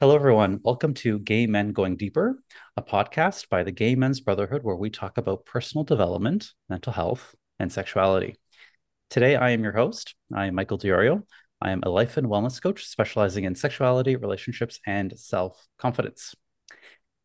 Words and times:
Hello, 0.00 0.14
everyone. 0.14 0.60
Welcome 0.62 0.94
to 0.94 1.18
Gay 1.18 1.48
Men 1.48 1.72
Going 1.72 1.96
Deeper, 1.96 2.40
a 2.76 2.82
podcast 2.82 3.48
by 3.48 3.64
the 3.64 3.72
Gay 3.72 3.96
Men's 3.96 4.20
Brotherhood 4.20 4.62
where 4.62 4.76
we 4.76 4.90
talk 4.90 5.18
about 5.18 5.44
personal 5.44 5.82
development, 5.82 6.52
mental 6.68 6.92
health, 6.92 7.34
and 7.58 7.72
sexuality. 7.72 8.36
Today, 9.10 9.34
I 9.34 9.50
am 9.50 9.64
your 9.64 9.72
host. 9.72 10.14
I 10.32 10.46
am 10.46 10.54
Michael 10.54 10.78
DiIorio. 10.78 11.24
I 11.60 11.72
am 11.72 11.80
a 11.82 11.88
life 11.88 12.16
and 12.16 12.28
wellness 12.28 12.62
coach 12.62 12.84
specializing 12.86 13.42
in 13.42 13.56
sexuality, 13.56 14.14
relationships, 14.14 14.78
and 14.86 15.18
self 15.18 15.66
confidence. 15.78 16.32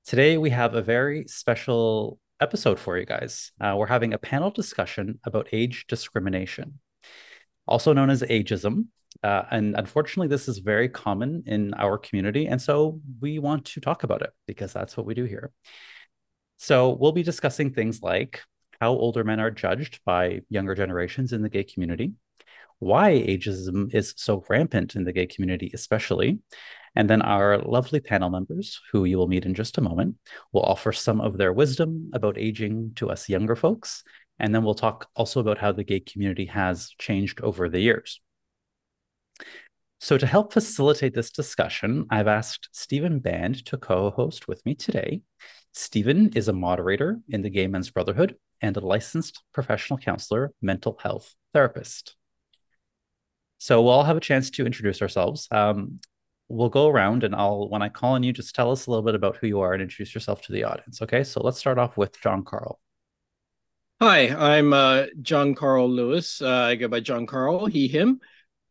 Today, 0.07 0.39
we 0.39 0.49
have 0.49 0.73
a 0.73 0.81
very 0.81 1.25
special 1.27 2.17
episode 2.41 2.79
for 2.79 2.97
you 2.97 3.05
guys. 3.05 3.51
Uh, 3.61 3.75
we're 3.77 3.85
having 3.85 4.15
a 4.15 4.17
panel 4.17 4.49
discussion 4.49 5.19
about 5.27 5.47
age 5.51 5.85
discrimination, 5.87 6.79
also 7.67 7.93
known 7.93 8.09
as 8.09 8.23
ageism, 8.23 8.87
uh, 9.23 9.43
and 9.51 9.75
unfortunately, 9.75 10.27
this 10.27 10.47
is 10.47 10.57
very 10.57 10.89
common 10.89 11.43
in 11.45 11.73
our 11.75 11.97
community. 11.97 12.47
And 12.47 12.61
so 12.61 12.99
we 13.21 13.39
want 13.39 13.65
to 13.65 13.81
talk 13.81 14.03
about 14.03 14.21
it 14.21 14.31
because 14.47 14.73
that's 14.73 14.97
what 14.97 15.05
we 15.05 15.13
do 15.13 15.23
here. 15.23 15.51
So 16.57 16.91
we'll 16.99 17.13
be 17.13 17.23
discussing 17.23 17.71
things 17.71 18.01
like 18.01 18.41
how 18.79 18.91
older 18.91 19.23
men 19.23 19.39
are 19.39 19.51
judged 19.51 20.01
by 20.05 20.41
younger 20.49 20.75
generations 20.75 21.31
in 21.31 21.41
the 21.41 21.49
gay 21.49 21.63
community, 21.63 22.13
why 22.79 23.11
ageism 23.11 23.93
is 23.93 24.13
so 24.17 24.43
rampant 24.49 24.95
in 24.95 25.05
the 25.05 25.13
gay 25.13 25.25
community, 25.25 25.71
especially. 25.73 26.39
And 26.95 27.09
then 27.09 27.21
our 27.21 27.57
lovely 27.59 28.01
panel 28.01 28.29
members, 28.29 28.79
who 28.91 29.05
you 29.05 29.17
will 29.17 29.27
meet 29.27 29.45
in 29.45 29.53
just 29.53 29.77
a 29.77 29.81
moment, 29.81 30.15
will 30.51 30.63
offer 30.63 30.91
some 30.91 31.21
of 31.21 31.37
their 31.37 31.53
wisdom 31.53 32.11
about 32.13 32.37
aging 32.37 32.91
to 32.95 33.09
us 33.09 33.29
younger 33.29 33.55
folks. 33.55 34.03
And 34.37 34.53
then 34.53 34.63
we'll 34.63 34.75
talk 34.75 35.09
also 35.15 35.39
about 35.39 35.57
how 35.57 35.71
the 35.71 35.83
gay 35.83 36.01
community 36.01 36.45
has 36.47 36.89
changed 36.99 37.39
over 37.41 37.69
the 37.69 37.79
years. 37.79 38.21
So, 40.03 40.17
to 40.17 40.27
help 40.27 40.51
facilitate 40.51 41.13
this 41.13 41.31
discussion, 41.31 42.07
I've 42.09 42.27
asked 42.27 42.67
Steven 42.73 43.19
Band 43.19 43.65
to 43.67 43.77
co 43.77 44.09
host 44.09 44.49
with 44.49 44.65
me 44.65 44.75
today. 44.75 45.21
Steven 45.71 46.27
is 46.35 46.49
a 46.49 46.53
moderator 46.53 47.21
in 47.29 47.41
the 47.41 47.49
Gay 47.49 47.67
Men's 47.67 47.89
Brotherhood 47.89 48.35
and 48.59 48.75
a 48.75 48.81
licensed 48.81 49.41
professional 49.53 49.97
counselor, 49.97 50.51
mental 50.61 50.99
health 51.01 51.33
therapist. 51.53 52.17
So, 53.59 53.81
we'll 53.81 53.93
all 53.93 54.03
have 54.03 54.17
a 54.17 54.19
chance 54.19 54.49
to 54.49 54.65
introduce 54.65 55.01
ourselves. 55.01 55.47
Um, 55.51 56.01
we'll 56.49 56.67
go 56.67 56.89
around 56.89 57.23
and 57.23 57.33
I'll, 57.33 57.69
when 57.69 57.81
I 57.81 57.87
call 57.87 58.15
on 58.15 58.23
you, 58.23 58.33
just 58.33 58.53
tell 58.53 58.71
us 58.71 58.87
a 58.87 58.89
little 58.89 59.05
bit 59.05 59.15
about 59.15 59.37
who 59.37 59.47
you 59.47 59.61
are 59.61 59.71
and 59.71 59.81
introduce 59.81 60.13
yourself 60.13 60.41
to 60.41 60.51
the 60.51 60.65
audience. 60.65 61.01
Okay. 61.01 61.23
So, 61.23 61.39
let's 61.39 61.59
start 61.59 61.77
off 61.77 61.95
with 61.95 62.19
Jon 62.19 62.43
Carl. 62.43 62.81
Hi, 64.01 64.27
I'm 64.27 64.73
uh, 64.73 65.05
Jon 65.21 65.55
Carl 65.55 65.89
Lewis. 65.89 66.41
Uh, 66.41 66.49
I 66.49 66.75
go 66.75 66.89
by 66.89 66.99
Jon 66.99 67.25
Carl, 67.25 67.67
he, 67.67 67.87
him. 67.87 68.19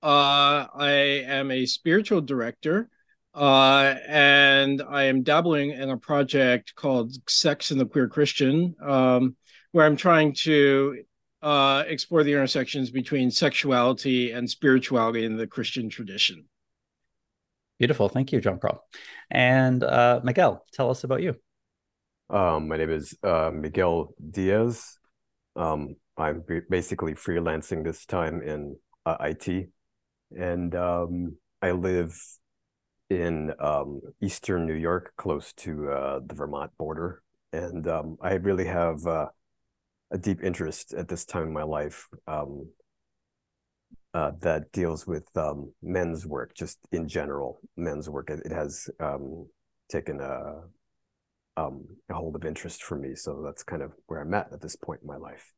Uh, 0.03 0.67
I 0.75 0.91
am 1.27 1.53
a 1.53 1.65
spiritual 1.65 2.21
director, 2.21 2.89
uh, 3.35 3.95
and 4.09 4.83
I 4.83 5.05
am 5.05 5.23
dabbling 5.23 5.71
in 5.71 5.91
a 5.91 5.97
project 5.97 6.75
called 6.75 7.15
Sex 7.31 7.71
and 7.71 7.81
the 7.81 7.87
Queer 7.87 8.09
Christian, 8.09 8.75
um, 8.83 9.37
where 9.71 9.87
I'm 9.87 9.97
trying 9.97 10.35
to 10.41 11.05
uh, 11.41 11.85
explore 11.87 12.25
the 12.25 12.33
intersections 12.33 12.91
between 12.91 13.31
sexuality 13.31 14.33
and 14.33 14.51
spirituality 14.51 15.25
in 15.25 15.37
the 15.37 15.47
Christian 15.47 15.89
tradition. 15.89 16.47
Beautiful. 17.79 18.09
Thank 18.09 18.33
you, 18.33 18.41
Jon 18.41 18.59
Carl. 18.59 18.85
And 19.31 19.85
uh, 19.85 20.21
Miguel, 20.25 20.65
tell 20.73 20.91
us 20.91 21.05
about 21.05 21.23
you. 21.23 21.37
Um, 22.29 22.67
my 22.67 22.77
name 22.77 22.91
is 22.91 23.17
uh, 23.23 23.51
Miguel 23.53 24.15
Diaz. 24.31 24.99
Um, 25.55 25.97
I'm 26.17 26.43
basically 26.71 27.15
freelancing 27.15 27.85
this 27.85 28.05
time 28.05 28.43
in 28.43 28.77
uh, 29.07 29.17
IT 29.21 29.69
and 30.37 30.75
um, 30.75 31.37
I 31.61 31.73
live 31.73 32.19
in 33.11 33.53
um, 33.61 34.01
eastern 34.21 34.67
New 34.67 34.75
York, 34.75 35.13
close 35.17 35.53
to 35.55 35.91
uh, 35.91 36.21
the 36.27 36.35
Vermont 36.35 36.71
border, 36.79 37.23
and 37.53 37.87
um, 37.87 38.17
I 38.23 38.35
really 38.35 38.65
have 38.65 39.07
uh, 39.07 39.29
a 40.11 40.19
deep 40.19 40.43
interest 40.43 40.95
at 40.95 41.09
this 41.09 41.25
time 41.25 41.45
in 41.45 41.53
my 41.53 41.63
life 41.63 42.09
um, 42.27 42.69
uh, 44.15 44.33
that 44.41 44.73
deals 44.73 45.07
with 45.07 45.25
um, 45.37 45.73
men's 45.83 46.27
work, 46.27 46.55
just 46.55 46.79
in 46.91 47.09
general, 47.09 47.61
men's 47.77 48.09
work. 48.09 48.31
It, 48.31 48.41
it 48.45 48.53
has 48.53 48.89
um, 49.01 49.47
taken 49.91 50.21
a, 50.21 50.63
a 51.57 51.71
hold 52.11 52.37
of 52.37 52.45
interest 52.45 52.83
for 52.83 52.97
me, 52.97 53.15
so 53.15 53.43
that's 53.45 53.63
kind 53.63 53.83
of 53.83 53.93
where 54.07 54.21
I'm 54.21 54.35
at 54.35 54.53
at 54.53 54.61
this 54.61 54.77
point 54.77 55.01
in 55.03 55.07
my 55.07 55.17
life. 55.17 55.53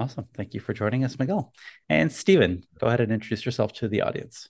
Awesome. 0.00 0.24
Thank 0.32 0.54
you 0.54 0.60
for 0.60 0.72
joining 0.72 1.04
us, 1.04 1.18
Miguel. 1.18 1.52
And 1.90 2.10
Steven, 2.10 2.64
go 2.80 2.86
ahead 2.86 3.02
and 3.02 3.12
introduce 3.12 3.44
yourself 3.44 3.74
to 3.74 3.86
the 3.86 4.00
audience. 4.00 4.48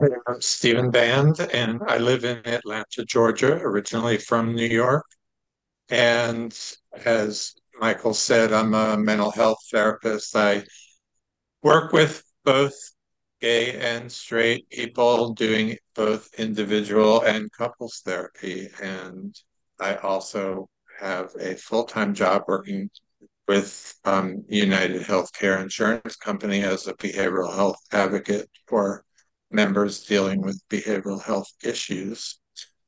I'm 0.00 0.40
Steven 0.40 0.90
Band, 0.90 1.38
and 1.54 1.80
I 1.86 1.98
live 1.98 2.24
in 2.24 2.44
Atlanta, 2.44 3.04
Georgia, 3.06 3.60
originally 3.62 4.18
from 4.18 4.56
New 4.56 4.66
York. 4.66 5.06
And 5.88 6.52
as 7.04 7.54
Michael 7.78 8.12
said, 8.12 8.52
I'm 8.52 8.74
a 8.74 8.96
mental 8.96 9.30
health 9.30 9.58
therapist. 9.70 10.34
I 10.34 10.64
work 11.62 11.92
with 11.92 12.24
both 12.44 12.74
gay 13.40 13.78
and 13.78 14.10
straight 14.10 14.68
people 14.68 15.32
doing 15.32 15.76
both 15.94 16.28
individual 16.38 17.22
and 17.22 17.52
couples 17.52 18.02
therapy. 18.04 18.68
And 18.82 19.32
I 19.78 19.94
also 19.94 20.68
have 20.98 21.30
a 21.38 21.54
full 21.54 21.84
time 21.84 22.14
job 22.14 22.42
working 22.48 22.90
with 23.48 23.94
um, 24.04 24.44
United 24.48 25.02
Healthcare 25.02 25.60
Insurance 25.60 26.16
Company 26.16 26.62
as 26.62 26.86
a 26.86 26.94
behavioral 26.94 27.54
health 27.54 27.78
advocate 27.92 28.48
for 28.66 29.04
members 29.50 30.04
dealing 30.04 30.40
with 30.40 30.62
behavioral 30.70 31.22
health 31.22 31.50
issues. 31.62 32.38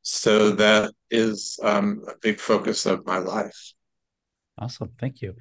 So 0.03 0.51
that 0.53 0.93
is 1.11 1.59
um, 1.63 2.03
a 2.09 2.13
big 2.21 2.41
focus 2.41 2.87
of 2.87 3.07
my 3.07 3.19
life. 3.19 3.73
Awesome. 4.59 4.91
Thank 4.99 5.23
you. 5.23 5.35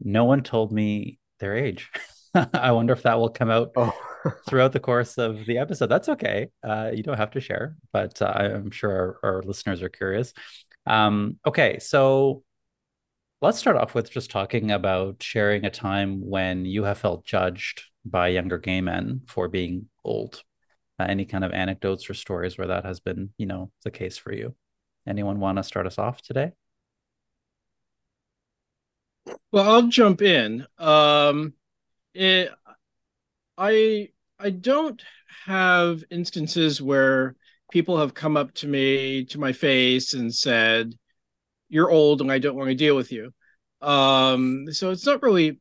No 0.00 0.24
one 0.24 0.42
told 0.42 0.72
me 0.72 1.18
their 1.40 1.56
age. 1.56 1.90
I 2.52 2.72
wonder 2.72 2.92
if 2.92 3.02
that 3.02 3.18
will 3.18 3.30
come 3.30 3.50
out 3.50 3.70
oh. 3.76 3.92
throughout 4.48 4.72
the 4.72 4.80
course 4.80 5.18
of 5.18 5.46
the 5.46 5.58
episode. 5.58 5.86
That's 5.86 6.08
okay. 6.10 6.48
Uh, 6.62 6.90
you 6.92 7.02
don't 7.02 7.16
have 7.16 7.30
to 7.32 7.40
share, 7.40 7.76
but 7.92 8.20
uh, 8.20 8.26
I'm 8.26 8.70
sure 8.70 9.18
our, 9.22 9.36
our, 9.36 9.42
listeners 9.42 9.82
are 9.82 9.88
curious. 9.88 10.34
Um, 10.86 11.38
okay. 11.46 11.78
So 11.78 12.42
Let's 13.40 13.58
start 13.58 13.76
off 13.76 13.94
with 13.94 14.10
just 14.10 14.32
talking 14.32 14.72
about 14.72 15.22
sharing 15.22 15.64
a 15.64 15.70
time 15.70 16.28
when 16.28 16.64
you 16.64 16.82
have 16.82 16.98
felt 16.98 17.24
judged 17.24 17.84
by 18.04 18.28
younger 18.28 18.58
gay 18.58 18.80
men 18.80 19.20
for 19.28 19.46
being 19.46 19.88
old. 20.04 20.42
Uh, 20.98 21.06
any 21.08 21.24
kind 21.24 21.44
of 21.44 21.52
anecdotes 21.52 22.10
or 22.10 22.14
stories 22.14 22.58
where 22.58 22.66
that 22.66 22.84
has 22.84 22.98
been, 22.98 23.30
you 23.38 23.46
know, 23.46 23.70
the 23.84 23.92
case 23.92 24.18
for 24.18 24.32
you. 24.32 24.56
Anyone 25.06 25.38
want 25.38 25.58
to 25.58 25.62
start 25.62 25.86
us 25.86 25.98
off 25.98 26.20
today? 26.20 26.50
Well, 29.52 29.70
I'll 29.70 29.86
jump 29.86 30.20
in. 30.20 30.66
Um, 30.76 31.54
it, 32.14 32.50
I 33.56 34.08
I 34.38 34.50
don't 34.50 35.00
have 35.46 36.02
instances 36.10 36.82
where 36.82 37.36
people 37.70 37.98
have 37.98 38.14
come 38.14 38.36
up 38.36 38.52
to 38.54 38.66
me 38.66 39.24
to 39.26 39.38
my 39.38 39.52
face 39.52 40.14
and 40.14 40.34
said, 40.34 40.94
you're 41.68 41.90
old 41.90 42.20
and 42.20 42.30
I 42.30 42.38
don't 42.38 42.56
want 42.56 42.68
to 42.68 42.74
deal 42.74 42.96
with 42.96 43.12
you. 43.12 43.32
Um, 43.80 44.66
so 44.72 44.90
it's 44.90 45.06
not 45.06 45.22
really 45.22 45.60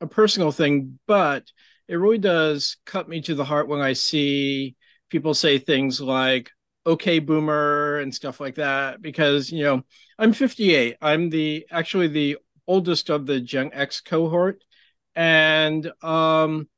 a 0.00 0.06
personal 0.06 0.52
thing, 0.52 0.98
but 1.06 1.44
it 1.88 1.96
really 1.96 2.18
does 2.18 2.76
cut 2.86 3.08
me 3.08 3.20
to 3.22 3.34
the 3.34 3.44
heart 3.44 3.68
when 3.68 3.80
I 3.80 3.92
see 3.92 4.76
people 5.10 5.34
say 5.34 5.58
things 5.58 6.00
like, 6.00 6.50
okay, 6.86 7.18
boomer, 7.18 7.98
and 7.98 8.14
stuff 8.14 8.40
like 8.40 8.56
that, 8.56 9.00
because, 9.00 9.50
you 9.50 9.64
know, 9.64 9.82
I'm 10.18 10.32
58. 10.32 10.96
I'm 11.00 11.30
the 11.30 11.66
actually 11.70 12.08
the 12.08 12.38
oldest 12.66 13.10
of 13.10 13.26
the 13.26 13.40
Gen 13.40 13.70
X 13.72 14.00
cohort. 14.00 14.62
And, 15.14 15.90
um, 16.02 16.68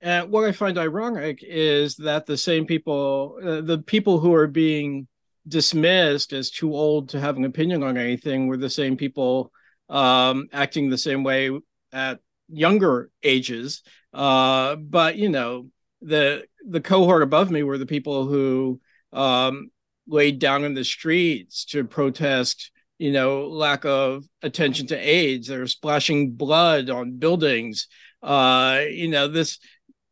and 0.00 0.30
what 0.30 0.44
I 0.44 0.52
find 0.52 0.78
ironic 0.78 1.40
is 1.42 1.96
that 1.96 2.26
the 2.26 2.36
same 2.36 2.66
people, 2.66 3.38
uh, 3.42 3.60
the 3.62 3.78
people 3.78 4.20
who 4.20 4.34
are 4.34 4.46
being 4.46 5.08
dismissed 5.48 6.32
as 6.32 6.50
too 6.50 6.74
old 6.74 7.10
to 7.10 7.20
have 7.20 7.36
an 7.36 7.44
opinion 7.44 7.82
on 7.82 7.96
anything 7.96 8.46
were 8.46 8.56
the 8.56 8.70
same 8.70 8.96
people 8.96 9.50
um, 9.88 10.48
acting 10.52 10.90
the 10.90 10.98
same 10.98 11.24
way 11.24 11.50
at 11.92 12.20
younger 12.48 13.10
ages. 13.22 13.82
Uh, 14.12 14.76
but 14.76 15.16
you 15.16 15.28
know, 15.28 15.68
the 16.00 16.44
the 16.66 16.80
cohort 16.80 17.22
above 17.22 17.50
me 17.50 17.62
were 17.62 17.78
the 17.78 17.86
people 17.86 18.26
who 18.26 18.80
um, 19.12 19.70
laid 20.06 20.38
down 20.38 20.64
in 20.64 20.74
the 20.74 20.84
streets 20.84 21.64
to 21.66 21.84
protest, 21.84 22.70
you 22.98 23.12
know, 23.12 23.46
lack 23.48 23.84
of 23.84 24.24
attention 24.42 24.86
to 24.88 24.96
AIDS. 24.96 25.48
They're 25.48 25.66
splashing 25.66 26.32
blood 26.32 26.90
on 26.90 27.18
buildings. 27.18 27.88
Uh, 28.22 28.82
you 28.90 29.08
know, 29.08 29.28
this 29.28 29.58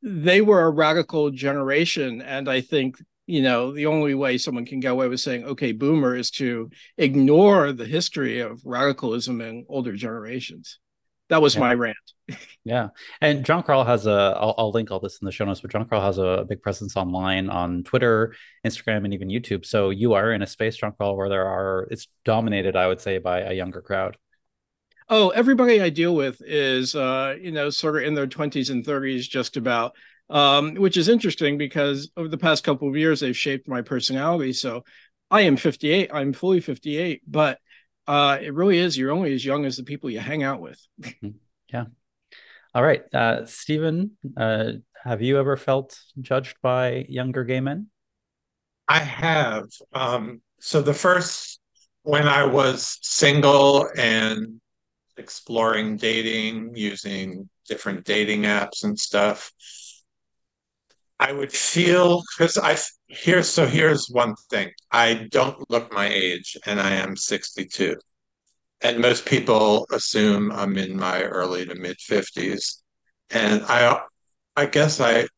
they 0.02 0.40
were 0.40 0.62
a 0.62 0.70
radical 0.70 1.30
generation, 1.30 2.22
and 2.22 2.48
I 2.48 2.60
think 2.60 2.96
you 3.26 3.42
know, 3.42 3.72
the 3.72 3.86
only 3.86 4.14
way 4.14 4.38
someone 4.38 4.64
can 4.64 4.80
get 4.80 4.92
away 4.92 5.08
with 5.08 5.20
saying, 5.20 5.44
okay, 5.44 5.72
boomer 5.72 6.14
is 6.14 6.30
to 6.32 6.70
ignore 6.96 7.72
the 7.72 7.84
history 7.84 8.40
of 8.40 8.60
radicalism 8.64 9.40
in 9.40 9.66
older 9.68 9.94
generations. 9.94 10.78
that 11.28 11.42
was 11.42 11.54
yeah. 11.54 11.60
my 11.60 11.74
rant. 11.74 11.96
yeah, 12.64 12.88
and 13.20 13.44
Jon 13.44 13.62
Carl 13.62 13.84
has 13.84 14.06
a. 14.06 14.36
I'll, 14.40 14.54
I'll 14.58 14.70
link 14.70 14.90
all 14.90 15.00
this 15.00 15.18
in 15.20 15.26
the 15.26 15.32
show 15.32 15.44
notes, 15.44 15.60
but 15.60 15.70
Jon 15.70 15.88
Carl 15.88 16.02
has 16.02 16.18
a 16.18 16.44
big 16.48 16.62
presence 16.62 16.96
online 16.96 17.50
on 17.50 17.84
Twitter, 17.84 18.34
Instagram, 18.64 19.04
and 19.04 19.14
even 19.14 19.28
YouTube. 19.28 19.64
So 19.64 19.90
you 19.90 20.14
are 20.14 20.32
in 20.32 20.42
a 20.42 20.46
space, 20.46 20.76
Jon 20.76 20.92
Carl, 20.96 21.16
where 21.16 21.28
there 21.28 21.46
are. 21.46 21.86
It's 21.90 22.08
dominated, 22.24 22.74
I 22.74 22.88
would 22.88 23.00
say, 23.00 23.18
by 23.18 23.40
a 23.40 23.52
younger 23.52 23.80
crowd. 23.80 24.16
Oh, 25.08 25.28
everybody 25.30 25.80
I 25.80 25.90
deal 25.90 26.16
with 26.16 26.42
is, 26.44 26.96
uh, 26.96 27.36
you 27.40 27.52
know, 27.52 27.70
sort 27.70 27.96
of 27.96 28.02
in 28.02 28.14
their 28.14 28.26
twenties 28.26 28.70
and 28.70 28.84
thirties, 28.84 29.28
just 29.28 29.56
about. 29.56 29.94
Um, 30.28 30.74
which 30.74 30.96
is 30.96 31.08
interesting 31.08 31.56
because 31.56 32.10
over 32.16 32.28
the 32.28 32.36
past 32.38 32.64
couple 32.64 32.88
of 32.88 32.96
years, 32.96 33.20
they've 33.20 33.36
shaped 33.36 33.68
my 33.68 33.82
personality. 33.82 34.52
So 34.52 34.82
I 35.30 35.42
am 35.42 35.56
58. 35.56 36.10
I'm 36.12 36.32
fully 36.32 36.60
58, 36.60 37.22
but 37.26 37.58
uh, 38.06 38.38
it 38.40 38.54
really 38.54 38.78
is. 38.78 38.96
You're 38.96 39.12
only 39.12 39.34
as 39.34 39.44
young 39.44 39.64
as 39.64 39.76
the 39.76 39.84
people 39.84 40.10
you 40.10 40.20
hang 40.20 40.42
out 40.42 40.60
with. 40.60 40.80
Mm-hmm. 41.06 41.30
yeah. 41.72 41.84
All 42.74 42.82
right, 42.82 43.02
uh, 43.14 43.46
Steven, 43.46 44.18
uh, 44.36 44.72
have 45.02 45.22
you 45.22 45.38
ever 45.38 45.56
felt 45.56 45.98
judged 46.20 46.56
by 46.62 47.06
younger 47.08 47.42
gay 47.42 47.60
men? 47.60 47.86
I 48.86 48.98
have. 48.98 49.64
Um, 49.94 50.42
so 50.60 50.82
the 50.82 50.92
first, 50.92 51.58
when 52.02 52.28
I 52.28 52.44
was 52.44 52.98
single 53.00 53.88
and 53.96 54.60
exploring 55.16 55.96
dating 55.96 56.76
using 56.76 57.48
different 57.66 58.04
dating 58.04 58.42
apps 58.42 58.84
and 58.84 58.98
stuff, 58.98 59.52
I 61.18 61.32
would 61.32 61.52
feel 61.52 62.22
because 62.36 62.58
I 62.58 62.76
here. 63.06 63.42
So 63.42 63.66
here's 63.66 64.06
one 64.08 64.34
thing: 64.50 64.70
I 64.92 65.28
don't 65.30 65.68
look 65.70 65.92
my 65.92 66.08
age, 66.08 66.56
and 66.66 66.80
I 66.80 66.92
am 66.94 67.16
62. 67.16 67.96
And 68.82 69.00
most 69.00 69.26
people 69.26 69.86
assume 69.92 70.52
I'm 70.52 70.76
in 70.76 70.96
my 70.96 71.22
early 71.22 71.64
to 71.66 71.74
mid 71.74 71.96
50s, 71.98 72.82
and 73.30 73.62
I, 73.64 74.00
I 74.56 74.66
guess 74.66 75.00
I, 75.00 75.28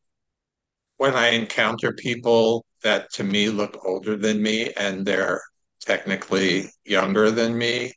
when 0.97 1.15
I 1.15 1.29
encounter 1.29 1.93
people 1.93 2.65
that 2.83 3.11
to 3.13 3.23
me 3.23 3.49
look 3.49 3.85
older 3.85 4.17
than 4.17 4.41
me, 4.41 4.71
and 4.77 5.05
they're 5.05 5.41
technically 5.81 6.69
younger 6.85 7.31
than 7.31 7.57
me, 7.57 7.93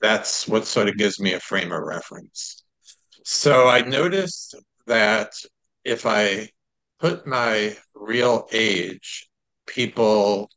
that's 0.00 0.46
what 0.48 0.66
sort 0.66 0.88
of 0.88 0.96
gives 0.96 1.20
me 1.20 1.32
a 1.34 1.40
frame 1.40 1.72
of 1.72 1.82
reference. 1.82 2.64
So 3.24 3.68
I 3.68 3.82
noticed 3.82 4.54
that 4.86 5.32
if 5.84 6.06
I 6.06 6.50
put 6.98 7.26
my 7.26 7.76
real 7.94 8.48
age, 8.52 9.28
people 9.66 10.50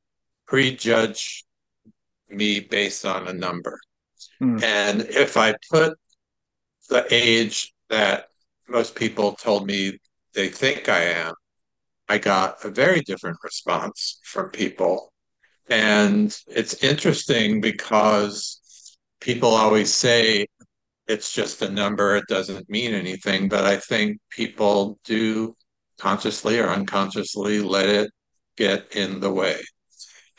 prejudge 0.47 1.45
me 2.29 2.59
based 2.59 3.05
on 3.05 3.27
a 3.27 3.33
number. 3.33 3.79
Mm. 4.41 4.63
And 4.63 5.01
if 5.01 5.37
I 5.37 5.55
put 5.71 5.97
the 6.89 7.05
age 7.09 7.73
that 7.89 8.25
most 8.67 8.95
people 8.95 9.33
told 9.33 9.67
me 9.67 9.97
they 10.33 10.49
think 10.49 10.89
I 10.89 11.03
am, 11.03 11.33
I 12.09 12.17
got 12.17 12.63
a 12.65 12.69
very 12.69 13.01
different 13.01 13.37
response 13.43 14.19
from 14.23 14.49
people. 14.49 15.13
And 15.69 16.35
it's 16.47 16.83
interesting 16.83 17.61
because 17.61 18.59
people 19.21 19.49
always 19.49 19.93
say 19.93 20.47
it's 21.07 21.31
just 21.31 21.61
a 21.61 21.69
number, 21.69 22.15
it 22.15 22.25
doesn't 22.27 22.69
mean 22.69 22.93
anything. 22.93 23.47
But 23.47 23.65
I 23.65 23.77
think 23.77 24.19
people 24.29 24.99
do 25.05 25.55
consciously 26.01 26.59
or 26.59 26.67
unconsciously 26.67 27.61
let 27.61 27.87
it 27.87 28.11
get 28.57 28.95
in 28.95 29.19
the 29.19 29.31
way. 29.31 29.61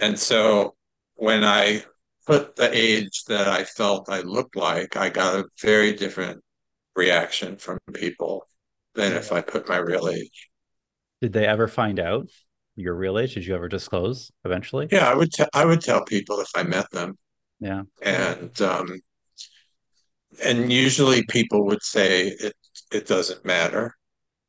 And 0.01 0.19
so 0.19 0.75
when 1.15 1.45
I 1.45 1.85
put 2.27 2.57
the 2.57 2.69
age 2.77 3.23
that 3.29 3.47
I 3.47 3.63
felt 3.63 4.11
I 4.11 4.23
looked 4.23 4.57
like, 4.57 4.97
I 4.97 5.09
got 5.09 5.39
a 5.39 5.45
very 5.61 5.93
different 5.93 6.43
reaction 6.97 7.57
from 7.57 7.79
people 7.95 8.45
than 8.95 9.13
if 9.13 9.31
I 9.31 9.41
put 9.41 9.69
my 9.69 9.77
real 9.77 10.09
age. 10.09 10.49
Did 11.21 11.33
they 11.33 11.47
ever 11.47 11.69
find 11.69 12.01
out 12.01 12.29
your 12.75 12.97
real 12.97 13.17
age? 13.17 13.35
Did 13.35 13.47
you 13.47 13.55
ever 13.55 13.69
disclose 13.69 14.33
eventually? 14.45 14.89
Yeah, 14.91 15.09
I 15.09 15.15
would. 15.15 15.33
T- 15.33 15.45
I 15.55 15.65
would 15.65 15.81
tell 15.81 16.05
people 16.05 16.41
if 16.41 16.51
I 16.57 16.65
met 16.65 16.91
them. 16.91 17.17
Yeah, 17.61 17.83
and 18.03 18.61
um, 18.61 19.01
and 20.43 20.73
usually 20.73 21.23
people 21.29 21.65
would 21.67 21.83
say 21.83 22.27
it. 22.27 22.55
It 22.91 23.07
doesn't 23.07 23.45
matter. 23.45 23.95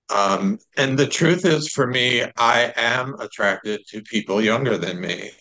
Um, 0.09 0.59
and 0.77 0.97
the 0.97 1.07
truth 1.07 1.45
is, 1.45 1.69
for 1.69 1.87
me, 1.87 2.23
I 2.37 2.73
am 2.75 3.19
attracted 3.19 3.81
to 3.87 4.01
people 4.01 4.41
younger 4.41 4.77
than 4.77 4.99
me 4.99 5.31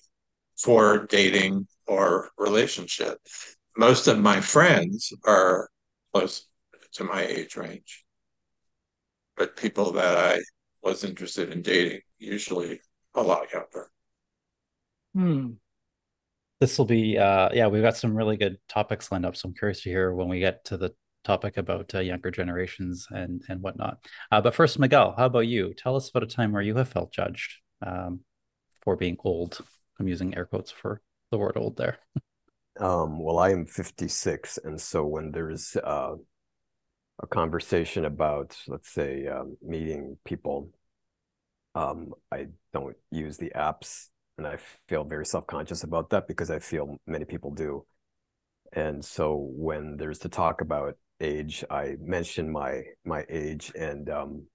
for 0.58 1.06
dating 1.06 1.66
or 1.86 2.30
relationship. 2.38 3.18
Most 3.76 4.06
of 4.06 4.18
my 4.18 4.40
friends 4.40 5.12
are 5.24 5.68
close 6.12 6.46
to 6.92 7.04
my 7.04 7.22
age 7.22 7.56
range, 7.56 8.04
but 9.36 9.56
people 9.56 9.92
that 9.92 10.16
I 10.16 10.40
was 10.82 11.04
interested 11.04 11.52
in 11.52 11.62
dating 11.62 12.00
usually 12.18 12.80
a 13.14 13.22
lot 13.22 13.52
younger. 13.52 13.90
Hmm. 15.14 15.52
This 16.60 16.78
will 16.78 16.84
be, 16.84 17.18
uh, 17.18 17.48
yeah, 17.52 17.66
we've 17.66 17.82
got 17.82 17.96
some 17.96 18.14
really 18.14 18.36
good 18.36 18.58
topics 18.68 19.10
lined 19.10 19.26
up. 19.26 19.36
So 19.36 19.48
I'm 19.48 19.54
curious 19.54 19.82
to 19.82 19.90
hear 19.90 20.14
when 20.14 20.28
we 20.28 20.38
get 20.38 20.64
to 20.66 20.76
the 20.76 20.94
topic 21.24 21.56
about 21.56 21.94
uh, 21.94 22.00
younger 22.00 22.30
generations 22.30 23.06
and 23.10 23.42
and 23.48 23.60
whatnot. 23.62 23.98
Uh, 24.30 24.40
but 24.40 24.54
first, 24.54 24.78
Miguel, 24.78 25.14
how 25.16 25.26
about 25.26 25.46
you? 25.46 25.74
Tell 25.74 25.96
us 25.96 26.08
about 26.08 26.22
a 26.22 26.26
time 26.26 26.52
where 26.52 26.62
you 26.62 26.76
have 26.76 26.88
felt 26.88 27.12
judged 27.12 27.54
um, 27.84 28.20
for 28.82 28.96
being 28.96 29.16
old. 29.24 29.58
I'm 29.98 30.08
using 30.08 30.36
air 30.36 30.46
quotes 30.46 30.70
for 30.70 31.00
the 31.30 31.38
word 31.38 31.56
old 31.56 31.76
there. 31.76 31.98
Um, 32.80 33.18
well, 33.18 33.38
I 33.38 33.50
am 33.50 33.66
56, 33.66 34.58
and 34.64 34.80
so 34.80 35.04
when 35.04 35.30
there's 35.30 35.76
uh, 35.76 36.14
a 37.22 37.26
conversation 37.26 38.06
about, 38.06 38.56
let's 38.66 38.90
say, 38.90 39.26
um, 39.26 39.58
meeting 39.60 40.16
people, 40.24 40.70
um, 41.74 42.14
I 42.32 42.46
don't 42.72 42.96
use 43.10 43.36
the 43.36 43.52
apps, 43.54 44.08
and 44.38 44.46
I 44.46 44.58
feel 44.88 45.04
very 45.04 45.26
self-conscious 45.26 45.84
about 45.84 46.10
that 46.10 46.26
because 46.26 46.50
I 46.50 46.60
feel 46.60 46.96
many 47.06 47.26
people 47.26 47.50
do. 47.50 47.84
And 48.72 49.04
so 49.04 49.36
when 49.36 49.96
there's 49.98 50.20
the 50.20 50.30
talk 50.30 50.62
about 50.62 50.96
age. 51.22 51.64
I 51.70 51.96
mention 52.00 52.50
my 52.52 52.82
my 53.04 53.24
age, 53.30 53.72
and 53.78 54.10
um, 54.10 54.46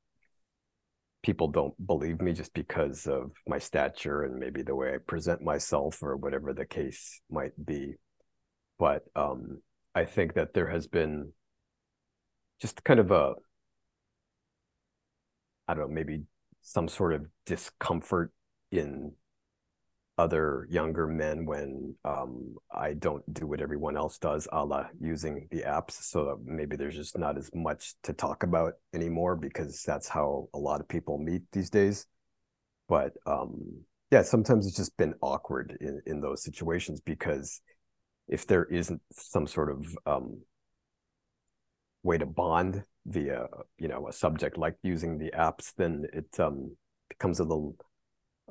people 1.24 1.48
don't 1.48 1.74
believe 1.88 2.22
me 2.22 2.34
just 2.34 2.54
because 2.54 3.08
of 3.08 3.32
my 3.48 3.58
stature 3.58 4.24
and 4.24 4.40
maybe 4.40 4.62
the 4.62 4.76
way 4.76 4.94
I 4.94 4.98
present 5.00 5.42
myself 5.42 6.04
or 6.04 6.16
whatever 6.16 6.54
the 6.54 6.66
case 6.66 7.22
might 7.30 7.54
be. 7.66 7.96
But 8.78 9.04
um, 9.16 9.62
I 9.96 10.06
think 10.06 10.36
that 10.36 10.54
there 10.54 10.70
has 10.70 10.88
been 10.88 11.34
just 12.62 12.84
kind 12.84 13.00
of 13.00 13.12
a 13.12 13.34
I 15.68 15.74
don't 15.74 15.90
know, 15.90 15.94
maybe 15.94 16.24
some 16.62 16.88
sort 16.88 17.14
of 17.14 17.26
discomfort 17.46 18.32
in 18.72 19.14
other 20.18 20.68
younger 20.70 21.08
men 21.08 21.46
when 21.46 21.96
um, 22.04 22.56
I 22.72 22.94
don't 22.94 23.24
do 23.34 23.46
what 23.46 23.62
everyone 23.62 23.96
else 23.96 24.18
does, 24.18 24.48
a 24.52 24.66
la 24.66 24.88
using 25.00 25.48
the 25.52 25.62
apps. 25.62 25.92
So 25.92 26.40
maybe 26.44 26.76
there's 26.76 26.96
just 26.96 27.18
not 27.18 27.38
as 27.38 27.52
much 27.54 27.94
to 28.04 28.14
talk 28.14 28.44
about 28.44 28.74
anymore 28.94 29.36
because 29.36 29.84
that's 29.84 30.08
how 30.08 30.50
a 30.54 30.58
lot 30.58 30.82
of 30.82 30.88
people 30.88 31.20
meet 31.20 31.44
these 31.52 31.70
days. 31.70 32.08
But 32.90 33.14
um, 33.28 33.84
yeah, 34.12 34.24
sometimes 34.24 34.66
it's 34.66 34.78
just 34.78 34.98
been 34.98 35.14
awkward 35.22 35.78
in, 35.82 36.02
in 36.06 36.22
those 36.22 36.44
situations 36.44 37.00
because 37.00 37.62
if 38.28 38.48
there 38.48 38.66
isn't 38.66 39.02
some 39.12 39.46
sort 39.46 39.72
of 39.72 39.98
um, 40.06 40.42
way 42.04 42.18
to 42.18 42.26
bond 42.26 42.84
via 43.06 43.46
you 43.78 43.88
know 43.88 44.08
a 44.08 44.14
subject 44.14 44.58
like 44.58 44.76
using 44.82 45.18
the 45.18 45.32
apps, 45.32 45.74
then 45.78 46.06
it 46.12 46.40
um, 46.40 46.76
becomes 47.10 47.40
a 47.40 47.44
little 47.44 47.76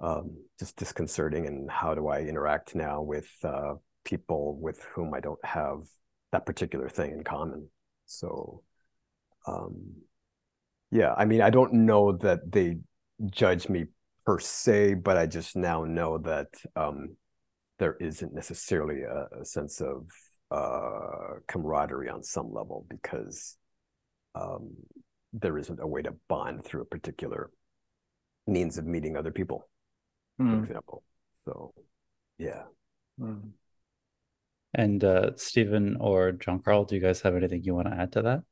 um, 0.01 0.37
just 0.59 0.77
disconcerting. 0.77 1.47
And 1.47 1.71
how 1.71 1.95
do 1.95 2.09
I 2.09 2.21
interact 2.21 2.75
now 2.75 3.03
with 3.03 3.29
uh, 3.45 3.75
people 4.05 4.59
with 4.61 4.85
whom 4.95 5.15
I 5.15 5.21
don't 5.21 5.45
have 5.45 5.83
that 6.33 6.47
particular 6.47 6.89
thing 6.89 7.13
in 7.13 7.25
common? 7.25 7.69
So, 8.07 8.63
um, 9.47 9.95
yeah, 10.91 11.15
I 11.17 11.25
mean, 11.25 11.41
I 11.41 11.51
don't 11.51 11.73
know 11.73 12.13
that 12.19 12.51
they 12.51 12.79
judge 13.31 13.69
me 13.69 13.87
per 14.25 14.39
se, 14.39 14.95
but 14.95 15.17
I 15.17 15.27
just 15.27 15.57
now 15.57 15.85
know 15.85 16.19
that 16.19 16.49
um, 16.75 17.17
there 17.79 17.97
isn't 18.01 18.35
necessarily 18.35 19.03
a, 19.03 19.41
a 19.41 19.45
sense 19.45 19.81
of 19.81 20.07
uh, 20.51 21.41
camaraderie 21.49 22.09
on 22.09 22.23
some 22.23 22.53
level 22.53 22.87
because 22.89 23.57
um, 24.35 24.71
there 25.33 25.59
isn't 25.59 25.81
a 25.81 25.87
way 25.87 26.03
to 26.03 26.15
bond 26.29 26.65
through 26.65 26.83
a 26.83 26.87
particular 26.87 27.51
means 28.47 28.79
of 28.79 28.87
meeting 28.87 29.17
other 29.17 29.33
people 29.33 29.69
mm. 30.41 30.51
for 30.51 30.63
example. 30.65 31.03
So, 31.45 31.73
yeah. 32.39 32.63
Mm. 33.21 33.51
And 34.75 35.03
uh, 35.03 35.31
Steven 35.37 35.97
or 36.01 36.33
Jon 36.33 36.61
Carl, 36.61 36.85
do 36.85 36.95
you 36.95 37.01
guys 37.01 37.23
have 37.23 37.35
anything 37.35 37.63
you 37.63 37.75
want 37.75 37.89
to 37.89 37.95
add 37.95 38.13
to 38.13 38.23
that? 38.23 38.43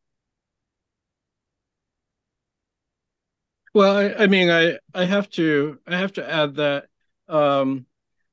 Well, 3.74 3.96
I, 3.96 4.22
I 4.22 4.26
mean, 4.28 4.50
I 4.50 4.78
I 4.94 5.04
have 5.04 5.28
to 5.30 5.78
I 5.86 5.96
have 5.98 6.12
to 6.14 6.30
add 6.30 6.54
that. 6.54 6.86
Um, 7.28 7.86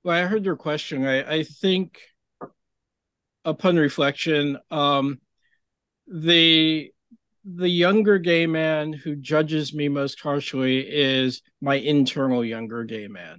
well, 0.04 0.16
I 0.16 0.28
heard 0.28 0.46
your 0.46 0.56
question. 0.56 1.06
I 1.06 1.38
I 1.38 1.44
think 1.44 2.00
upon 3.44 3.78
reflection, 3.78 4.60
um, 4.70 5.20
the 6.08 6.92
the 7.44 7.70
younger 7.70 8.18
gay 8.20 8.46
man 8.46 8.94
who 8.94 9.16
judges 9.16 9.74
me 9.74 9.90
most 9.90 10.20
harshly 10.20 10.80
is 10.80 11.42
my 11.62 11.76
internal 11.76 12.46
younger 12.46 12.84
gay 12.84 13.08
man. 13.08 13.38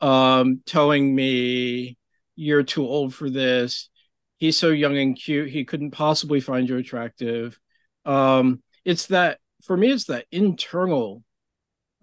Mm-hmm. 0.00 0.06
Um, 0.06 0.62
telling 0.64 1.12
me 1.14 1.96
you're 2.36 2.62
too 2.62 2.86
old 2.86 3.14
for 3.14 3.28
this. 3.28 3.88
He's 4.36 4.56
so 4.56 4.68
young 4.68 4.96
and 4.96 5.16
cute. 5.16 5.50
He 5.50 5.64
couldn't 5.64 5.90
possibly 5.90 6.40
find 6.40 6.68
you 6.68 6.76
attractive. 6.76 7.58
Um, 8.04 8.62
it's 8.84 9.06
that 9.06 9.38
for 9.64 9.76
me, 9.76 9.90
it's 9.90 10.04
that 10.04 10.26
internal 10.30 11.24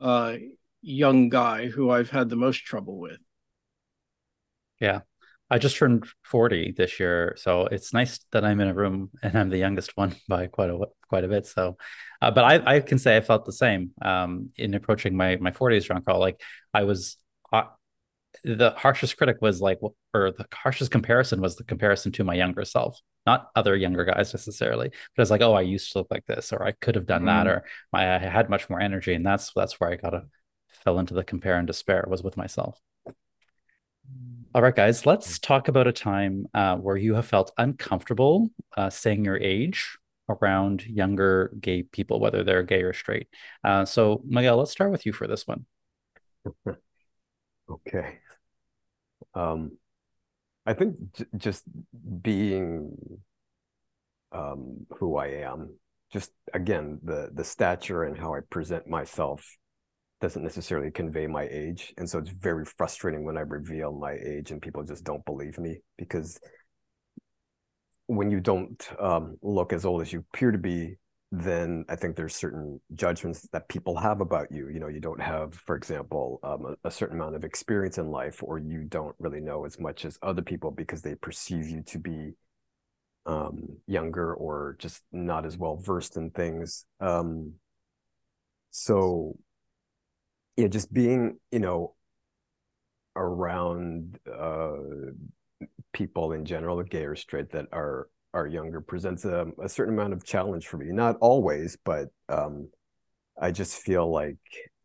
uh, 0.02 0.36
young 0.82 1.30
guy 1.30 1.68
who 1.68 1.90
I've 1.90 2.10
had 2.10 2.30
the 2.30 2.36
most 2.36 2.66
trouble 2.66 3.00
with. 3.00 3.20
Yeah. 4.80 5.02
I 5.56 5.58
just 5.58 5.78
turned 5.78 6.06
40 6.26 6.74
this 6.76 7.00
year, 7.00 7.34
so 7.38 7.68
it's 7.68 7.94
nice 7.94 8.20
that 8.34 8.44
I'm 8.44 8.60
in 8.60 8.68
a 8.68 8.74
room 8.74 9.10
and 9.24 9.38
I'm 9.38 9.50
the 9.50 9.58
youngest 9.58 9.96
one 9.96 10.14
by 10.28 10.48
quite 10.48 10.70
a 10.70 10.78
quite 11.08 11.24
a 11.24 11.30
bit. 11.30 11.48
So, 11.48 11.78
uh, 12.22 12.32
but 12.32 12.44
I, 12.44 12.76
I 12.76 12.80
can 12.82 13.00
say 13.00 13.16
I 13.16 13.22
felt 13.22 13.46
the 13.46 13.54
same 13.54 13.92
um, 14.02 14.50
in 14.58 14.74
approaching 14.74 15.16
my 15.16 15.38
my 15.38 15.52
40s, 15.52 15.86
Jon 15.86 16.04
Carl. 16.04 16.20
Like 16.20 16.42
I 16.74 16.84
was, 16.84 17.16
uh, 17.54 17.64
the 18.44 18.72
harshest 18.72 19.16
critic 19.16 19.38
was 19.40 19.62
like, 19.62 19.80
or 20.14 20.32
the 20.32 20.46
harshest 20.54 20.92
comparison 20.92 21.40
was 21.40 21.56
the 21.56 21.64
comparison 21.64 22.12
to 22.12 22.26
my 22.26 22.34
younger 22.34 22.66
self, 22.66 23.00
not 23.26 23.50
other 23.56 23.78
younger 23.78 24.04
guys 24.04 24.34
necessarily, 24.34 24.90
but 25.16 25.22
it's 25.22 25.32
like, 25.32 25.42
oh, 25.42 25.54
I 25.54 25.62
used 25.62 25.94
to 25.94 26.00
look 26.00 26.08
like 26.12 26.26
this, 26.26 26.52
or 26.52 26.64
I 26.68 26.74
could 26.74 26.96
have 26.96 27.06
done 27.06 27.22
mm-hmm. 27.22 27.28
that, 27.28 27.48
or 27.48 27.64
my, 27.94 28.16
I 28.16 28.18
had 28.18 28.50
much 28.50 28.70
more 28.70 28.82
energy, 28.82 29.14
and 29.14 29.26
that's 29.26 29.54
that's 29.56 29.80
where 29.80 29.90
I 29.90 29.96
got 29.96 30.10
to 30.10 30.24
fell 30.84 31.00
into 31.00 31.14
the 31.14 31.24
compare 31.24 31.56
and 31.58 31.66
despair 31.66 32.04
was 32.10 32.24
with 32.24 32.36
myself. 32.36 32.78
All 34.56 34.62
right, 34.62 34.74
guys, 34.74 35.06
let's 35.06 35.38
talk 35.38 35.68
about 35.68 35.86
a 35.86 35.92
time 35.92 36.46
uh, 36.54 36.78
where 36.78 36.96
you 36.96 37.16
have 37.16 37.26
felt 37.26 37.52
uncomfortable 37.58 38.48
uh, 38.78 38.90
saying 38.90 39.26
your 39.26 39.36
age 39.38 39.98
around 40.30 40.86
younger 40.86 41.52
gay 41.60 41.84
people, 41.84 42.22
whether 42.22 42.42
they're 42.42 42.64
gay 42.64 42.82
or 42.84 42.94
straight. 42.94 43.28
Uh, 43.66 43.84
so, 43.84 44.22
Miguel, 44.26 44.56
let's 44.56 44.72
start 44.72 44.92
with 44.92 45.06
you 45.06 45.12
for 45.12 45.28
this 45.28 45.46
one. 45.46 45.66
okay. 47.70 48.20
Um, 49.34 49.78
I 50.66 50.74
think 50.74 51.00
j- 51.12 51.26
just 51.36 51.66
being 52.22 52.96
um, 54.32 54.86
who 55.00 55.18
I 55.18 55.32
am, 55.32 55.74
just 56.14 56.32
again 56.54 57.02
the 57.04 57.30
the 57.34 57.44
stature 57.44 58.04
and 58.04 58.18
how 58.18 58.34
I 58.34 58.40
present 58.50 58.88
myself 58.88 59.58
doesn't 60.22 60.44
necessarily 60.44 60.92
convey 60.92 61.28
my 61.28 61.48
age 61.52 61.94
and 61.98 62.10
so 62.10 62.20
it's 62.20 62.30
very 62.30 62.66
frustrating 62.66 63.24
when 63.24 63.38
i 63.38 63.42
reveal 63.42 63.92
my 63.92 64.14
age 64.14 64.52
and 64.52 64.62
people 64.62 64.84
just 64.84 65.04
don't 65.04 65.26
believe 65.26 65.58
me 65.58 65.78
because 65.98 66.40
when 68.08 68.30
you 68.30 68.40
don't 68.40 68.88
um, 69.00 69.36
look 69.42 69.74
as 69.74 69.84
old 69.84 70.02
as 70.02 70.14
you 70.14 70.24
appear 70.34 70.52
to 70.52 70.58
be 70.58 70.96
then 71.32 71.84
i 71.90 71.96
think 71.96 72.16
there's 72.16 72.36
certain 72.36 72.80
judgments 72.94 73.48
that 73.52 73.68
people 73.68 73.98
have 73.98 74.22
about 74.22 74.52
you. 74.52 74.70
You 74.70 74.80
know 74.80 74.88
you 74.88 75.02
don't 75.02 75.22
have 75.22 75.54
for 75.54 75.76
example 75.76 76.40
um, 76.44 76.66
a, 76.66 76.88
a, 76.88 76.92
certain 76.92 77.20
amount 77.20 77.36
of 77.36 77.44
experience 77.44 77.98
in 77.98 78.10
life 78.10 78.42
or 78.44 78.58
you 78.58 78.84
don't 78.84 79.16
really 79.20 79.42
know 79.42 79.66
as 79.66 79.80
much 79.80 80.06
as 80.06 80.20
other 80.22 80.44
people 80.44 80.72
because 80.72 81.02
they 81.02 81.16
perceive 81.16 81.68
you 81.68 81.82
to 81.88 82.00
be 82.00 82.34
um, 83.26 83.78
younger 83.88 84.34
or 84.34 84.76
just 84.80 85.02
not 85.12 85.46
as 85.46 85.58
well 85.58 85.78
versed 85.78 86.18
in 86.18 86.30
things. 86.30 86.86
Um, 87.00 87.54
so 90.58 90.64
yeah, 90.64 90.68
just 90.68 90.94
being, 90.94 91.40
you 91.52 91.60
know, 91.60 91.96
around 93.16 94.20
uh, 94.32 94.74
people 95.94 96.34
in 96.34 96.46
general, 96.46 96.82
gay 96.84 97.06
or 97.06 97.16
straight, 97.16 97.52
that 97.52 97.68
are 97.72 98.10
are 98.34 98.48
younger 98.48 98.82
presents 98.82 99.24
a, 99.24 99.48
a 99.64 99.70
certain 99.70 99.94
amount 99.94 100.14
of 100.14 100.26
challenge 100.26 100.68
for 100.68 100.78
me. 100.78 100.88
Not 100.88 101.16
always, 101.22 101.78
but 101.86 102.10
um, 102.28 102.70
I 103.42 103.52
just 103.52 103.78
feel 103.78 104.12
like 104.12 104.38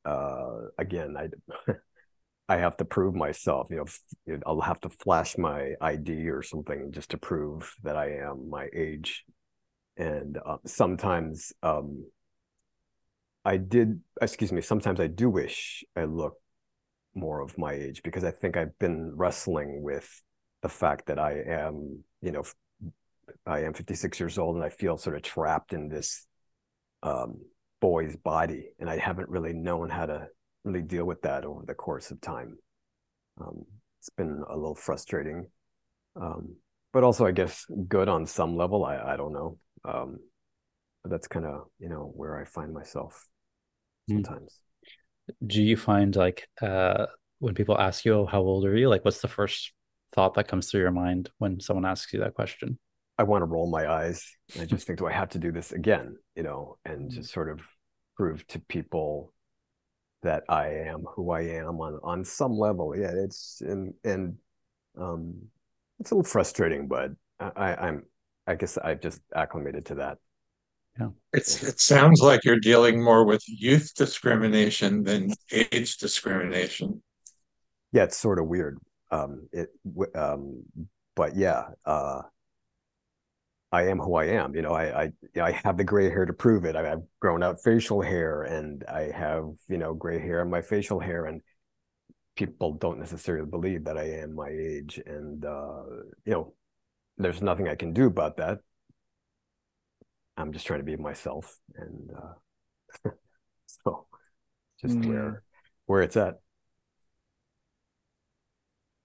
uh, 0.05 0.69
again, 0.79 1.17
I 1.17 1.29
I 2.49 2.57
have 2.57 2.77
to 2.79 2.85
prove 2.85 3.15
myself. 3.15 3.69
You 3.71 3.87
know, 4.27 4.39
I'll 4.47 4.61
have 4.61 4.81
to 4.83 4.91
flash 4.91 5.39
my 5.39 5.75
ID 5.81 6.31
or 6.31 6.43
something 6.43 6.93
just 6.93 7.11
to 7.11 7.19
prove 7.19 7.75
that 7.85 7.97
I 7.97 8.19
am 8.19 8.50
my 8.50 8.69
age. 8.75 9.25
And 9.97 10.39
uh, 10.45 10.59
sometimes 10.67 11.53
um, 11.62 12.05
I 13.44 13.56
did, 13.56 14.00
excuse 14.20 14.52
me, 14.52 14.61
sometimes 14.61 15.00
I 15.00 15.06
do 15.06 15.30
wish 15.30 15.85
I 15.97 16.04
look 16.04 16.37
more 17.14 17.40
of 17.40 17.59
my 17.59 17.73
age 17.73 18.02
because 18.02 18.25
I 18.25 18.30
think 18.30 18.56
I've 18.56 18.78
been 18.78 19.12
wrestling 19.16 19.82
with 19.82 20.23
the 20.62 20.68
fact 20.68 21.06
that 21.06 21.18
I 21.18 21.42
am, 21.47 22.04
you 22.20 22.32
know, 22.32 22.44
I 23.47 23.61
am 23.61 23.73
56 23.73 24.20
years 24.20 24.38
old 24.38 24.56
and 24.56 24.64
I 24.64 24.68
feel 24.68 24.99
sort 24.99 25.16
of 25.16 25.23
trapped 25.23 25.73
in 25.73 25.88
this 25.88 26.26
um, 27.02 27.40
boy's 27.80 28.16
body. 28.16 28.70
And 28.78 28.90
I 28.90 28.99
haven't 28.99 29.28
really 29.30 29.52
known 29.52 29.88
how 29.88 30.06
to 30.06 30.28
really 30.64 30.82
deal 30.82 31.04
with 31.04 31.23
that 31.23 31.44
over 31.44 31.64
the 31.66 31.75
course 31.75 32.11
of 32.11 32.20
time. 32.20 32.59
Um, 33.40 33.64
it's 34.00 34.11
been 34.11 34.42
a 34.49 34.56
little 34.56 34.75
frustrating. 34.75 35.49
Um, 36.20 36.56
but 36.92 37.04
also, 37.04 37.25
I 37.25 37.30
guess, 37.30 37.64
good 37.88 38.09
on 38.09 38.26
some 38.26 38.56
level. 38.56 38.85
I, 38.85 38.99
I 38.99 39.16
don't 39.16 39.32
know. 39.32 39.59
Um, 39.85 40.18
but 41.02 41.11
that's 41.11 41.28
kind 41.28 41.47
of, 41.47 41.66
you 41.78 41.88
know, 41.88 42.12
where 42.14 42.38
I 42.38 42.44
find 42.44 42.75
myself. 42.75 43.26
Sometimes. 44.09 44.59
Do 45.47 45.62
you 45.62 45.76
find 45.76 46.14
like 46.16 46.49
uh, 46.61 47.07
when 47.38 47.54
people 47.54 47.78
ask 47.78 48.04
you, 48.04 48.14
oh, 48.14 48.26
"How 48.26 48.40
old 48.40 48.64
are 48.64 48.76
you?" 48.76 48.88
Like, 48.88 49.04
what's 49.04 49.21
the 49.21 49.28
first 49.28 49.73
thought 50.12 50.35
that 50.35 50.49
comes 50.49 50.71
through 50.71 50.80
your 50.80 50.90
mind 50.90 51.30
when 51.38 51.61
someone 51.61 51.87
asks 51.87 52.12
you 52.12 52.21
that 52.21 52.35
question? 52.35 52.78
I 53.19 53.23
want 53.23 53.42
to 53.42 53.47
roll 53.47 53.71
my 53.71 53.88
eyes. 53.88 54.25
I 54.59 54.64
just 54.66 54.87
think, 54.87 54.99
do 54.99 55.07
I 55.07 55.12
have 55.12 55.28
to 55.30 55.38
do 55.38 55.52
this 55.52 55.73
again? 55.73 56.16
You 56.35 56.42
know, 56.42 56.78
and 56.85 57.02
hmm. 57.02 57.09
just 57.11 57.33
sort 57.33 57.50
of 57.50 57.61
prove 58.16 58.47
to 58.49 58.59
people 58.59 59.33
that 60.23 60.45
I 60.49 60.69
am 60.69 61.04
who 61.14 61.30
I 61.30 61.42
am 61.42 61.80
on 61.80 62.00
on 62.02 62.25
some 62.25 62.52
level. 62.52 62.97
Yeah, 62.97 63.12
it's 63.14 63.61
and 63.61 63.95
and 64.04 64.37
um, 64.99 65.35
it's 65.99 66.11
a 66.11 66.14
little 66.14 66.30
frustrating, 66.30 66.88
but 66.88 67.12
I, 67.38 67.75
I'm 67.75 68.04
I 68.47 68.54
guess 68.54 68.76
I've 68.78 69.00
just 69.00 69.21
acclimated 69.35 69.87
to 69.87 69.95
that. 69.97 70.19
Yeah. 71.00 71.09
It's 71.33 71.62
it 71.62 71.80
sounds 71.80 72.21
like 72.21 72.45
you're 72.45 72.61
dealing 72.61 73.02
more 73.02 73.25
with 73.25 73.42
youth 73.47 73.95
discrimination 73.95 75.02
than 75.02 75.30
age 75.50 75.97
discrimination. 75.97 77.02
Yeah, 77.92 78.04
it's 78.04 78.16
sort 78.16 78.38
of 78.38 78.47
weird. 78.47 78.78
Um, 79.11 79.49
it 79.52 79.69
um, 80.14 80.62
but 81.16 81.37
yeah, 81.37 81.69
uh, 81.87 82.23
I 83.73 83.85
am 83.88 83.99
who 83.99 84.14
I 84.14 84.26
am. 84.26 84.54
You 84.54 84.62
know, 84.62 84.73
I 84.73 85.04
I 85.04 85.12
I 85.40 85.50
have 85.52 85.76
the 85.76 85.85
gray 85.85 86.11
hair 86.11 86.26
to 86.26 86.33
prove 86.33 86.64
it. 86.64 86.76
I, 86.76 86.87
have 86.88 87.02
grown 87.21 87.42
out 87.42 87.62
facial 87.62 88.02
hair, 88.02 88.42
and 88.42 88.85
I 88.85 89.11
have 89.14 89.45
you 89.69 89.78
know 89.78 89.95
gray 89.95 90.21
hair 90.21 90.42
in 90.42 90.50
my 90.50 90.61
facial 90.61 91.00
hair, 91.00 91.26
and 91.26 91.40
people 92.37 92.75
don't 92.75 92.99
necessarily 92.99 93.47
believe 93.47 93.85
that 93.85 93.97
I 93.97 94.04
am 94.04 94.35
my 94.35 94.49
age, 94.49 95.00
and 95.07 95.45
uh, 95.45 95.83
you 96.26 96.33
know, 96.33 96.54
there's 97.16 97.40
nothing 97.40 97.69
I 97.69 97.76
can 97.76 97.92
do 97.92 98.07
about 98.07 98.37
that. 98.37 98.59
I'm 100.40 100.52
just 100.52 100.66
trying 100.66 100.80
to 100.80 100.85
be 100.85 100.97
myself, 100.97 101.59
and 101.76 102.11
uh, 102.16 103.11
so 103.66 104.06
just 104.80 104.97
mm. 104.97 105.06
where 105.06 105.42
where 105.87 106.02
it's 106.02 106.16
at. 106.16 106.40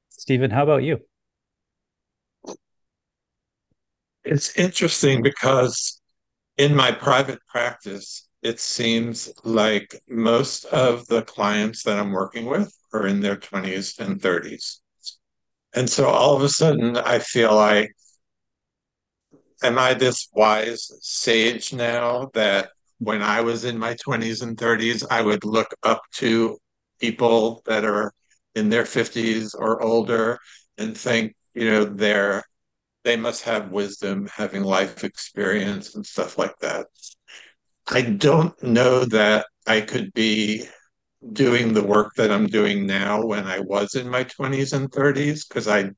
Steven, 0.09 0.49
how 0.49 0.63
about 0.63 0.83
you? 0.83 0.99
It's 4.23 4.57
interesting 4.57 5.21
because 5.21 6.01
in 6.57 6.75
my 6.75 6.91
private 6.91 7.39
practice, 7.47 8.27
it 8.41 8.59
seems 8.59 9.31
like 9.43 10.01
most 10.07 10.65
of 10.65 11.05
the 11.07 11.21
clients 11.23 11.83
that 11.83 11.99
I'm 11.99 12.11
working 12.11 12.45
with 12.45 12.73
are 12.93 13.07
in 13.07 13.19
their 13.19 13.35
20s 13.35 13.99
and 13.99 14.19
30s. 14.19 14.79
And 15.73 15.89
so 15.89 16.07
all 16.07 16.35
of 16.35 16.41
a 16.41 16.49
sudden, 16.49 16.97
I 16.97 17.19
feel 17.19 17.53
like 17.55 17.93
am 19.65 19.77
I 19.79 19.93
this 19.93 20.29
wise 20.33 20.91
sage 21.01 21.73
now 21.73 22.29
that 22.33 22.69
when 22.99 23.21
I 23.21 23.41
was 23.41 23.65
in 23.65 23.77
my 23.77 23.95
20s 23.95 24.41
and 24.41 24.57
30s, 24.57 25.05
I 25.09 25.21
would 25.21 25.43
look 25.43 25.73
up 25.83 26.03
to 26.15 26.57
people 26.99 27.61
that 27.65 27.83
are 27.83 28.13
in 28.55 28.69
their 28.69 28.83
50s 28.83 29.53
or 29.57 29.81
older 29.81 30.39
and 30.77 30.97
think, 30.97 31.35
you 31.53 31.69
know, 31.69 31.85
they're 31.85 32.43
they 33.03 33.15
must 33.15 33.43
have 33.43 33.71
wisdom, 33.71 34.27
having 34.35 34.63
life 34.63 35.03
experience 35.03 35.93
and 35.95 36.03
stuff 36.03 36.39
like 36.39 36.57
that. 36.59 36.87
I 37.87 38.01
don't 38.01 38.61
know 38.63 39.05
that 39.05 39.45
I 39.67 39.81
could 39.81 40.11
be 40.13 40.65
doing 41.31 41.73
the 41.73 41.83
work 41.83 42.15
that 42.15 42.31
I'm 42.31 42.47
doing 42.47 42.87
now 42.87 43.23
when 43.23 43.45
I 43.45 43.59
was 43.59 43.93
in 43.93 44.09
my 44.09 44.23
20s 44.23 44.73
and 44.73 44.91
30s 44.91 45.47
because 45.47 45.67
I 45.67 45.91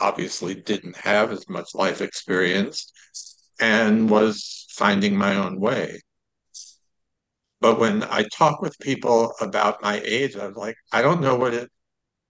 obviously 0.00 0.54
didn't 0.54 0.96
have 0.96 1.32
as 1.32 1.48
much 1.48 1.74
life 1.74 2.00
experience 2.00 2.92
and 3.60 4.08
was 4.10 4.66
finding 4.70 5.16
my 5.16 5.36
own 5.36 5.60
way. 5.60 6.00
But 7.60 7.78
when 7.78 8.02
I 8.04 8.24
talk 8.32 8.62
with 8.62 8.78
people 8.78 9.34
about 9.40 9.82
my 9.82 10.00
age, 10.04 10.36
I'm 10.36 10.54
like, 10.54 10.76
I 10.92 11.02
don't 11.02 11.20
know 11.20 11.36
what 11.36 11.52
it 11.52 11.70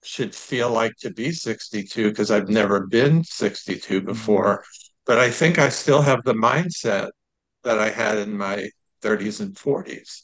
should 0.03 0.35
feel 0.35 0.71
like 0.71 0.97
to 1.01 1.11
be 1.11 1.31
62 1.31 2.11
because 2.11 2.31
I've 2.31 2.49
never 2.49 2.87
been 2.87 3.23
62 3.25 3.99
mm-hmm. 3.99 4.07
before. 4.07 4.65
but 5.07 5.19
I 5.19 5.31
think 5.31 5.59
I 5.59 5.69
still 5.71 6.03
have 6.03 6.23
the 6.25 6.35
mindset 6.35 7.11
that 7.65 7.79
I 7.79 7.91
had 7.91 8.19
in 8.19 8.37
my 8.37 8.71
30s 9.03 9.41
and 9.41 9.55
40s. 9.55 10.23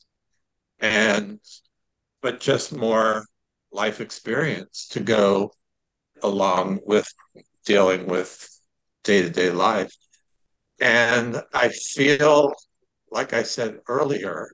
And, 0.80 1.40
but 2.22 2.40
just 2.40 2.74
more 2.74 3.24
life 3.72 4.00
experience 4.00 4.88
to 4.88 5.00
go 5.00 5.52
along 6.22 6.80
with 6.86 7.06
dealing 7.64 8.06
with 8.06 8.48
day 9.04 9.22
to 9.22 9.30
day 9.30 9.50
life. 9.50 9.92
And 10.80 11.42
I 11.54 11.68
feel, 11.68 12.52
like 13.10 13.32
I 13.32 13.42
said 13.42 13.78
earlier, 13.88 14.50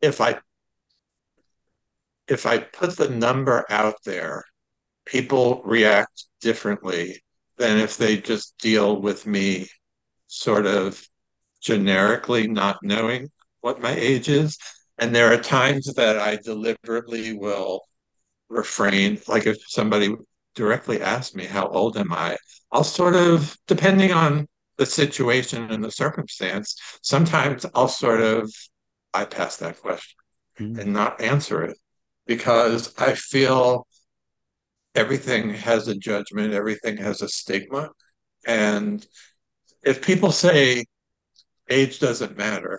if 0.00 0.20
I 0.20 0.38
if 2.28 2.46
I 2.46 2.58
put 2.58 2.96
the 2.96 3.08
number 3.08 3.64
out 3.68 3.96
there, 4.04 4.44
people 5.04 5.62
react 5.64 6.26
differently 6.40 7.22
than 7.58 7.78
if 7.78 7.96
they 7.96 8.16
just 8.16 8.56
deal 8.58 9.00
with 9.00 9.26
me 9.26 9.68
sort 10.28 10.66
of 10.66 11.02
generically 11.60 12.46
not 12.48 12.78
knowing 12.82 13.30
what 13.60 13.80
my 13.80 13.94
age 13.94 14.28
is. 14.28 14.58
And 14.98 15.14
there 15.14 15.32
are 15.32 15.40
times 15.40 15.92
that 15.94 16.18
I 16.18 16.36
deliberately 16.36 17.32
will 17.32 17.82
refrain, 18.52 19.18
like 19.26 19.46
if 19.46 19.56
somebody 19.66 20.14
directly 20.54 21.00
asks 21.00 21.34
me, 21.34 21.44
How 21.44 21.66
old 21.68 21.96
am 21.96 22.12
I? 22.12 22.36
I'll 22.70 22.84
sort 22.84 23.16
of, 23.16 23.56
depending 23.66 24.12
on 24.12 24.46
the 24.78 24.86
situation 24.86 25.70
and 25.70 25.82
the 25.82 25.90
circumstance, 25.90 26.76
sometimes 27.02 27.66
I'll 27.74 27.88
sort 27.88 28.20
of 28.20 28.52
bypass 29.12 29.56
that 29.58 29.80
question 29.80 30.16
mm. 30.58 30.78
and 30.78 30.92
not 30.92 31.20
answer 31.20 31.62
it 31.64 31.76
because 32.26 32.94
I 32.98 33.14
feel 33.14 33.86
everything 34.94 35.50
has 35.50 35.88
a 35.88 35.94
judgment, 35.94 36.54
everything 36.54 36.96
has 36.98 37.22
a 37.22 37.28
stigma. 37.28 37.90
And 38.46 39.06
if 39.82 40.02
people 40.02 40.32
say 40.32 40.84
age 41.68 41.98
doesn't 41.98 42.36
matter, 42.36 42.78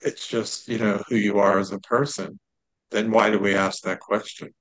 it's 0.00 0.26
just, 0.26 0.68
you 0.68 0.78
know, 0.78 1.02
who 1.08 1.16
you 1.16 1.38
are 1.38 1.58
as 1.58 1.72
a 1.72 1.78
person, 1.80 2.38
then 2.90 3.10
why 3.10 3.30
do 3.30 3.38
we 3.38 3.54
ask 3.54 3.82
that 3.82 4.00
question? 4.00 4.52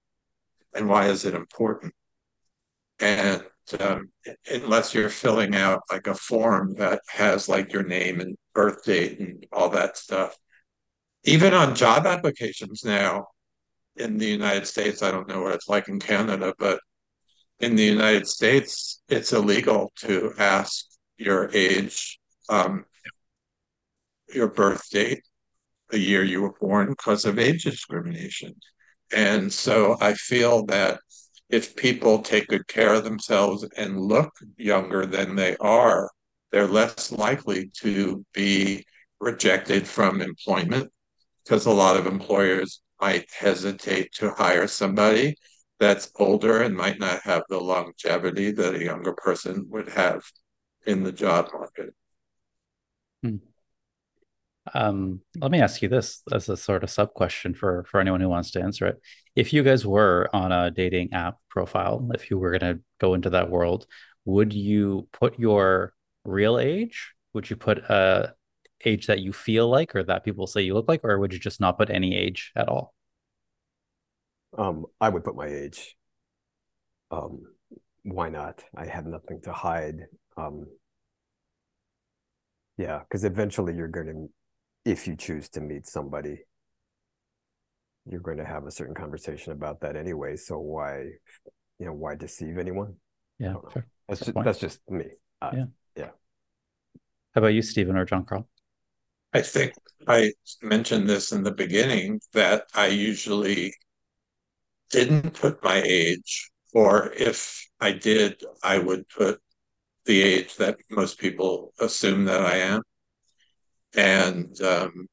And 0.73 0.87
why 0.87 1.07
is 1.07 1.25
it 1.25 1.33
important? 1.33 1.93
And 2.99 3.43
um, 3.79 4.11
unless 4.51 4.93
you're 4.93 5.09
filling 5.09 5.55
out 5.55 5.81
like 5.91 6.07
a 6.07 6.15
form 6.15 6.75
that 6.75 7.01
has 7.09 7.49
like 7.49 7.73
your 7.73 7.83
name 7.83 8.19
and 8.19 8.37
birth 8.53 8.83
date 8.83 9.19
and 9.19 9.45
all 9.51 9.69
that 9.69 9.97
stuff, 9.97 10.35
even 11.23 11.53
on 11.53 11.75
job 11.75 12.05
applications 12.05 12.83
now 12.83 13.27
in 13.95 14.17
the 14.17 14.25
United 14.25 14.65
States, 14.65 15.03
I 15.03 15.11
don't 15.11 15.27
know 15.27 15.41
what 15.41 15.53
it's 15.53 15.67
like 15.69 15.87
in 15.87 15.99
Canada, 15.99 16.53
but 16.57 16.79
in 17.59 17.75
the 17.75 17.83
United 17.83 18.27
States, 18.27 19.01
it's 19.07 19.33
illegal 19.33 19.91
to 19.97 20.33
ask 20.37 20.85
your 21.17 21.49
age, 21.53 22.19
um, 22.49 22.85
your 24.33 24.47
birth 24.47 24.89
date, 24.89 25.21
the 25.89 25.99
year 25.99 26.23
you 26.23 26.41
were 26.41 26.53
born, 26.59 26.89
because 26.89 27.25
of 27.25 27.37
age 27.37 27.63
discrimination. 27.63 28.55
And 29.13 29.51
so 29.51 29.97
I 29.99 30.13
feel 30.13 30.65
that 30.67 30.99
if 31.49 31.75
people 31.75 32.19
take 32.19 32.47
good 32.47 32.67
care 32.67 32.93
of 32.93 33.03
themselves 33.03 33.67
and 33.75 33.99
look 33.99 34.31
younger 34.57 35.05
than 35.05 35.35
they 35.35 35.57
are, 35.57 36.09
they're 36.51 36.67
less 36.67 37.11
likely 37.11 37.69
to 37.81 38.25
be 38.33 38.85
rejected 39.19 39.87
from 39.87 40.21
employment 40.21 40.91
because 41.43 41.65
a 41.65 41.71
lot 41.71 41.97
of 41.97 42.07
employers 42.07 42.81
might 42.99 43.29
hesitate 43.31 44.11
to 44.13 44.31
hire 44.31 44.67
somebody 44.67 45.35
that's 45.79 46.11
older 46.17 46.61
and 46.61 46.75
might 46.75 46.99
not 46.99 47.21
have 47.23 47.43
the 47.49 47.59
longevity 47.59 48.51
that 48.51 48.75
a 48.75 48.83
younger 48.83 49.13
person 49.13 49.65
would 49.69 49.89
have 49.89 50.21
in 50.85 51.03
the 51.03 51.11
job 51.11 51.49
market. 51.53 51.93
Hmm. 53.23 53.37
Um, 54.73 55.21
let 55.39 55.51
me 55.51 55.59
ask 55.59 55.81
you 55.81 55.89
this 55.89 56.21
as 56.31 56.47
a 56.47 56.55
sort 56.55 56.83
of 56.83 56.89
sub 56.89 57.13
question 57.13 57.53
for 57.53 57.85
for 57.89 57.99
anyone 57.99 58.21
who 58.21 58.29
wants 58.29 58.51
to 58.51 58.61
answer 58.61 58.85
it. 58.87 59.01
If 59.35 59.53
you 59.53 59.63
guys 59.63 59.85
were 59.85 60.29
on 60.33 60.51
a 60.51 60.69
dating 60.69 61.13
app 61.13 61.37
profile, 61.49 62.09
if 62.13 62.29
you 62.29 62.37
were 62.37 62.57
going 62.57 62.77
to 62.77 62.83
go 62.99 63.13
into 63.13 63.31
that 63.31 63.49
world, 63.49 63.87
would 64.25 64.53
you 64.53 65.07
put 65.13 65.39
your 65.39 65.93
real 66.23 66.59
age? 66.59 67.13
Would 67.33 67.49
you 67.49 67.55
put 67.55 67.79
a 67.79 68.35
age 68.85 69.07
that 69.07 69.19
you 69.19 69.33
feel 69.33 69.69
like 69.69 69.95
or 69.95 70.03
that 70.03 70.23
people 70.23 70.47
say 70.47 70.61
you 70.61 70.73
look 70.73 70.87
like, 70.87 71.01
or 71.03 71.17
would 71.19 71.33
you 71.33 71.39
just 71.39 71.59
not 71.59 71.77
put 71.77 71.89
any 71.89 72.15
age 72.15 72.51
at 72.55 72.67
all? 72.67 72.93
Um, 74.57 74.85
I 74.99 75.09
would 75.09 75.23
put 75.23 75.35
my 75.35 75.47
age. 75.47 75.95
Um, 77.09 77.43
why 78.03 78.29
not? 78.29 78.63
I 78.75 78.85
have 78.85 79.05
nothing 79.05 79.41
to 79.43 79.53
hide. 79.53 80.07
Um, 80.37 80.65
yeah, 82.77 82.99
because 82.99 83.23
eventually 83.23 83.75
you're 83.75 83.87
going 83.87 84.07
to, 84.07 84.29
if 84.85 85.07
you 85.07 85.15
choose 85.15 85.49
to 85.49 85.61
meet 85.61 85.87
somebody, 85.87 86.45
you're 88.05 88.21
going 88.21 88.37
to 88.37 88.45
have 88.45 88.65
a 88.65 88.71
certain 88.71 88.95
conversation 88.95 89.53
about 89.53 89.81
that 89.81 89.95
anyway. 89.95 90.35
So 90.35 90.59
why, 90.59 91.03
you 91.79 91.85
know, 91.85 91.93
why 91.93 92.15
deceive 92.15 92.57
anyone? 92.57 92.95
Yeah, 93.39 93.55
fair, 93.71 93.87
that's 94.07 94.21
just, 94.21 94.37
that's 94.43 94.59
just 94.59 94.79
me. 94.89 95.05
Uh, 95.41 95.51
yeah, 95.53 95.65
yeah. 95.95 96.09
How 97.33 97.39
about 97.39 97.53
you, 97.53 97.61
Steven 97.61 97.95
or 97.95 98.05
Jon 98.05 98.25
Carl? 98.25 98.47
I 99.33 99.41
think 99.41 99.73
I 100.07 100.33
mentioned 100.61 101.07
this 101.07 101.31
in 101.31 101.43
the 101.43 101.53
beginning 101.53 102.19
that 102.33 102.65
I 102.73 102.87
usually 102.87 103.73
didn't 104.89 105.33
put 105.33 105.63
my 105.63 105.81
age, 105.85 106.51
or 106.73 107.13
if 107.13 107.65
I 107.79 107.93
did, 107.93 108.43
I 108.61 108.77
would 108.79 109.07
put 109.07 109.39
the 110.05 110.21
age 110.21 110.57
that 110.57 110.77
most 110.89 111.19
people 111.19 111.73
assume 111.79 112.25
that 112.25 112.41
I 112.41 112.57
am. 112.57 112.81
And 113.95 114.59
um, 114.61 115.07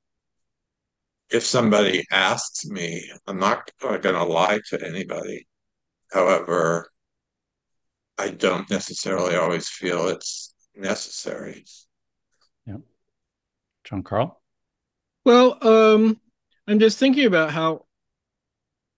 if 1.30 1.44
somebody 1.44 2.04
asks 2.10 2.66
me, 2.66 3.10
I'm 3.26 3.38
not 3.38 3.70
going 3.80 4.02
to 4.02 4.24
lie 4.24 4.60
to 4.70 4.86
anybody. 4.86 5.46
However, 6.12 6.90
I 8.16 8.30
don't 8.30 8.68
necessarily 8.70 9.36
always 9.36 9.68
feel 9.68 10.08
it's 10.08 10.54
necessary. 10.74 11.64
Yeah. 12.66 12.78
Jon 13.84 14.02
Carl? 14.02 14.40
Well, 15.24 15.58
um, 15.66 16.20
I'm 16.66 16.78
just 16.78 16.98
thinking 16.98 17.26
about 17.26 17.50
how 17.50 17.86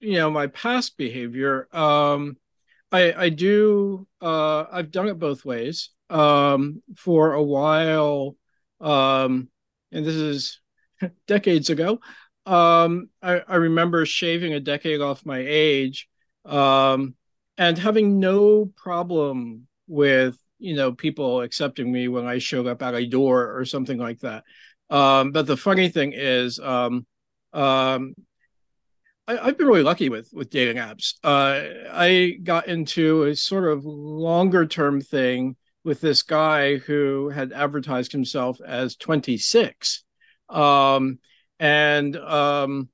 you 0.00 0.14
know 0.14 0.30
my 0.30 0.46
past 0.48 0.96
behavior 0.96 1.68
um 1.72 2.36
i 2.90 3.12
i 3.12 3.28
do 3.28 4.06
uh 4.20 4.64
i've 4.72 4.90
done 4.90 5.08
it 5.08 5.18
both 5.18 5.44
ways 5.44 5.90
um 6.08 6.82
for 6.96 7.34
a 7.34 7.42
while 7.42 8.34
um 8.80 9.48
and 9.92 10.04
this 10.04 10.14
is 10.14 10.60
decades 11.26 11.70
ago 11.70 12.00
um 12.46 13.08
I, 13.22 13.40
I 13.46 13.56
remember 13.56 14.04
shaving 14.06 14.54
a 14.54 14.60
decade 14.60 15.00
off 15.00 15.26
my 15.26 15.42
age 15.46 16.08
um 16.44 17.14
and 17.58 17.76
having 17.78 18.18
no 18.18 18.66
problem 18.76 19.66
with 19.86 20.38
you 20.58 20.74
know 20.74 20.92
people 20.92 21.42
accepting 21.42 21.90
me 21.90 22.08
when 22.08 22.26
i 22.26 22.38
showed 22.38 22.66
up 22.66 22.82
at 22.82 22.94
a 22.94 23.06
door 23.06 23.56
or 23.58 23.64
something 23.64 23.98
like 23.98 24.20
that 24.20 24.44
um 24.88 25.32
but 25.32 25.46
the 25.46 25.56
funny 25.56 25.88
thing 25.88 26.12
is 26.14 26.58
um 26.58 27.06
um 27.52 28.14
I, 29.30 29.46
have 29.46 29.58
been 29.58 29.66
really 29.66 29.82
lucky 29.82 30.08
with 30.08 30.30
with 30.32 30.50
dating 30.50 30.76
apps. 30.76 31.14
Uh, 31.22 31.60
I 31.92 32.38
got 32.42 32.66
into 32.66 33.24
a 33.24 33.36
sort 33.36 33.64
of 33.70 33.84
longer 33.84 34.66
term 34.66 35.00
thing 35.00 35.56
with 35.84 36.00
this 36.00 36.22
guy 36.22 36.76
who 36.76 37.30
had 37.30 37.52
advertised 37.52 38.12
himself 38.12 38.60
as 38.64 38.96
26. 38.96 40.04
Um, 40.48 41.18
and 41.58 42.16
um, 42.16 42.88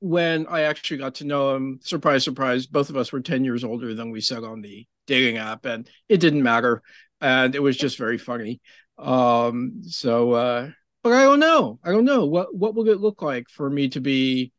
when 0.00 0.46
I 0.46 0.62
actually 0.62 0.98
got 0.98 1.16
to 1.16 1.24
know 1.24 1.54
him, 1.54 1.80
surprise, 1.82 2.24
surprise, 2.24 2.66
both 2.66 2.90
of 2.90 2.96
us 2.96 3.12
were 3.12 3.20
10 3.20 3.44
years 3.44 3.64
older 3.64 3.94
than 3.94 4.10
we 4.10 4.20
said 4.20 4.44
on 4.44 4.60
the 4.60 4.86
dating 5.06 5.38
app, 5.38 5.64
and 5.64 5.88
it 6.08 6.18
didn't 6.18 6.42
matter. 6.42 6.82
And 7.20 7.54
it 7.54 7.62
was 7.62 7.76
just 7.76 7.98
very 7.98 8.18
funny. 8.18 8.60
Um, 8.98 9.82
so, 9.82 10.32
uh, 10.32 10.70
but 11.02 11.12
I 11.12 11.22
don't 11.22 11.40
know. 11.40 11.78
I 11.82 11.90
don't 11.90 12.04
know. 12.04 12.26
What, 12.26 12.54
what 12.54 12.74
will 12.74 12.88
it 12.88 13.00
look 13.00 13.22
like 13.22 13.48
for 13.48 13.68
me 13.68 13.88
to 13.90 14.00
be 14.00 14.52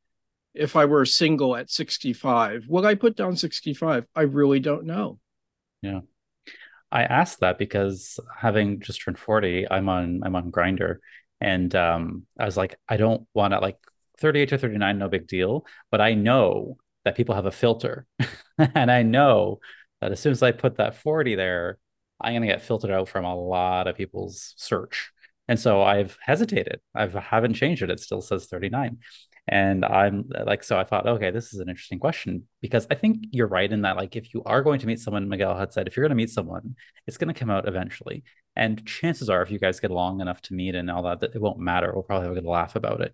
if 0.56 0.76
I 0.76 0.86
were 0.86 1.06
single 1.06 1.56
at 1.56 1.70
65. 1.70 2.66
Would 2.68 2.86
I 2.86 2.96
put 2.96 3.16
down 3.16 3.36
65? 3.36 4.06
I 4.16 4.22
really 4.22 4.60
don't 4.60 4.86
know. 4.86 5.20
Yeah. 5.82 6.02
I 6.96 7.04
asked 7.04 7.42
that 7.42 7.58
because 7.58 8.22
having 8.34 8.80
just 8.80 9.02
turned 9.04 9.20
40, 9.20 9.68
I'm 9.70 9.90
on 9.90 10.22
I'm 10.24 10.36
on 10.36 10.50
Grindr. 10.50 10.98
And 11.42 11.76
um, 11.76 12.26
I 12.40 12.46
was 12.46 12.56
like, 12.56 12.76
I 12.88 12.96
don't 12.96 13.28
want 13.34 13.54
to 13.54 13.60
like 13.60 13.78
38 14.20 14.50
to 14.50 14.58
39, 14.58 14.98
no 14.98 15.10
big 15.10 15.28
deal. 15.28 15.66
But 15.92 16.00
I 16.00 16.14
know 16.14 16.78
that 17.04 17.18
people 17.18 17.36
have 17.36 17.46
a 17.46 17.52
filter. 17.52 18.08
and 18.58 18.90
I 18.90 19.04
know 19.04 19.60
that 20.00 20.14
as 20.14 20.22
soon 20.22 20.32
as 20.32 20.42
I 20.42 20.54
put 20.54 20.78
that 20.78 20.96
40 20.96 21.36
there, 21.36 21.80
I'm 22.22 22.34
gonna 22.34 22.48
get 22.48 22.62
filtered 22.62 22.92
out 22.92 23.10
from 23.10 23.26
a 23.26 23.36
lot 23.36 23.88
of 23.88 23.98
people's 23.98 24.54
search. 24.56 25.12
And 25.50 25.60
so 25.60 25.84
I've 25.84 26.18
hesitated. 26.22 26.80
I 26.96 27.08
haven't 27.08 27.56
changed 27.56 27.84
it. 27.84 27.90
It 27.90 28.00
still 28.00 28.22
says 28.22 28.46
39. 28.46 29.00
And 29.48 29.86
I'm 29.86 30.28
like, 30.46 30.64
so 30.64 30.78
I 30.78 30.84
thought, 30.84 31.08
okay, 31.08 31.30
this 31.30 31.54
is 31.54 31.60
an 31.60 31.70
interesting 31.70 32.00
question 32.00 32.48
because 32.62 32.88
I 32.90 32.96
think 32.96 33.26
you're 33.32 33.48
right 33.48 33.72
in 33.72 33.84
that, 33.84 33.96
like, 33.96 34.16
if 34.16 34.34
you 34.34 34.42
are 34.44 34.64
going 34.64 34.80
to 34.80 34.88
meet 34.88 35.00
someone, 35.00 35.30
Miguel 35.30 35.56
had 35.56 35.72
said, 35.72 35.88
if 35.88 35.96
you're 35.96 36.04
going 36.04 36.18
to 36.18 36.22
meet 36.24 36.32
someone, 36.32 36.76
it's 37.06 37.18
going 37.18 37.34
to 37.34 37.40
come 37.40 37.52
out 37.52 37.68
eventually. 37.68 38.24
And 38.56 38.86
chances 38.88 39.30
are, 39.30 39.44
if 39.44 39.52
you 39.52 39.60
guys 39.60 39.80
get 39.80 39.92
along 39.92 40.22
enough 40.22 40.42
to 40.44 40.54
meet 40.56 40.74
and 40.74 40.90
all 40.90 41.04
that, 41.04 41.20
that 41.20 41.36
it 41.36 41.42
won't 41.42 41.60
matter. 41.60 41.92
We'll 41.94 42.04
probably 42.04 42.28
have 42.28 42.38
a 42.38 42.42
good 42.42 42.50
laugh 42.50 42.76
about 42.76 43.02
it. 43.02 43.14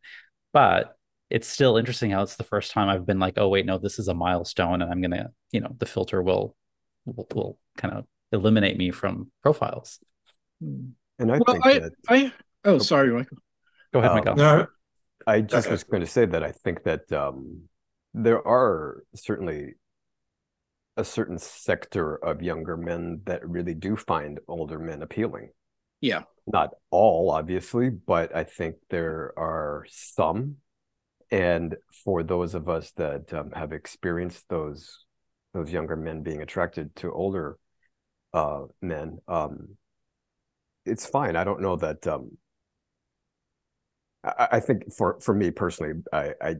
But 0.54 0.96
it's 1.30 1.48
still 1.48 1.78
interesting 1.78 2.12
how 2.12 2.24
it's 2.24 2.36
the 2.36 2.44
first 2.44 2.72
time 2.72 2.90
I've 2.90 3.06
been 3.06 3.20
like, 3.20 3.36
oh 3.38 3.48
wait, 3.48 3.66
no, 3.66 3.78
this 3.78 4.00
is 4.00 4.10
a 4.10 4.14
milestone, 4.14 4.82
and 4.82 4.92
I'm 4.92 5.02
gonna, 5.02 5.32
you 5.52 5.62
know, 5.62 5.74
the 5.80 5.86
filter 5.86 6.22
will 6.22 6.56
will, 7.06 7.26
will 7.34 7.58
kind 7.78 7.94
of 7.94 8.06
eliminate 8.34 8.78
me 8.78 8.92
from 8.92 9.32
profiles. 9.42 10.00
And 10.60 10.94
I 11.20 11.38
well, 11.38 11.44
think 11.48 11.66
I, 11.66 11.80
that 11.80 11.92
I, 12.10 12.34
oh, 12.66 12.80
sorry, 12.80 13.12
Michael. 13.12 13.38
Go 13.94 14.00
ahead, 14.00 14.12
Um, 14.12 14.18
Miguel. 14.18 14.36
No, 14.36 14.68
I 15.28 15.42
just 15.42 15.70
was 15.70 15.84
going 15.84 16.02
to 16.02 16.08
say 16.08 16.26
that 16.26 16.44
I 16.44 16.52
think 16.52 16.84
that 16.84 17.12
um, 17.12 17.64
there 18.14 18.46
are 18.46 19.04
certainly 19.16 19.76
a 20.98 21.04
certain 21.04 21.38
sector 21.38 22.16
of 22.16 22.42
younger 22.42 22.76
men 22.78 23.22
that 23.26 23.48
really 23.48 23.74
do 23.74 23.96
find 23.96 24.40
older 24.48 24.78
men 24.78 25.02
appealing. 25.02 25.50
Yeah. 26.02 26.24
Not 26.48 26.72
all, 26.90 27.32
obviously, 27.32 27.90
but 27.90 28.36
I 28.36 28.44
think 28.44 28.76
there 28.90 29.34
are 29.38 29.86
some. 29.90 30.58
And 31.30 31.78
for 32.04 32.24
those 32.24 32.56
of 32.56 32.68
us 32.68 32.92
that 32.94 33.34
um, 33.34 33.52
have 33.52 33.72
experienced 33.72 34.46
those 34.50 35.06
those 35.54 35.72
younger 35.72 35.98
men 35.98 36.24
being 36.24 36.42
attracted 36.42 36.96
to 36.96 37.12
older 37.12 37.58
uh, 38.34 38.64
men, 38.82 39.20
um, 39.28 39.78
it's 40.86 41.06
fine. 41.06 41.36
I 41.36 41.44
don't 41.44 41.62
know 41.62 41.76
that. 41.78 42.06
Um, 42.08 42.38
I, 44.24 44.48
I 44.54 44.60
think 44.60 44.94
for 44.94 45.20
for 45.20 45.34
me 45.34 45.52
personally, 45.52 46.02
I, 46.12 46.34
I 46.42 46.56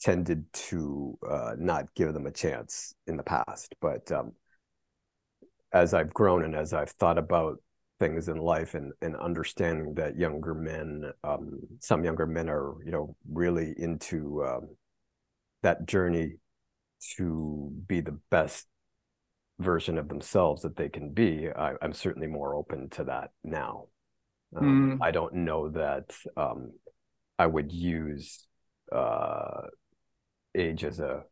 tended 0.00 0.44
to 0.52 1.18
uh, 1.28 1.52
not 1.58 1.94
give 1.94 2.12
them 2.12 2.26
a 2.26 2.30
chance 2.30 2.94
in 3.06 3.16
the 3.16 3.22
past, 3.22 3.74
but 3.80 4.10
um, 4.12 4.32
as 5.72 5.94
I've 5.94 6.12
grown 6.12 6.44
and 6.44 6.54
as 6.54 6.72
I've 6.72 6.90
thought 6.90 7.18
about 7.18 7.58
things 7.98 8.28
in 8.28 8.38
life 8.38 8.74
and 8.74 8.92
and 9.02 9.16
understanding 9.16 9.94
that 9.94 10.16
younger 10.18 10.54
men, 10.54 11.10
um, 11.22 11.60
some 11.80 12.04
younger 12.04 12.26
men 12.26 12.48
are 12.48 12.74
you 12.84 12.92
know 12.92 13.16
really 13.30 13.74
into 13.78 14.44
um, 14.44 14.68
that 15.62 15.86
journey 15.86 16.36
to 17.16 17.72
be 17.86 18.00
the 18.00 18.18
best 18.30 18.66
version 19.58 19.98
of 19.98 20.08
themselves 20.08 20.62
that 20.62 20.76
they 20.76 20.88
can 20.88 21.10
be. 21.10 21.48
I, 21.48 21.74
I'm 21.80 21.92
certainly 21.92 22.26
more 22.26 22.54
open 22.54 22.90
to 22.90 23.04
that 23.04 23.30
now. 23.42 23.86
Um, 24.56 24.98
I 25.02 25.10
don't 25.10 25.34
know 25.34 25.68
that 25.70 26.14
um, 26.36 26.72
I 27.38 27.46
would 27.46 27.72
use 27.72 28.46
uh, 28.92 29.62
age 30.54 30.84
as 30.84 31.00
a 31.00 31.24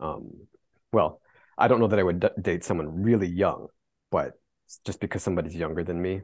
um, 0.00 0.30
well. 0.92 1.20
I 1.58 1.68
don't 1.68 1.80
know 1.80 1.88
that 1.88 1.98
I 1.98 2.02
would 2.02 2.20
d- 2.20 2.28
date 2.40 2.64
someone 2.64 3.02
really 3.02 3.28
young, 3.28 3.68
but 4.10 4.32
just 4.86 5.00
because 5.00 5.22
somebody's 5.22 5.54
younger 5.54 5.84
than 5.84 6.00
me, 6.00 6.22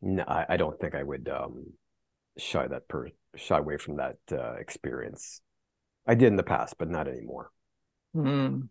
no, 0.00 0.24
I, 0.26 0.46
I 0.50 0.56
don't 0.56 0.78
think 0.80 0.94
I 0.94 1.02
would 1.02 1.28
um, 1.28 1.66
shy 2.38 2.66
that 2.66 2.88
per 2.88 3.08
shy 3.36 3.58
away 3.58 3.76
from 3.76 3.96
that 3.96 4.16
uh, 4.32 4.54
experience. 4.54 5.40
I 6.06 6.14
did 6.14 6.28
in 6.28 6.36
the 6.36 6.42
past, 6.42 6.76
but 6.78 6.90
not 6.90 7.08
anymore. 7.08 7.50
Hmm. 8.14 8.62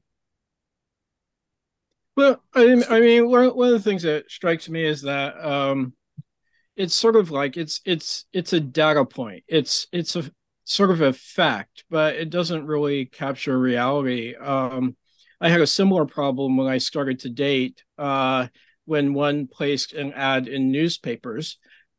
Well, 2.16 2.44
I, 2.54 2.84
I 2.90 3.00
mean, 3.00 3.30
one 3.30 3.56
one 3.56 3.68
of 3.70 3.74
the 3.74 3.90
things 3.90 4.04
that 4.04 4.30
strikes 4.30 4.68
me 4.70 4.84
is 4.84 5.04
that 5.04 5.44
um, 5.44 5.94
it's 6.76 6.96
sort 6.96 7.16
of 7.16 7.32
like 7.32 7.58
it's 7.58 7.82
it's 7.86 8.26
it's 8.34 8.54
a 8.54 8.60
data 8.60 9.06
point. 9.06 9.44
It's 9.48 9.88
it's 9.92 10.16
a 10.16 10.30
sort 10.64 10.92
of 10.92 11.02
a 11.02 11.14
fact, 11.14 11.84
but 11.90 12.16
it 12.16 12.30
doesn't 12.30 12.66
really 12.66 13.06
capture 13.06 13.58
reality. 13.58 14.36
Um, 14.36 14.96
I 15.40 15.50
had 15.50 15.62
a 15.62 15.68
similar 15.68 16.06
problem 16.06 16.58
when 16.58 16.68
I 16.68 16.78
started 16.78 17.20
to 17.20 17.30
date. 17.30 17.84
Uh, 17.98 18.48
when 18.86 19.14
one 19.14 19.48
placed 19.48 19.94
an 19.94 20.12
ad 20.14 20.48
in 20.48 20.72
newspapers, 20.72 21.58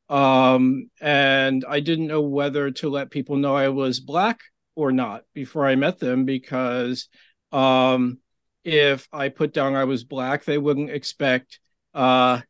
um, 0.09 0.91
and 1.01 1.65
I 1.67 1.81
didn't 1.81 2.09
know 2.09 2.23
whether 2.23 2.71
to 2.71 2.89
let 2.91 3.11
people 3.11 3.37
know 3.37 3.55
I 3.55 3.69
was 3.69 4.01
black 4.01 4.41
or 4.75 4.93
not 4.93 5.23
before 5.33 5.67
I 5.67 5.75
met 5.75 5.99
them 5.99 6.25
because 6.25 7.09
um, 7.51 8.19
if 8.65 9.09
I 9.13 9.29
put 9.29 9.53
down 9.53 9.75
I 9.75 9.85
was 9.85 10.05
black, 10.05 10.45
they 10.45 10.59
wouldn't 10.59 10.91
expect 10.91 11.61
uh, 11.95 12.41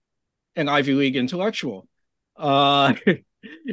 an 0.56 0.68
Ivy 0.68 0.94
League 0.94 1.16
intellectual. 1.16 1.86
Uh, 2.42 2.94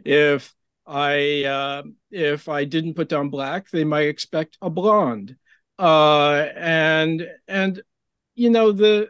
if 0.06 0.54
I 0.86 1.44
uh, 1.44 1.84
if 2.12 2.48
I 2.48 2.66
didn't 2.66 2.94
put 2.94 3.10
down 3.10 3.30
black, 3.30 3.70
they 3.70 3.84
might 3.84 4.08
expect 4.08 4.58
a 4.62 4.70
blonde. 4.70 5.36
Uh, 5.78 6.48
and 6.56 7.28
and 7.48 7.82
you 8.36 8.50
know 8.50 8.72
the 8.72 9.10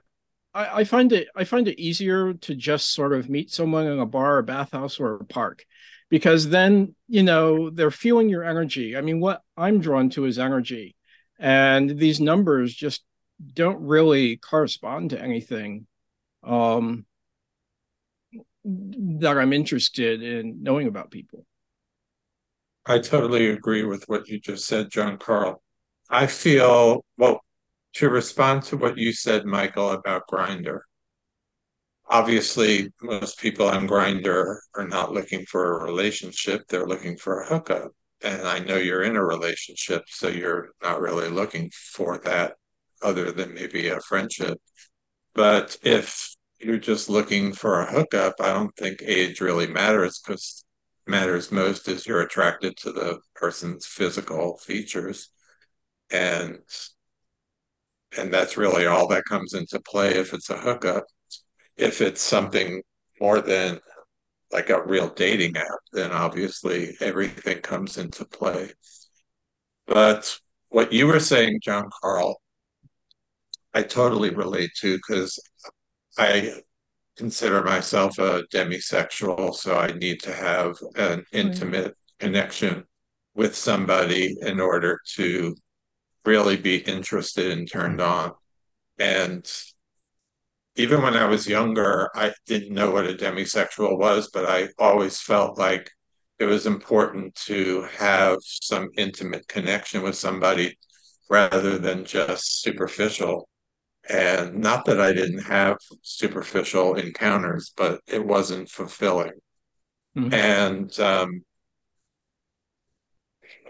I, 0.54 0.80
I 0.82 0.84
find 0.86 1.12
it 1.12 1.28
I 1.36 1.44
find 1.44 1.68
it 1.68 1.80
easier 1.80 2.34
to 2.34 2.56
just 2.56 2.94
sort 2.94 3.14
of 3.14 3.30
meet 3.30 3.52
someone 3.52 3.86
in 3.86 4.00
a 4.00 4.06
bar, 4.06 4.38
or 4.38 4.42
bathhouse, 4.44 5.00
or 5.00 5.16
a 5.16 5.26
park 5.26 5.66
because 6.10 6.50
then 6.50 6.96
you 7.08 7.24
know 7.24 7.70
they're 7.70 7.92
feeling 7.92 8.30
your 8.30 8.44
energy. 8.44 8.96
I 8.96 9.02
mean, 9.02 9.20
what 9.20 9.42
I'm 9.58 9.80
drawn 9.82 10.10
to 10.12 10.26
is 10.26 10.40
energy, 10.40 10.96
and 11.38 12.00
these 12.00 12.22
numbers 12.22 12.74
just 12.74 13.04
don't 13.54 13.82
really 13.82 14.38
correspond 14.38 15.12
to 15.12 15.22
anything 15.22 15.88
um, 16.44 17.06
that 18.64 19.38
I'm 19.38 19.54
interested 19.54 20.22
in 20.22 20.62
knowing 20.62 20.88
about 20.88 21.12
people. 21.12 21.46
I 22.86 23.00
totally 23.00 23.50
agree 23.50 23.84
with 23.84 24.04
what 24.08 24.28
you 24.28 24.40
just 24.40 24.66
said, 24.66 24.90
Jon 24.90 25.18
Carl. 25.18 25.62
I 26.10 26.28
feel, 26.28 27.06
well, 27.18 27.42
to 27.94 28.10
respond 28.10 28.64
to 28.64 28.78
what 28.78 28.98
you 28.98 29.14
said, 29.14 29.46
Michael, 29.46 29.92
about 29.92 30.28
Grindr. 30.28 30.80
Obviously, 32.10 32.92
most 33.02 33.40
people 33.40 33.68
on 33.68 33.88
Grindr 33.88 34.58
are 34.76 34.88
not 34.88 35.14
looking 35.14 35.46
for 35.46 35.80
a 35.80 35.84
relationship, 35.84 36.64
they're 36.68 36.88
looking 36.88 37.18
for 37.18 37.42
a 37.42 37.48
hookup. 37.48 37.92
And 38.22 38.42
I 38.42 38.60
know 38.60 38.78
you're 38.78 39.04
in 39.04 39.16
a 39.16 39.24
relationship, 39.24 40.04
so 40.08 40.28
you're 40.28 40.70
not 40.82 41.00
really 41.00 41.30
looking 41.30 41.72
for 41.72 42.18
that 42.26 42.56
other 43.02 43.32
than 43.32 43.54
maybe 43.54 43.88
a 43.88 44.02
friendship. 44.02 44.60
But 45.36 45.78
if 45.84 46.36
you're 46.60 46.78
just 46.78 47.10
looking 47.10 47.54
for 47.54 47.82
a 47.82 47.92
hookup, 47.92 48.36
I 48.40 48.54
don't 48.54 48.76
think 48.76 49.02
age 49.04 49.42
really 49.42 49.68
matters 49.68 50.20
because 50.20 50.66
matters 51.08 51.52
most 51.52 51.88
is 51.88 52.06
you're 52.08 52.22
attracted 52.22 52.78
to 52.78 52.92
the 52.92 53.20
person's 53.36 53.86
physical 53.86 54.58
features. 54.58 55.30
And 56.12 56.60
and 58.18 58.34
that's 58.34 58.58
really 58.58 58.86
all 58.88 59.08
that 59.08 59.26
comes 59.26 59.54
into 59.54 59.80
play 59.82 60.16
if 60.16 60.34
it's 60.34 60.50
a 60.50 60.58
hookup. 60.58 61.06
If 61.78 62.02
it's 62.02 62.22
something 62.22 62.82
more 63.22 63.42
than 63.42 63.80
like 64.52 64.70
a 64.70 64.84
real 64.84 65.10
dating 65.10 65.58
app, 65.58 65.68
then 65.94 66.12
obviously 66.12 66.96
everything 67.02 67.62
comes 67.62 67.98
into 67.98 68.26
play. 68.26 68.72
But 69.88 70.40
what 70.70 70.94
you 70.94 71.08
were 71.08 71.20
saying, 71.20 71.60
Jon 71.64 71.90
Carl, 72.02 72.42
I 73.74 73.84
totally 73.84 74.30
relate 74.30 74.72
to 74.82 74.98
because 74.98 75.40
I 76.18 76.62
consider 77.18 77.64
myself 77.64 78.18
a 78.18 78.44
demisexual, 78.54 79.54
so 79.54 79.78
I 79.78 79.92
need 79.92 80.22
to 80.22 80.34
have 80.34 80.78
an 80.96 81.26
hmm. 81.32 81.38
intimate 81.38 81.96
connection 82.20 82.86
with 83.36 83.56
somebody 83.56 84.36
in 84.42 84.60
order 84.60 85.00
to 85.16 85.56
really 86.26 86.58
be 86.58 86.78
interested 86.78 87.52
and 87.52 87.70
turned 87.70 88.02
on. 88.02 88.32
And 88.98 89.50
even 90.76 91.02
when 91.02 91.16
I 91.16 91.26
was 91.26 91.48
younger, 91.48 92.10
I 92.16 92.34
didn't 92.46 92.74
know 92.74 92.92
what 92.92 93.10
a 93.10 93.14
demisexual 93.14 93.98
was, 93.98 94.30
but 94.34 94.46
I 94.46 94.70
always 94.78 95.20
felt 95.20 95.58
like 95.58 95.92
it 96.40 96.46
was 96.46 96.66
important 96.66 97.36
to 97.48 97.82
have 97.98 98.38
some 98.42 98.88
intimate 98.98 99.46
connection 99.50 100.04
with 100.04 100.16
somebody 100.16 100.78
rather 101.30 101.78
than 101.78 102.06
just 102.06 102.62
superficial. 102.62 103.49
And 104.10 104.58
not 104.60 104.86
that 104.86 105.00
I 105.00 105.14
didn't 105.14 105.44
have 105.44 105.78
superficial 106.02 106.96
encounters, 106.96 107.72
but 107.78 108.02
it 108.08 108.26
wasn't 108.26 108.70
fulfilling. 108.70 109.34
Mhm. 110.18 110.34
And 110.34 111.00
um, 111.00 111.44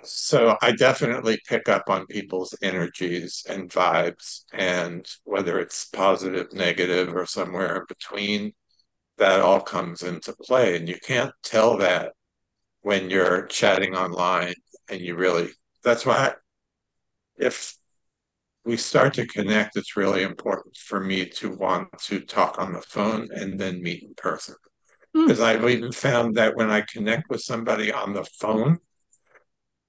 so 0.03 0.55
I 0.61 0.71
definitely 0.71 1.39
pick 1.47 1.67
up 1.69 1.83
on 1.89 2.05
people's 2.07 2.55
energies 2.61 3.43
and 3.49 3.69
vibes, 3.69 4.43
and 4.53 5.05
whether 5.23 5.59
it's 5.59 5.85
positive, 5.85 6.53
negative, 6.53 7.13
or 7.15 7.25
somewhere 7.25 7.77
in 7.77 7.83
between, 7.87 8.53
that 9.17 9.41
all 9.41 9.61
comes 9.61 10.03
into 10.03 10.33
play. 10.41 10.77
And 10.77 10.89
you 10.89 10.97
can't 11.01 11.33
tell 11.43 11.77
that 11.79 12.13
when 12.81 13.09
you're 13.09 13.47
chatting 13.47 13.95
online 13.95 14.55
and 14.89 15.01
you 15.01 15.15
really, 15.15 15.49
that's 15.83 16.05
why 16.05 16.33
if 17.37 17.75
we 18.65 18.77
start 18.77 19.13
to 19.15 19.25
connect, 19.25 19.77
it's 19.77 19.95
really 19.95 20.23
important 20.23 20.75
for 20.75 20.99
me 20.99 21.25
to 21.25 21.55
want 21.55 21.87
to 22.03 22.19
talk 22.19 22.59
on 22.59 22.73
the 22.73 22.81
phone 22.81 23.29
and 23.31 23.59
then 23.59 23.81
meet 23.81 24.03
in 24.03 24.13
person. 24.15 24.55
Hmm. 25.13 25.25
Because 25.25 25.39
I've 25.39 25.67
even 25.67 25.91
found 25.91 26.35
that 26.35 26.55
when 26.55 26.69
I 26.69 26.81
connect 26.81 27.29
with 27.29 27.41
somebody 27.41 27.91
on 27.91 28.13
the 28.13 28.25
phone, 28.39 28.79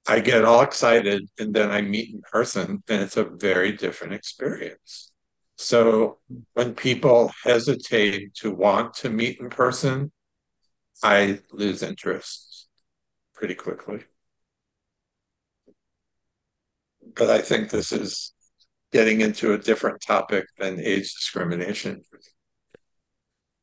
I 0.07 0.21
get 0.21 0.45
all 0.45 0.63
excited 0.63 1.29
and 1.39 1.53
then 1.53 1.71
I 1.71 1.83
meet 1.83 2.15
in 2.15 2.23
person 2.23 2.83
and 2.89 3.03
it's 3.03 3.17
a 3.17 3.25
very 3.25 3.73
different 3.73 4.15
experience. 4.15 5.13
So 5.57 6.19
when 6.55 6.75
people 6.75 7.33
hesitate 7.45 8.35
to 8.37 8.51
want 8.51 8.95
to 8.95 9.11
meet 9.11 9.41
in 9.41 9.51
person, 9.51 10.11
I 11.03 11.41
lose 11.53 11.83
interest 11.83 12.69
pretty 13.35 13.55
quickly. 13.55 14.05
But 17.15 17.29
I 17.29 17.43
think 17.43 17.69
this 17.69 17.93
is 17.93 18.33
getting 18.93 19.21
into 19.21 19.53
a 19.53 19.59
different 19.59 20.01
topic 20.01 20.47
than 20.59 20.81
age 20.81 21.15
discrimination. 21.15 22.03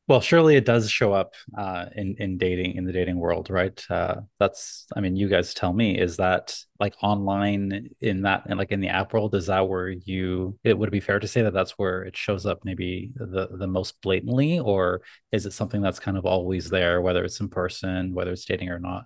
Well, 0.08 0.22
surely 0.22 0.56
it 0.56 0.64
does 0.64 0.90
show 0.90 1.12
up 1.12 1.34
uh, 1.56 1.84
in 1.94 2.16
in 2.18 2.38
dating 2.38 2.76
in 2.76 2.86
the 2.86 2.94
dating 2.94 3.18
world, 3.18 3.50
right? 3.50 3.78
Uh, 3.90 4.22
that's, 4.38 4.86
I 4.96 5.00
mean, 5.00 5.16
you 5.16 5.28
guys 5.28 5.52
tell 5.52 5.74
me, 5.74 5.98
is 5.98 6.16
that 6.16 6.56
like 6.80 6.94
online 7.02 7.90
in 8.00 8.22
that 8.22 8.44
and 8.46 8.58
like 8.58 8.72
in 8.72 8.80
the 8.80 8.88
app 8.88 9.12
world, 9.12 9.34
is 9.34 9.48
that 9.48 9.68
where 9.68 9.90
you? 9.90 10.58
It 10.64 10.78
would 10.78 10.90
be 10.90 11.00
fair 11.00 11.20
to 11.20 11.28
say 11.28 11.42
that 11.42 11.52
that's 11.52 11.72
where 11.72 12.04
it 12.04 12.16
shows 12.16 12.46
up 12.46 12.60
maybe 12.64 13.10
the 13.16 13.48
the 13.52 13.66
most 13.66 14.00
blatantly, 14.00 14.58
or 14.58 15.02
is 15.30 15.44
it 15.44 15.52
something 15.52 15.82
that's 15.82 16.00
kind 16.00 16.16
of 16.16 16.24
always 16.24 16.70
there, 16.70 17.02
whether 17.02 17.22
it's 17.22 17.40
in 17.40 17.50
person, 17.50 18.14
whether 18.14 18.32
it's 18.32 18.46
dating 18.46 18.70
or 18.70 18.78
not? 18.78 19.04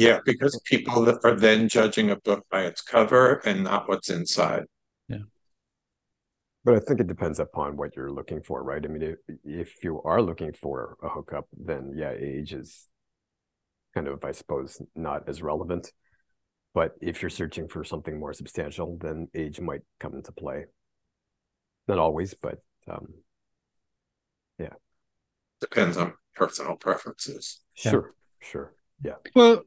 Yeah, 0.00 0.20
because 0.24 0.58
people 0.64 1.18
are 1.24 1.36
then 1.36 1.68
judging 1.68 2.10
a 2.10 2.16
book 2.16 2.46
by 2.50 2.62
its 2.62 2.80
cover 2.80 3.42
and 3.44 3.64
not 3.64 3.88
what's 3.88 4.08
inside. 4.08 4.64
Yeah. 5.08 5.24
But 6.64 6.74
I 6.74 6.80
think 6.80 7.00
it 7.00 7.06
depends 7.06 7.38
upon 7.38 7.76
what 7.76 7.96
you're 7.96 8.10
looking 8.10 8.42
for, 8.42 8.62
right? 8.62 8.84
I 8.84 8.88
mean, 8.88 9.02
if, 9.02 9.36
if 9.44 9.84
you 9.84 10.00
are 10.02 10.22
looking 10.22 10.52
for 10.52 10.96
a 11.02 11.08
hookup, 11.08 11.46
then 11.56 11.92
yeah, 11.94 12.12
age 12.12 12.52
is 12.52 12.86
kind 13.94 14.08
of, 14.08 14.24
I 14.24 14.32
suppose, 14.32 14.80
not 14.94 15.28
as 15.28 15.42
relevant. 15.42 15.92
But 16.72 16.92
if 17.00 17.20
you're 17.20 17.30
searching 17.30 17.68
for 17.68 17.82
something 17.84 18.18
more 18.18 18.32
substantial, 18.32 18.96
then 19.00 19.28
age 19.34 19.60
might 19.60 19.82
come 19.98 20.14
into 20.14 20.32
play. 20.32 20.66
Not 21.88 21.98
always, 21.98 22.34
but 22.34 22.58
um, 22.88 23.08
yeah. 24.58 24.74
Depends 25.60 25.96
on 25.96 26.14
personal 26.34 26.76
preferences. 26.76 27.60
Sure, 27.74 28.14
yeah. 28.40 28.48
sure. 28.48 28.74
Yeah. 29.02 29.14
Well, 29.34 29.62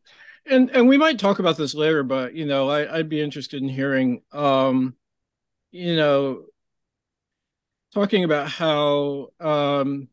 and 0.45 0.69
and 0.71 0.87
we 0.87 0.97
might 0.97 1.19
talk 1.19 1.39
about 1.39 1.57
this 1.57 1.73
later, 1.73 2.03
but 2.03 2.33
you 2.35 2.45
know, 2.45 2.69
I, 2.69 2.97
I'd 2.97 3.09
be 3.09 3.21
interested 3.21 3.61
in 3.61 3.69
hearing 3.69 4.21
um, 4.31 4.95
you 5.71 5.95
know, 5.95 6.45
talking 7.93 8.23
about 8.23 8.49
how 8.49 9.29
um, 9.39 10.07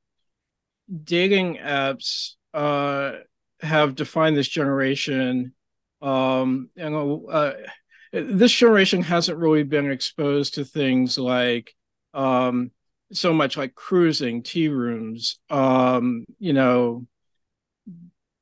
dating 1.05 1.57
apps 1.57 2.35
uh, 2.55 3.13
have 3.61 3.95
defined 3.95 4.37
this 4.37 4.49
generation. 4.49 5.55
Um, 6.03 6.71
and 6.77 7.23
uh, 7.31 7.53
this 8.13 8.53
generation 8.53 9.03
hasn't 9.03 9.39
really 9.39 9.63
been 9.63 9.91
exposed 9.91 10.55
to 10.55 10.65
things 10.65 11.19
like 11.19 11.75
um, 12.15 12.71
so 13.13 13.33
much 13.33 13.57
like 13.57 13.75
cruising, 13.75 14.43
tea 14.43 14.69
rooms, 14.69 15.39
um, 15.51 16.25
you 16.39 16.53
know, 16.53 17.07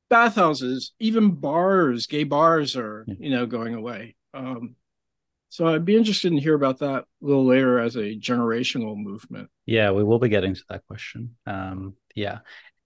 bathhouses, 0.09 0.93
even 0.99 1.33
bars, 1.33 2.07
gay 2.07 2.25
bars 2.25 2.77
are, 2.77 3.05
you 3.19 3.31
know, 3.31 3.47
going 3.47 3.75
away. 3.75 4.17
Um, 4.35 4.77
so 5.51 5.67
I'd 5.67 5.85
be 5.85 5.97
interested 5.97 6.31
in 6.31 6.39
hear 6.39 6.55
about 6.55 6.81
that 6.81 7.05
a 7.05 7.05
little 7.21 7.47
later 7.47 7.79
as 7.79 7.97
a 7.97 8.17
generational 8.17 8.97
movement. 8.97 9.51
Yeah, 9.67 9.91
we 9.93 10.05
will 10.05 10.19
be 10.19 10.29
getting 10.29 10.55
to 10.55 10.63
that 10.69 10.87
question. 10.87 11.37
Um, 11.47 11.95
yeah. 12.15 12.41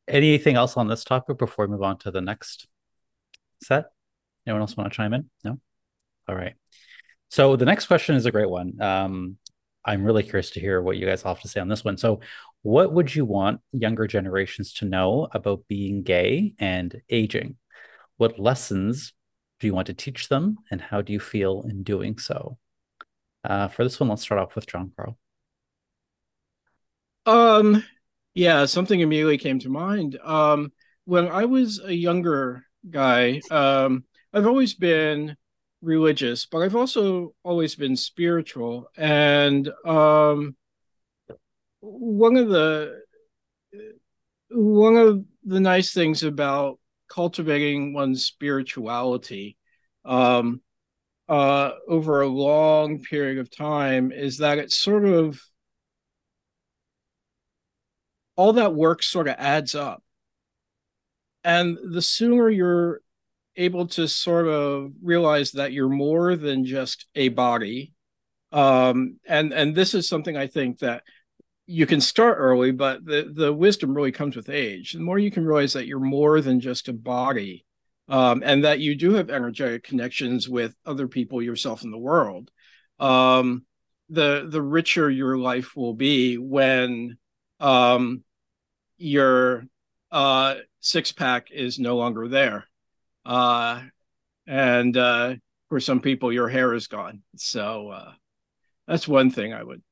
Anything 0.08 0.56
else 0.56 0.76
on 0.76 0.88
this 0.88 1.04
topic 1.04 1.38
before 1.38 1.66
we 1.66 1.72
move 1.72 1.82
on 1.82 1.98
to 1.98 2.10
the 2.10 2.20
next 2.20 2.66
set? 3.62 3.86
Anyone 4.46 4.62
else 4.62 4.76
want 4.76 4.92
to 4.92 4.96
chime 4.96 5.14
in? 5.14 5.30
No? 5.44 5.58
All 6.28 6.34
right. 6.34 6.54
So 7.30 7.56
the 7.56 7.64
next 7.64 7.86
question 7.86 8.14
is 8.14 8.26
a 8.26 8.30
great 8.30 8.50
one. 8.50 8.80
Um, 8.80 9.38
I'm 9.84 10.04
really 10.04 10.22
curious 10.22 10.50
to 10.50 10.60
hear 10.60 10.80
what 10.80 10.96
you 10.96 11.06
guys 11.06 11.22
have 11.22 11.40
to 11.40 11.48
say 11.48 11.60
on 11.60 11.68
this 11.68 11.84
one. 11.84 11.96
So, 11.96 12.20
what 12.62 12.92
would 12.92 13.14
you 13.14 13.24
want 13.24 13.60
younger 13.72 14.06
generations 14.06 14.72
to 14.74 14.84
know 14.84 15.28
about 15.32 15.66
being 15.68 16.02
gay 16.02 16.54
and 16.58 17.00
aging? 17.10 17.56
What 18.16 18.38
lessons 18.38 19.12
do 19.58 19.66
you 19.66 19.74
want 19.74 19.86
to 19.88 19.94
teach 19.94 20.28
them, 20.28 20.58
and 20.70 20.80
how 20.80 21.02
do 21.02 21.12
you 21.12 21.20
feel 21.20 21.64
in 21.68 21.82
doing 21.82 22.18
so? 22.18 22.58
Uh, 23.44 23.68
for 23.68 23.82
this 23.82 23.98
one, 23.98 24.08
let's 24.08 24.22
start 24.22 24.40
off 24.40 24.54
with 24.54 24.66
Jon 24.66 24.92
Carl. 24.96 25.18
Um, 27.26 27.84
yeah, 28.34 28.64
something 28.66 29.00
immediately 29.00 29.38
came 29.38 29.58
to 29.60 29.68
mind. 29.68 30.18
Um, 30.22 30.72
when 31.04 31.28
I 31.28 31.44
was 31.44 31.80
a 31.84 31.94
younger 31.94 32.64
guy, 32.88 33.40
um, 33.50 34.04
I've 34.32 34.46
always 34.46 34.74
been 34.74 35.36
religious, 35.82 36.46
but 36.46 36.62
I've 36.62 36.76
also 36.76 37.34
always 37.42 37.74
been 37.74 37.96
spiritual. 37.96 38.88
And 38.96 39.68
um, 39.84 40.56
one 41.80 42.36
of 42.36 42.48
the 42.48 43.02
one 44.50 44.96
of 44.96 45.24
the 45.44 45.60
nice 45.60 45.92
things 45.92 46.22
about 46.22 46.78
cultivating 47.08 47.92
one's 47.92 48.24
spirituality 48.24 49.56
um, 50.04 50.60
uh, 51.28 51.70
over 51.88 52.20
a 52.20 52.28
long 52.28 53.00
period 53.00 53.38
of 53.38 53.54
time 53.54 54.12
is 54.12 54.38
that 54.38 54.58
it's 54.58 54.76
sort 54.76 55.04
of 55.04 55.40
all 58.36 58.54
that 58.54 58.74
work 58.74 59.02
sort 59.02 59.28
of 59.28 59.36
adds 59.38 59.74
up. 59.74 60.02
And 61.44 61.76
the 61.82 62.02
sooner 62.02 62.48
you're 62.48 63.00
able 63.56 63.86
to 63.88 64.08
sort 64.08 64.46
of 64.46 64.92
realize 65.02 65.52
that 65.52 65.72
you're 65.72 65.88
more 65.88 66.36
than 66.36 66.64
just 66.64 67.06
a 67.14 67.28
body, 67.28 67.92
um, 68.52 69.18
and 69.26 69.52
and 69.52 69.74
this 69.74 69.94
is 69.94 70.08
something 70.08 70.36
I 70.36 70.46
think 70.46 70.78
that 70.80 71.02
you 71.66 71.86
can 71.86 72.00
start 72.00 72.36
early, 72.38 72.72
but 72.72 73.04
the, 73.04 73.32
the 73.32 73.52
wisdom 73.52 73.94
really 73.94 74.12
comes 74.12 74.36
with 74.36 74.48
age. 74.50 74.92
The 74.92 75.00
more 75.00 75.18
you 75.18 75.30
can 75.30 75.44
realize 75.44 75.72
that 75.74 75.86
you're 75.86 76.00
more 76.00 76.40
than 76.40 76.60
just 76.60 76.88
a 76.88 76.92
body, 76.92 77.64
um, 78.08 78.42
and 78.44 78.64
that 78.64 78.80
you 78.80 78.94
do 78.94 79.14
have 79.14 79.30
energetic 79.30 79.84
connections 79.84 80.48
with 80.48 80.74
other 80.84 81.08
people, 81.08 81.40
yourself, 81.40 81.84
in 81.84 81.90
the 81.90 81.98
world, 81.98 82.50
um, 82.98 83.64
the 84.08 84.46
the 84.48 84.62
richer 84.62 85.08
your 85.10 85.38
life 85.38 85.76
will 85.76 85.94
be 85.94 86.36
when 86.36 87.16
um, 87.60 88.22
your 88.98 89.64
uh, 90.10 90.56
six 90.80 91.12
pack 91.12 91.50
is 91.50 91.78
no 91.78 91.96
longer 91.96 92.28
there, 92.28 92.66
uh, 93.24 93.82
and 94.46 94.96
uh, 94.96 95.34
for 95.68 95.80
some 95.80 96.00
people, 96.00 96.32
your 96.32 96.48
hair 96.48 96.74
is 96.74 96.86
gone. 96.86 97.22
So 97.36 97.88
uh, 97.88 98.12
that's 98.86 99.06
one 99.08 99.30
thing 99.30 99.52
I 99.52 99.62
would 99.62 99.82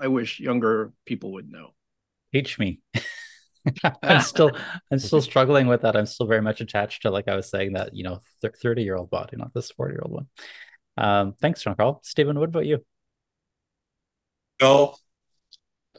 I 0.00 0.08
wish 0.08 0.40
younger 0.40 0.92
people 1.04 1.32
would 1.32 1.50
know. 1.50 1.74
Teach 2.32 2.58
me. 2.58 2.80
I'm 4.02 4.22
still 4.22 4.50
I'm 4.90 4.98
still 4.98 5.20
struggling 5.30 5.66
with 5.66 5.82
that. 5.82 5.94
I'm 5.94 6.06
still 6.06 6.26
very 6.26 6.40
much 6.40 6.62
attached 6.62 7.02
to 7.02 7.10
like 7.10 7.28
I 7.28 7.36
was 7.36 7.50
saying 7.50 7.74
that 7.74 7.94
you 7.94 8.04
know 8.04 8.20
30 8.42 8.82
year 8.82 8.96
old 8.96 9.10
body, 9.10 9.36
not 9.36 9.52
this 9.52 9.70
40 9.70 9.92
year 9.92 10.02
old 10.02 10.12
one. 10.12 10.26
Um, 10.96 11.34
thanks, 11.40 11.62
Jon 11.62 11.76
Carl. 11.76 12.00
Steven, 12.02 12.38
what 12.38 12.48
about 12.48 12.66
you? 12.66 12.84
Well, 14.60 14.98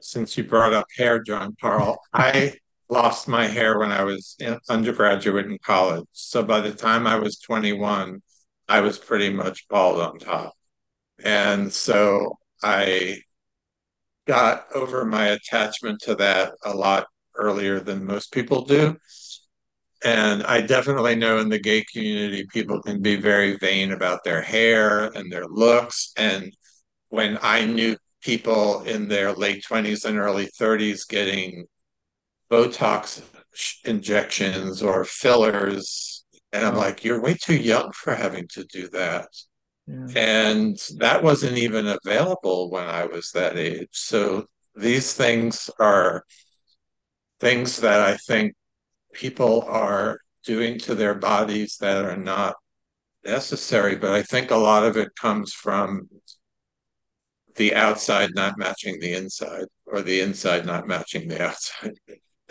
since 0.02 0.38
you 0.38 0.44
brought 0.44 0.74
up 0.74 0.88
hair, 0.98 1.22
Jon 1.22 1.56
Carl, 1.60 2.00
I 2.13 2.56
lost 2.91 3.27
my 3.27 3.47
hair 3.47 3.80
when 3.80 3.91
I 3.91 4.04
was 4.04 4.36
in 4.39 4.60
undergraduate 4.69 5.45
in 5.45 5.58
college. 5.63 6.06
So 6.12 6.43
by 6.43 6.60
the 6.60 6.73
time 6.73 7.08
I 7.08 7.17
was 7.17 7.39
21, 7.39 8.21
I 8.67 8.82
was 8.82 8.99
pretty 8.99 9.30
much 9.30 9.67
bald 9.69 10.01
on 10.01 10.19
top. 10.19 10.54
And 11.23 11.71
so 11.71 12.38
I 12.62 13.21
got 14.27 14.65
over 14.75 15.06
my 15.06 15.27
attachment 15.27 16.01
to 16.01 16.15
that 16.15 16.54
a 16.65 16.75
lot 16.75 17.08
earlier 17.36 17.80
than 17.80 18.06
most 18.06 18.34
people 18.34 18.65
do. 18.65 18.97
And 20.04 20.43
I 20.43 20.62
definitely 20.62 21.15
know 21.15 21.39
in 21.39 21.47
the 21.47 21.60
gay 21.60 21.86
community, 21.86 22.45
people 22.51 22.82
can 22.82 23.01
be 23.01 23.15
very 23.15 23.56
vain 23.58 23.93
about 23.93 24.23
their 24.25 24.41
hair 24.41 25.06
and 25.15 25.32
their 25.32 25.45
looks. 25.45 26.12
And 26.17 26.51
when 27.10 27.38
I 27.41 27.65
knew 27.65 27.95
people 28.21 28.82
in 28.84 29.08
their 29.08 29.32
late 29.32 29.63
20s 29.63 30.06
and 30.06 30.17
early 30.17 30.47
30s 30.60 31.08
getting 31.08 31.67
Botox 32.52 33.22
injections 33.86 34.84
or 34.84 35.06
fillers, 35.06 36.26
and 36.52 36.66
I'm 36.66 36.74
mm. 36.74 36.78
like, 36.78 37.04
you're 37.04 37.22
way 37.22 37.36
too 37.36 37.56
young 37.56 37.92
for 37.94 38.14
having 38.14 38.48
to 38.50 38.66
do 38.66 38.88
that. 38.90 39.30
Yeah. 39.88 40.08
And 40.16 40.78
that 40.98 41.24
wasn't 41.24 41.58
even 41.58 41.88
available 41.88 42.70
when 42.70 42.88
I 42.88 43.06
was 43.06 43.32
that 43.32 43.58
age. 43.58 43.90
So 43.92 44.46
these 44.76 45.14
things 45.14 45.70
are 45.80 46.24
things 47.40 47.78
that 47.82 48.00
I 48.00 48.18
think 48.18 48.54
people 49.14 49.64
are 49.64 50.20
doing 50.46 50.80
to 50.80 50.96
their 50.96 51.16
bodies 51.16 51.78
that 51.82 52.06
are 52.06 52.18
not 52.18 52.56
necessary. 53.24 53.96
But 53.96 54.12
I 54.12 54.24
think 54.24 54.52
a 54.52 54.56
lot 54.56 54.86
of 54.86 54.98
it 54.98 55.16
comes 55.16 55.54
from 55.54 56.10
the 57.56 57.76
outside 57.76 58.30
not 58.34 58.58
matching 58.58 59.00
the 59.00 59.14
inside 59.14 59.66
or 59.86 60.02
the 60.02 60.22
inside 60.22 60.66
not 60.66 60.88
matching 60.88 61.28
the 61.28 61.44
outside. 61.48 61.94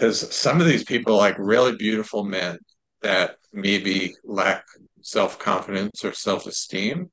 Because 0.00 0.34
some 0.34 0.62
of 0.62 0.66
these 0.66 0.82
people 0.82 1.14
like 1.14 1.36
really 1.36 1.76
beautiful 1.76 2.24
men 2.24 2.58
that 3.02 3.36
maybe 3.52 4.14
lack 4.24 4.64
self-confidence 5.02 6.02
or 6.02 6.14
self-esteem. 6.14 7.10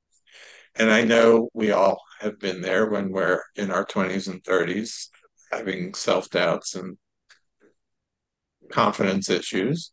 And 0.76 0.90
i 0.90 1.04
know 1.04 1.50
we 1.52 1.70
all 1.70 2.00
have 2.20 2.38
been 2.38 2.62
there 2.62 2.88
when 2.88 3.10
we're 3.12 3.42
in 3.56 3.70
our 3.70 3.84
20s 3.84 4.28
and 4.28 4.42
30s 4.42 5.08
having 5.52 5.92
self-doubts 5.92 6.76
and 6.76 6.96
confidence 8.72 9.28
issues. 9.28 9.92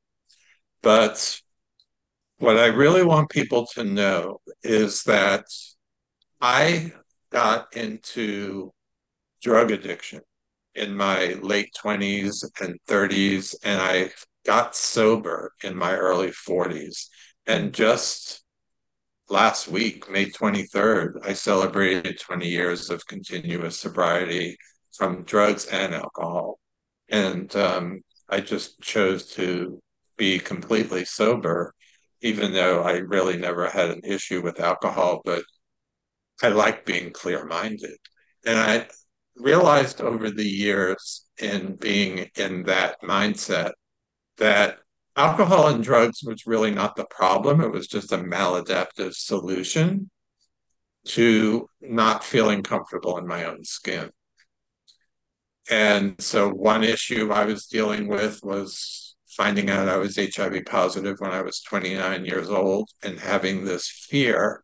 But 0.81 1.41
what 2.37 2.57
i 2.57 2.67
really 2.67 3.03
want 3.03 3.29
people 3.29 3.67
to 3.73 3.83
know 3.83 4.39
is 4.63 5.03
that 5.03 5.43
i 6.39 6.93
got 7.29 7.75
into 7.75 8.71
drug 9.41 9.71
addiction 9.71 10.21
in 10.75 10.95
my 10.95 11.33
late 11.41 11.69
20s 11.83 12.43
and 12.61 12.79
30s, 12.87 13.55
and 13.63 13.81
I 13.81 14.11
got 14.45 14.75
sober 14.75 15.51
in 15.63 15.75
my 15.75 15.95
early 15.95 16.31
40s. 16.31 17.07
And 17.47 17.73
just 17.73 18.43
last 19.29 19.67
week, 19.67 20.09
May 20.09 20.25
23rd, 20.25 21.25
I 21.25 21.33
celebrated 21.33 22.19
20 22.19 22.47
years 22.47 22.89
of 22.89 23.05
continuous 23.07 23.79
sobriety 23.79 24.57
from 24.95 25.23
drugs 25.23 25.65
and 25.65 25.93
alcohol. 25.93 26.59
And 27.09 27.53
um, 27.55 28.01
I 28.29 28.41
just 28.41 28.81
chose 28.81 29.31
to 29.33 29.79
be 30.17 30.39
completely 30.39 31.05
sober, 31.05 31.73
even 32.21 32.53
though 32.53 32.83
I 32.83 32.97
really 32.97 33.37
never 33.37 33.69
had 33.69 33.89
an 33.89 34.01
issue 34.03 34.41
with 34.41 34.59
alcohol, 34.59 35.21
but 35.25 35.43
I 36.41 36.49
like 36.49 36.85
being 36.85 37.11
clear 37.11 37.45
minded. 37.45 37.97
And 38.45 38.57
I, 38.57 38.87
realized 39.35 40.01
over 40.01 40.29
the 40.29 40.47
years 40.47 41.25
in 41.39 41.75
being 41.75 42.29
in 42.37 42.63
that 42.63 43.01
mindset 43.01 43.71
that 44.37 44.77
alcohol 45.15 45.67
and 45.67 45.83
drugs 45.83 46.21
was 46.23 46.45
really 46.45 46.71
not 46.71 46.95
the 46.95 47.05
problem. 47.05 47.61
It 47.61 47.71
was 47.71 47.87
just 47.87 48.11
a 48.11 48.17
maladaptive 48.17 49.13
solution 49.13 50.09
to 51.05 51.69
not 51.81 52.23
feeling 52.23 52.63
comfortable 52.63 53.17
in 53.17 53.27
my 53.27 53.45
own 53.45 53.63
skin. 53.63 54.09
And 55.69 56.15
so, 56.19 56.49
one 56.49 56.83
issue 56.83 57.31
I 57.31 57.45
was 57.45 57.65
dealing 57.65 58.07
with 58.07 58.39
was 58.43 59.15
finding 59.35 59.69
out 59.69 59.89
I 59.89 59.97
was 59.97 60.15
HIV 60.17 60.65
positive 60.65 61.17
when 61.19 61.31
I 61.31 61.41
was 61.41 61.61
29 61.61 62.25
years 62.25 62.49
old 62.49 62.89
and 63.03 63.19
having 63.19 63.65
this 63.65 63.89
fear 64.09 64.63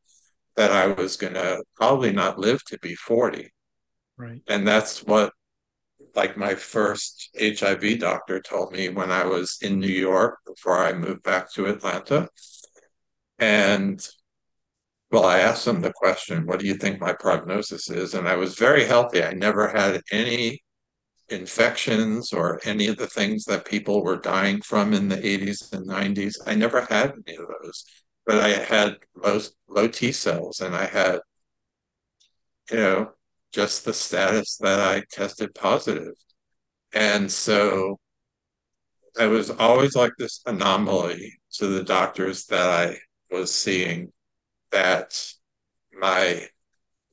that 0.56 0.72
I 0.72 0.88
was 0.88 1.18
going 1.18 1.34
to 1.34 1.64
probably 1.76 2.12
not 2.12 2.40
live 2.40 2.64
to 2.66 2.78
be 2.80 2.96
40. 2.96 3.52
Right. 4.22 4.44
And 4.48 4.68
that's 4.68 5.04
what 5.04 5.34
like 6.16 6.38
my 6.38 6.54
first 6.54 7.36
HIV 7.40 7.98
doctor 7.98 8.40
told 8.40 8.72
me 8.72 8.90
when 8.90 9.12
I 9.12 9.26
was 9.26 9.58
in 9.64 9.80
New 9.80 9.88
York 9.88 10.38
before 10.46 10.78
I 10.78 10.94
moved 10.94 11.24
back 11.24 11.52
to 11.54 11.66
Atlanta. 11.66 12.30
And 13.40 14.08
well, 15.10 15.26
I 15.26 15.40
asked 15.40 15.66
him 15.68 15.82
the 15.82 15.92
question, 15.94 16.46
what 16.46 16.60
do 16.60 16.68
you 16.68 16.76
think 16.76 17.02
my 17.02 17.14
prognosis 17.14 17.90
is? 17.90 18.14
And 18.14 18.28
I 18.28 18.36
was 18.36 18.60
very 18.60 18.86
healthy. 18.86 19.24
I 19.24 19.34
never 19.34 19.68
had 19.68 20.02
any 20.12 20.62
infections 21.30 22.32
or 22.32 22.60
any 22.64 22.88
of 22.88 22.98
the 22.98 23.08
things 23.08 23.46
that 23.46 23.66
people 23.66 24.04
were 24.04 24.18
dying 24.18 24.62
from 24.62 24.94
in 24.94 25.10
the 25.10 25.18
80s 25.18 25.74
and 25.74 25.88
90s. 25.88 26.36
I 26.46 26.54
never 26.54 26.82
had 26.82 27.14
any 27.26 27.38
of 27.38 27.48
those, 27.48 27.86
but 28.28 28.38
I 28.38 28.50
had 28.50 28.98
most 29.16 29.56
low 29.68 29.88
T 29.88 30.12
cells 30.12 30.62
and 30.62 30.76
I 30.76 30.86
had, 30.86 31.22
you 32.70 32.78
know, 32.78 33.12
just 33.52 33.86
the 33.86 33.94
status 33.94 34.58
that 34.58 34.80
I 34.80 35.04
tested 35.12 35.54
positive. 35.54 36.14
And 36.94 37.32
so 37.32 38.00
I 39.20 39.28
was 39.28 39.50
always 39.50 39.96
like 39.96 40.14
this 40.18 40.42
anomaly 40.46 41.34
to 41.54 41.68
the 41.68 41.84
doctors 41.84 42.46
that 42.46 42.70
I 42.70 42.98
was 43.30 43.54
seeing 43.54 44.12
that 44.72 45.22
my 45.94 46.48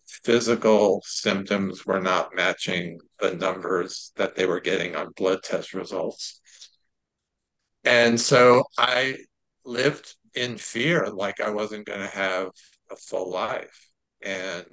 physical 0.06 1.02
symptoms 1.04 1.84
were 1.84 2.00
not 2.00 2.34
matching 2.34 2.98
the 3.18 3.34
numbers 3.34 4.12
that 4.16 4.36
they 4.36 4.46
were 4.46 4.60
getting 4.60 4.94
on 4.96 5.12
blood 5.16 5.42
test 5.42 5.74
results. 5.74 6.40
And 7.84 8.20
so 8.20 8.64
I 8.78 9.18
lived 9.64 10.14
in 10.34 10.56
fear 10.56 11.06
like 11.06 11.40
I 11.40 11.50
wasn't 11.50 11.86
going 11.86 12.00
to 12.00 12.06
have 12.06 12.50
a 12.90 12.96
full 12.96 13.30
life. 13.30 13.90
And 14.22 14.66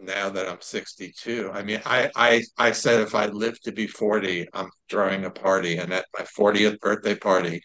now 0.00 0.28
that 0.30 0.48
I'm 0.48 0.60
62. 0.60 1.50
I 1.52 1.62
mean, 1.62 1.80
I, 1.84 2.10
I, 2.14 2.42
I 2.56 2.72
said 2.72 3.00
if 3.00 3.14
I 3.14 3.26
live 3.26 3.60
to 3.62 3.72
be 3.72 3.86
40, 3.86 4.46
I'm 4.52 4.70
throwing 4.88 5.24
a 5.24 5.30
party. 5.30 5.76
And 5.76 5.92
at 5.92 6.06
my 6.16 6.24
40th 6.24 6.78
birthday 6.80 7.14
party, 7.14 7.62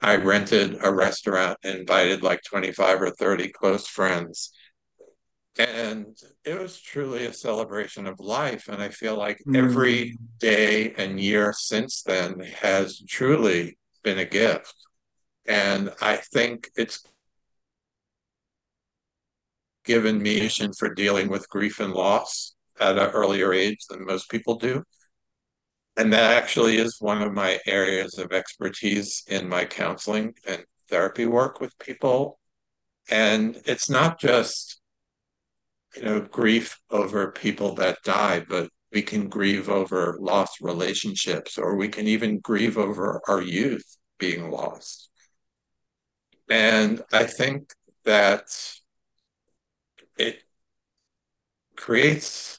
I 0.00 0.16
rented 0.16 0.78
a 0.82 0.92
restaurant 0.92 1.58
and 1.62 1.80
invited 1.80 2.22
like 2.22 2.42
25 2.42 3.02
or 3.02 3.10
30 3.10 3.48
close 3.48 3.86
friends. 3.86 4.52
And 5.58 6.16
it 6.44 6.58
was 6.58 6.80
truly 6.80 7.26
a 7.26 7.32
celebration 7.32 8.06
of 8.06 8.18
life. 8.18 8.68
And 8.68 8.82
I 8.82 8.88
feel 8.88 9.16
like 9.16 9.40
mm. 9.46 9.56
every 9.56 10.16
day 10.38 10.94
and 10.96 11.20
year 11.20 11.52
since 11.56 12.02
then 12.02 12.40
has 12.60 13.02
truly 13.08 13.76
been 14.02 14.18
a 14.18 14.24
gift. 14.24 14.74
And 15.46 15.90
I 16.00 16.16
think 16.16 16.70
it's 16.76 17.02
given 19.84 20.22
me 20.22 20.48
for 20.78 20.94
dealing 20.94 21.28
with 21.28 21.48
grief 21.48 21.80
and 21.80 21.92
loss 21.92 22.54
at 22.78 22.98
an 22.98 23.10
earlier 23.10 23.52
age 23.52 23.78
than 23.88 24.04
most 24.04 24.30
people 24.30 24.56
do. 24.56 24.82
And 25.96 26.12
that 26.12 26.42
actually 26.42 26.78
is 26.78 26.96
one 27.00 27.22
of 27.22 27.32
my 27.32 27.58
areas 27.66 28.18
of 28.18 28.32
expertise 28.32 29.22
in 29.26 29.48
my 29.48 29.64
counseling 29.64 30.34
and 30.46 30.64
therapy 30.88 31.26
work 31.26 31.60
with 31.60 31.78
people. 31.78 32.38
And 33.10 33.60
it's 33.66 33.90
not 33.90 34.18
just, 34.18 34.80
you 35.96 36.02
know, 36.02 36.20
grief 36.20 36.78
over 36.90 37.32
people 37.32 37.74
that 37.74 37.98
die, 38.04 38.44
but 38.48 38.70
we 38.92 39.02
can 39.02 39.28
grieve 39.28 39.68
over 39.68 40.16
lost 40.20 40.60
relationships, 40.60 41.58
or 41.58 41.76
we 41.76 41.88
can 41.88 42.06
even 42.06 42.40
grieve 42.40 42.78
over 42.78 43.20
our 43.28 43.42
youth 43.42 43.96
being 44.18 44.50
lost. 44.50 45.10
And 46.48 47.02
I 47.12 47.24
think 47.24 47.72
that 48.04 48.48
it 50.20 50.42
creates 51.76 52.58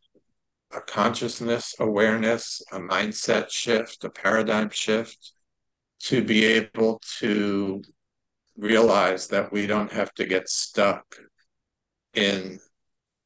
a 0.73 0.81
consciousness 0.81 1.75
awareness, 1.79 2.61
a 2.71 2.79
mindset 2.79 3.49
shift, 3.51 4.03
a 4.03 4.09
paradigm 4.09 4.69
shift 4.69 5.33
to 5.99 6.23
be 6.23 6.45
able 6.45 6.99
to 7.19 7.83
realize 8.57 9.27
that 9.27 9.51
we 9.51 9.67
don't 9.67 9.91
have 9.91 10.11
to 10.13 10.25
get 10.25 10.49
stuck 10.49 11.05
in 12.13 12.59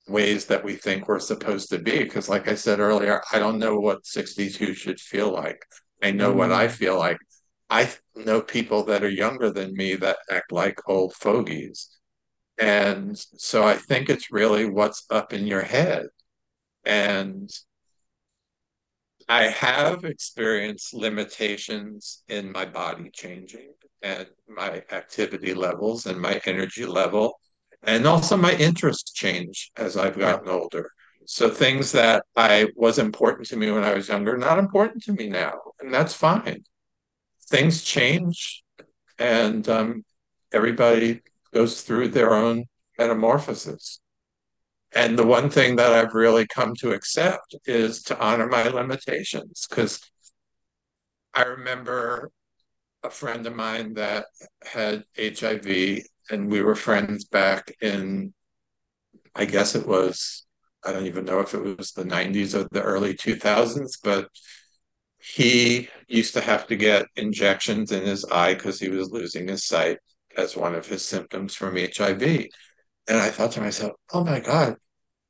ways 0.07 0.45
that 0.45 0.63
we 0.63 0.75
think 0.75 1.07
we're 1.07 1.19
supposed 1.19 1.69
to 1.69 1.79
be. 1.79 1.99
Because, 1.99 2.27
like 2.27 2.47
I 2.47 2.55
said 2.55 2.79
earlier, 2.79 3.21
I 3.31 3.39
don't 3.39 3.59
know 3.59 3.79
what 3.79 4.05
62 4.05 4.73
should 4.73 4.99
feel 4.99 5.31
like. 5.31 5.63
I 6.03 6.11
know 6.11 6.29
mm-hmm. 6.29 6.39
what 6.39 6.51
I 6.51 6.67
mm. 6.67 6.71
feel 6.71 6.97
like. 6.97 7.17
I 7.69 7.89
know 8.15 8.41
people 8.41 8.83
that 8.85 9.03
are 9.03 9.09
younger 9.09 9.49
than 9.49 9.73
me 9.73 9.95
that 9.95 10.17
act 10.29 10.51
like 10.51 10.77
old 10.87 11.13
fogies. 11.13 11.94
And 12.57 13.17
so 13.17 13.63
I 13.63 13.75
think 13.75 14.09
it's 14.09 14.31
really 14.31 14.65
what's 14.65 15.05
up 15.09 15.33
in 15.33 15.45
your 15.45 15.61
head. 15.61 16.07
And 16.85 17.49
I 19.27 19.43
have 19.47 20.05
experienced 20.05 20.93
limitations 20.93 22.23
in 22.27 22.51
my 22.51 22.65
body 22.65 23.09
changing 23.11 23.73
and 24.03 24.27
my 24.47 24.83
activity 24.91 25.53
levels 25.53 26.05
and 26.05 26.21
my 26.21 26.39
energy 26.45 26.85
level, 26.85 27.39
and 27.81 28.05
also 28.05 28.37
my 28.37 28.53
interests 28.55 29.11
change 29.11 29.71
as 29.77 29.97
I've 29.97 30.17
gotten 30.17 30.47
older. 30.47 30.91
So 31.25 31.49
things 31.49 31.91
that 31.93 32.23
I 32.35 32.67
was 32.75 32.99
important 32.99 33.47
to 33.47 33.57
me 33.57 33.71
when 33.71 33.83
I 33.83 33.95
was 33.95 34.09
younger, 34.09 34.37
not 34.37 34.59
important 34.59 35.03
to 35.05 35.13
me 35.13 35.27
now, 35.27 35.59
and 35.79 35.91
that's 35.91 36.13
fine. 36.13 36.63
Things 37.49 37.83
change, 37.83 38.63
and 39.17 39.67
um, 39.67 40.05
everybody 40.51 41.21
goes 41.55 41.81
through 41.81 42.09
their 42.09 42.33
own 42.33 42.65
metamorphosis. 42.99 44.01
And 44.93 45.17
the 45.17 45.25
one 45.25 45.49
thing 45.49 45.77
that 45.77 45.93
I've 45.93 46.13
really 46.13 46.45
come 46.45 46.75
to 46.79 46.91
accept 46.91 47.55
is 47.65 48.03
to 48.03 48.19
honor 48.19 48.47
my 48.47 48.67
limitations. 48.67 49.65
Because 49.69 50.01
I 51.33 51.43
remember 51.43 52.29
a 53.03 53.09
friend 53.09 53.47
of 53.47 53.55
mine 53.55 53.93
that 53.93 54.25
had 54.63 55.05
HIV, 55.17 56.01
and 56.29 56.51
we 56.51 56.61
were 56.61 56.75
friends 56.75 57.23
back 57.25 57.73
in, 57.81 58.33
I 59.33 59.45
guess 59.45 59.75
it 59.75 59.87
was, 59.87 60.45
I 60.85 60.91
don't 60.91 61.07
even 61.07 61.25
know 61.25 61.39
if 61.39 61.53
it 61.53 61.77
was 61.77 61.91
the 61.91 62.03
90s 62.03 62.53
or 62.53 62.67
the 62.71 62.81
early 62.81 63.13
2000s, 63.15 63.97
but 64.03 64.27
he 65.19 65.89
used 66.07 66.33
to 66.33 66.41
have 66.41 66.67
to 66.67 66.75
get 66.75 67.07
injections 67.15 67.91
in 67.91 68.03
his 68.03 68.25
eye 68.25 68.55
because 68.55 68.79
he 68.79 68.89
was 68.89 69.09
losing 69.09 69.47
his 69.47 69.65
sight 69.65 69.99
as 70.37 70.55
one 70.55 70.75
of 70.75 70.87
his 70.87 71.03
symptoms 71.03 71.55
from 71.55 71.77
HIV. 71.77 72.21
And 73.07 73.17
I 73.17 73.29
thought 73.29 73.51
to 73.53 73.61
myself, 73.61 73.93
oh 74.13 74.23
my 74.23 74.39
God, 74.39 74.75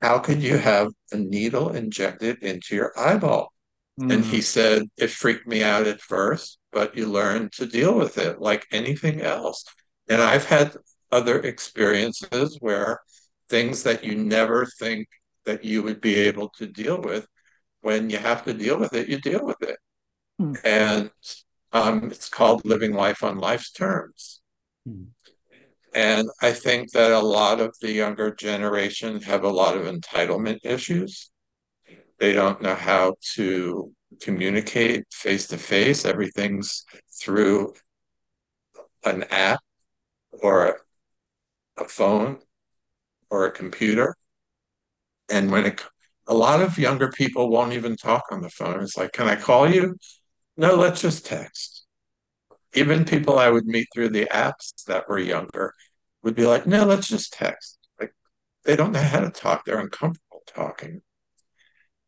how 0.02 0.20
could 0.20 0.42
you 0.42 0.58
have 0.58 0.90
a 1.12 1.18
needle 1.18 1.70
injected 1.70 2.44
into 2.44 2.76
your 2.76 2.92
eyeball? 2.98 3.52
Mm. 4.00 4.14
And 4.14 4.26
he 4.26 4.42
said, 4.42 4.84
it 4.98 5.10
freaked 5.10 5.48
me 5.48 5.64
out 5.64 5.88
at 5.88 6.02
first, 6.02 6.60
but 6.72 6.96
you 6.98 7.08
learn 7.08 7.50
to 7.54 7.66
deal 7.66 7.98
with 7.98 8.18
it 8.18 8.40
like 8.40 8.66
anything 8.72 9.22
else. 9.22 9.64
And 10.10 10.22
I've 10.22 10.46
had 10.46 10.76
other 11.12 11.40
experiences 11.40 12.58
where 12.60 13.00
things 13.50 13.84
that 13.84 14.04
you 14.04 14.16
never 14.16 14.66
think 14.80 15.08
that 15.46 15.64
you 15.64 15.84
would 15.84 16.02
be 16.02 16.16
able 16.16 16.50
to 16.58 16.66
deal 16.66 17.00
with, 17.02 17.28
when 17.82 18.10
you 18.10 18.18
have 18.18 18.44
to 18.46 18.54
deal 18.54 18.80
with 18.80 18.94
it, 18.94 19.08
you 19.08 19.20
deal 19.22 19.46
with 19.46 19.62
it. 19.62 19.78
Mm. 20.42 20.60
And 20.64 21.12
um, 21.72 22.06
it's 22.06 22.30
called 22.30 22.66
living 22.66 22.94
life 22.94 23.24
on 23.24 23.38
life's 23.38 23.72
terms. 23.72 24.42
Mm. 24.88 25.08
And 25.94 26.30
I 26.42 26.52
think 26.52 26.92
that 26.92 27.12
a 27.12 27.20
lot 27.20 27.62
of 27.62 27.74
the 27.80 27.92
younger 27.92 28.34
generation 28.34 29.22
have 29.22 29.44
a 29.44 29.50
lot 29.50 29.78
of 29.78 29.84
entitlement 29.84 30.60
issues. 30.64 31.32
They 32.20 32.34
don't 32.34 32.62
know 32.62 32.76
how 32.76 33.16
to 33.36 33.94
communicate 34.22 35.06
face 35.12 35.48
to 35.48 35.58
face. 35.58 36.06
Everything's 36.06 36.84
through 37.22 37.74
an 39.06 39.24
app 39.32 39.62
or 40.32 40.82
a 41.78 41.86
phone 41.86 42.40
or 43.30 43.46
a 43.46 43.52
computer. 43.52 44.16
And 45.30 45.52
when 45.52 45.66
it, 45.66 45.84
a 46.28 46.34
lot 46.34 46.62
of 46.62 46.78
younger 46.78 47.10
people 47.10 47.50
won't 47.50 47.74
even 47.74 47.96
talk 47.96 48.24
on 48.32 48.42
the 48.42 48.50
phone. 48.50 48.82
It's 48.82 48.98
like, 48.98 49.14
can 49.14 49.28
I 49.28 49.36
call 49.36 49.70
you? 49.70 49.96
No, 50.58 50.76
let's 50.76 51.02
just 51.02 51.26
text. 51.26 51.75
Even 52.76 53.06
people 53.06 53.40
I 53.40 53.50
would 53.50 53.66
meet 53.66 53.88
through 53.94 54.10
the 54.10 54.26
apps 54.26 54.84
that 54.86 55.08
were 55.08 55.20
younger 55.20 55.74
would 56.24 56.36
be 56.36 56.46
like, 56.46 56.66
no, 56.66 56.86
let's 56.86 57.08
just 57.08 57.34
text. 57.34 57.78
Like 58.00 58.14
they 58.64 58.76
don't 58.76 58.92
know 58.92 59.00
how 59.00 59.22
to 59.22 59.30
talk. 59.30 59.66
They're 59.66 59.80
uncomfortable 59.80 60.44
talking. 60.48 61.02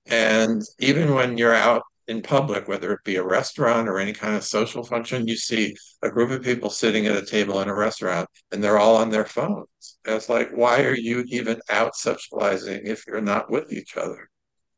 And 0.06 0.62
even 0.80 1.14
when 1.14 1.38
you're 1.38 1.54
out 1.54 1.84
in 2.08 2.22
public, 2.22 2.68
whether 2.68 2.94
it 2.94 3.04
be 3.04 3.18
a 3.18 3.24
restaurant 3.24 3.90
or 3.90 4.00
any 4.00 4.14
kind 4.14 4.36
of 4.36 4.44
social 4.44 4.84
function, 4.84 5.28
you 5.28 5.36
see 5.36 5.76
a 6.02 6.10
group 6.10 6.32
of 6.32 6.42
people 6.42 6.70
sitting 6.70 7.06
at 7.06 7.18
a 7.18 7.26
table 7.26 7.60
in 7.60 7.68
a 7.68 7.76
restaurant 7.76 8.30
and 8.52 8.64
they're 8.64 8.80
all 8.80 8.96
on 8.96 9.10
their 9.10 9.26
phones. 9.26 10.00
And 10.06 10.16
it's 10.16 10.30
like, 10.30 10.50
why 10.52 10.84
are 10.84 10.96
you 10.96 11.26
even 11.28 11.60
out 11.70 11.96
socializing 11.96 12.82
if 12.86 13.06
you're 13.08 13.22
not 13.22 13.52
with 13.52 13.74
each 13.74 13.98
other? 13.98 14.30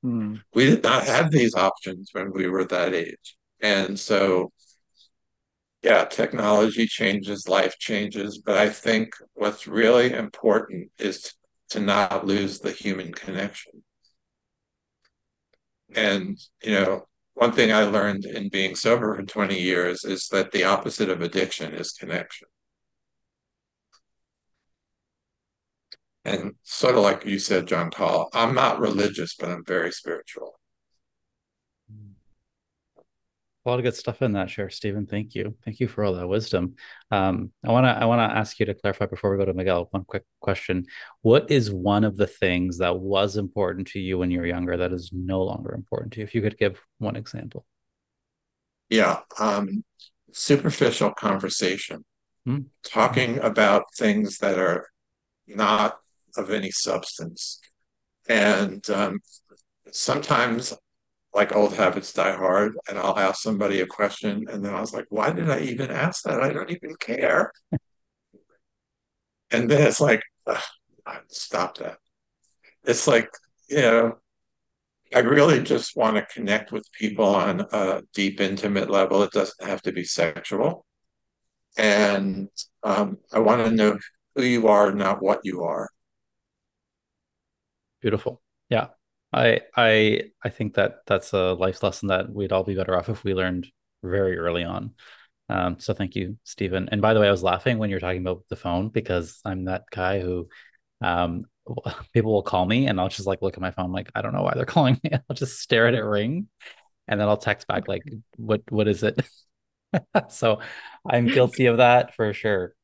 Hmm. 0.02 0.38
We 0.54 0.66
did 0.66 0.84
not 0.84 1.04
have 1.04 1.30
these 1.30 1.56
options 1.56 2.10
when 2.14 2.32
we 2.32 2.48
were 2.48 2.66
that 2.66 2.94
age. 2.94 3.38
And 3.62 4.00
so, 4.00 4.52
yeah, 5.82 6.06
technology 6.06 6.86
changes, 6.86 7.48
life 7.48 7.78
changes. 7.80 8.42
But 8.46 8.58
I 8.58 8.70
think 8.70 9.14
what's 9.34 9.68
really 9.68 10.14
important 10.14 10.92
is 11.00 11.34
to 11.70 11.80
not 11.80 12.26
lose 12.26 12.60
the 12.60 12.72
human 12.72 13.14
connection. 13.14 13.84
And, 15.96 16.38
you 16.64 16.74
know, 16.74 17.08
one 17.34 17.54
thing 17.54 17.72
I 17.72 17.84
learned 17.84 18.26
in 18.26 18.50
being 18.50 18.76
sober 18.76 19.16
for 19.16 19.24
20 19.24 19.60
years 19.60 20.04
is 20.04 20.28
that 20.32 20.52
the 20.52 20.66
opposite 20.66 21.10
of 21.10 21.22
addiction 21.22 21.74
is 21.74 21.94
connection. 21.94 22.48
And 26.26 26.56
sort 26.64 26.96
of 26.96 27.04
like 27.04 27.26
you 27.26 27.40
said, 27.40 27.68
John 27.68 27.92
Paul, 27.92 28.30
I'm 28.34 28.54
not 28.54 28.80
religious, 28.80 29.36
but 29.36 29.50
I'm 29.50 29.64
very 29.66 29.92
spiritual 29.92 30.59
a 33.66 33.70
lot 33.70 33.80
of 33.80 33.84
good 33.84 33.96
stuff 33.96 34.22
in 34.22 34.34
that 34.34 34.50
share, 34.50 34.70
Steven. 34.70 35.06
Thank 35.06 35.36
you. 35.36 35.56
Thank 35.66 35.80
you 35.80 35.88
for 35.88 36.04
all 36.04 36.14
that 36.14 36.28
wisdom. 36.28 36.76
Um, 37.12 37.52
I 37.66 37.72
want 37.72 37.86
to 37.86 37.90
I 37.90 38.06
want 38.06 38.20
to 38.20 38.38
ask 38.38 38.60
you 38.60 38.66
to 38.66 38.74
clarify 38.74 39.06
before 39.06 39.32
we 39.32 39.38
go 39.38 39.46
to 39.46 39.54
Miguel. 39.54 39.90
One 39.92 40.06
quick 40.06 40.24
question: 40.40 40.86
What 41.22 41.52
is 41.52 41.70
one 41.72 42.06
of 42.06 42.16
the 42.16 42.28
things 42.28 42.78
that 42.78 43.00
was 43.00 43.36
important 43.36 43.88
to 43.88 44.00
you 44.00 44.18
when 44.18 44.32
you 44.32 44.40
were 44.40 44.46
younger 44.46 44.78
that 44.78 44.94
is 44.94 45.12
no 45.14 45.44
longer 45.44 45.74
important 45.74 46.14
to 46.14 46.20
you? 46.20 46.24
If 46.24 46.34
you 46.34 46.42
could 46.42 46.58
give 46.58 46.80
one 47.00 47.18
example. 47.18 47.66
Yeah, 48.90 49.20
um, 49.38 49.84
superficial 50.32 51.12
conversation, 51.12 52.06
hmm. 52.46 52.60
talking 52.84 53.40
about 53.40 53.94
things 53.96 54.38
that 54.38 54.58
are 54.58 54.88
not 55.48 55.98
of 56.38 56.50
any 56.50 56.72
substance, 56.72 57.60
and 58.30 58.90
um, 58.90 59.20
sometimes 59.92 60.74
like 61.34 61.56
old 61.56 61.76
habits 61.76 62.12
die 62.14 62.36
hard 62.36 62.74
and 62.88 62.98
I'll 62.98 63.18
ask 63.18 63.42
somebody 63.42 63.82
a 63.82 63.86
question 63.86 64.48
and 64.50 64.66
then 64.66 64.74
I 64.74 64.82
was 64.82 64.94
like, 64.94 65.06
why 65.10 65.32
did 65.32 65.50
I 65.50 65.60
even 65.62 65.92
ask 65.92 66.24
that? 66.24 66.42
I 66.42 66.52
don't 66.52 66.72
even 66.72 66.96
care. 66.96 67.52
and 69.52 69.70
then 69.70 69.86
it's 69.88 70.02
like, 70.02 70.22
stop 71.28 71.78
that. 71.78 71.98
It's 72.86 73.08
like, 73.08 73.30
you 73.70 73.82
know, 73.82 74.18
I 75.14 75.20
really 75.20 75.62
just 75.62 75.96
want 75.96 76.18
to 76.18 76.34
connect 76.34 76.72
with 76.72 76.86
people 76.94 77.26
on 77.26 77.66
a 77.72 78.04
deep, 78.14 78.40
intimate 78.40 78.90
level. 78.90 79.24
It 79.24 79.32
doesn't 79.32 79.68
have 79.68 79.82
to 79.84 79.92
be 79.92 80.04
sexual. 80.04 80.86
And 81.78 82.50
um, 82.84 83.18
I 83.32 83.40
want 83.40 83.66
to 83.66 83.72
know 83.72 83.98
who 84.36 84.44
you 84.44 84.68
are, 84.68 84.92
not 84.92 85.22
what 85.22 85.42
you 85.44 85.64
are. 85.64 85.90
Beautiful. 88.02 88.42
Yeah. 88.70 88.88
I 89.32 89.62
I 89.76 90.32
I 90.44 90.50
think 90.50 90.76
that 90.76 91.00
that's 91.06 91.34
a 91.34 91.54
life 91.54 91.84
lesson 91.84 92.08
that 92.10 92.30
we'd 92.32 92.52
all 92.52 92.64
be 92.64 92.76
better 92.76 92.98
off 92.98 93.10
if 93.10 93.24
we 93.24 93.34
learned 93.34 93.68
very 94.04 94.38
early 94.38 94.64
on. 94.64 94.94
Um, 95.50 95.80
so 95.80 95.94
thank 95.94 96.16
you, 96.16 96.38
Steven. 96.44 96.90
And 96.92 97.02
by 97.02 97.14
the 97.14 97.20
way, 97.20 97.28
I 97.28 97.32
was 97.32 97.44
laughing 97.44 97.78
when 97.80 97.90
you're 97.90 98.00
talking 98.00 98.22
about 98.22 98.44
the 98.50 98.56
phone 98.56 98.90
because 98.90 99.42
I'm 99.46 99.66
that 99.66 99.84
guy 99.92 100.20
who 100.22 100.48
um, 101.02 101.46
people 102.14 102.34
will 102.34 102.44
call 102.44 102.66
me 102.66 102.88
and 102.88 103.00
I'll 103.00 103.10
just 103.10 103.28
like 103.28 103.42
look 103.42 103.56
at 103.56 103.62
my 103.62 103.72
phone 103.72 103.92
like 103.92 104.12
I 104.16 104.22
don't 104.22 104.34
know 104.34 104.44
why 104.44 104.54
they're 104.56 104.66
calling 104.78 105.00
me. 105.04 105.12
I'll 105.14 105.36
just 105.36 105.60
stare 105.60 105.88
at 105.88 105.94
it 105.96 106.02
ring 106.04 106.48
and 107.08 107.20
then 107.20 107.28
I'll 107.28 107.38
text 107.38 107.68
back 107.68 107.88
like 107.88 108.04
what 108.38 108.62
what 108.70 108.88
is 108.88 109.04
it? 109.04 109.20
so 110.30 110.62
I'm 111.10 111.28
guilty 111.28 111.68
of 111.68 111.78
that 111.78 112.16
for 112.16 112.34
sure. 112.34 112.76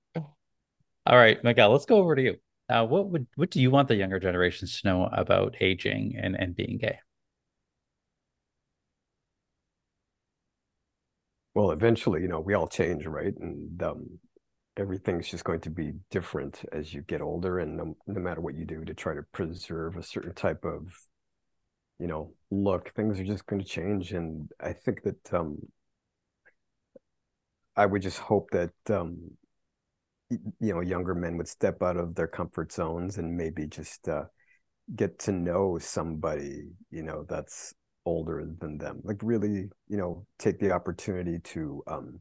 All 1.07 1.17
right, 1.17 1.43
Miguel, 1.43 1.71
let's 1.71 1.85
go 1.85 1.97
over 1.97 2.15
to 2.15 2.21
you. 2.21 2.37
Uh, 2.67 2.85
what 2.85 3.09
would 3.09 3.27
what 3.35 3.51
do 3.51 3.61
you 3.61 3.69
want 3.69 3.87
the 3.87 3.95
younger 3.95 4.19
generations 4.19 4.81
to 4.81 4.87
know 4.87 5.09
about 5.11 5.55
aging 5.61 6.15
and, 6.21 6.35
and 6.39 6.55
being 6.55 6.77
gay? 6.77 6.99
Well, 11.53 11.71
eventually, 11.71 12.21
you 12.21 12.27
know, 12.27 12.39
we 12.39 12.53
all 12.53 12.67
change, 12.67 13.05
right? 13.05 13.33
And 13.39 13.81
um, 13.81 14.19
everything's 14.77 15.29
just 15.29 15.43
going 15.45 15.61
to 15.61 15.69
be 15.69 15.93
different 16.11 16.63
as 16.71 16.93
you 16.93 17.01
get 17.01 17.21
older, 17.21 17.59
and 17.59 17.77
no, 17.77 17.95
no 18.07 18.19
matter 18.19 18.41
what 18.41 18.55
you 18.55 18.65
do 18.65 18.83
to 18.83 18.93
try 18.93 19.13
to 19.15 19.23
preserve 19.31 19.95
a 19.95 20.03
certain 20.03 20.33
type 20.33 20.65
of, 20.65 20.93
you 21.99 22.07
know, 22.07 22.33
look, 22.51 22.91
things 22.93 23.19
are 23.19 23.23
just 23.25 23.45
going 23.45 23.61
to 23.61 23.67
change. 23.67 24.11
And 24.11 24.51
I 24.59 24.73
think 24.73 25.03
that 25.03 25.33
um, 25.33 25.59
I 27.75 27.85
would 27.85 28.01
just 28.01 28.19
hope 28.19 28.51
that 28.51 28.73
um, 28.89 29.31
you 30.29 30.73
know 30.73 30.81
younger 30.81 31.15
men 31.15 31.37
would 31.37 31.47
step 31.47 31.81
out 31.81 31.97
of 31.97 32.15
their 32.15 32.27
comfort 32.27 32.71
zones 32.71 33.17
and 33.17 33.35
maybe 33.37 33.67
just 33.67 34.07
uh, 34.07 34.23
get 34.95 35.19
to 35.19 35.31
know 35.31 35.77
somebody 35.79 36.63
you 36.91 37.03
know 37.03 37.25
that's 37.27 37.73
older 38.05 38.47
than 38.59 38.77
them. 38.77 39.01
Like 39.03 39.19
really 39.21 39.69
you 39.87 39.97
know 39.97 40.25
take 40.39 40.59
the 40.59 40.71
opportunity 40.71 41.39
to 41.39 41.83
um, 41.87 42.19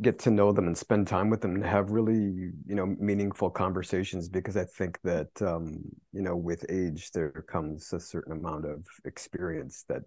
get 0.00 0.18
to 0.18 0.30
know 0.30 0.52
them 0.52 0.66
and 0.66 0.76
spend 0.76 1.06
time 1.06 1.30
with 1.30 1.40
them 1.40 1.54
and 1.54 1.64
have 1.64 1.90
really 1.90 2.52
you 2.66 2.74
know 2.74 2.86
meaningful 2.98 3.50
conversations 3.50 4.28
because 4.28 4.56
i 4.56 4.64
think 4.64 4.98
that 5.02 5.28
um, 5.42 5.78
you 6.12 6.22
know 6.22 6.36
with 6.36 6.64
age 6.70 7.10
there 7.10 7.44
comes 7.48 7.92
a 7.92 8.00
certain 8.00 8.32
amount 8.32 8.64
of 8.64 8.84
experience 9.04 9.84
that 9.88 10.02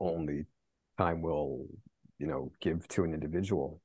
only 0.00 0.44
time 0.98 1.22
will 1.22 1.66
you 2.18 2.26
know 2.26 2.50
give 2.60 2.86
to 2.88 3.04
an 3.04 3.14
individual 3.14 3.80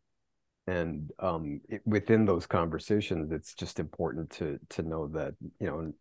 and 0.68 1.11
um, 1.20 1.61
it, 1.70 1.82
within 1.86 2.26
those 2.26 2.45
conversations 2.45 3.32
it's 3.32 3.53
just 3.53 3.80
important 3.80 4.30
to 4.30 4.59
to 4.70 4.84
know 4.84 5.07
that 5.07 5.34
you 5.59 5.68
know 5.68 5.93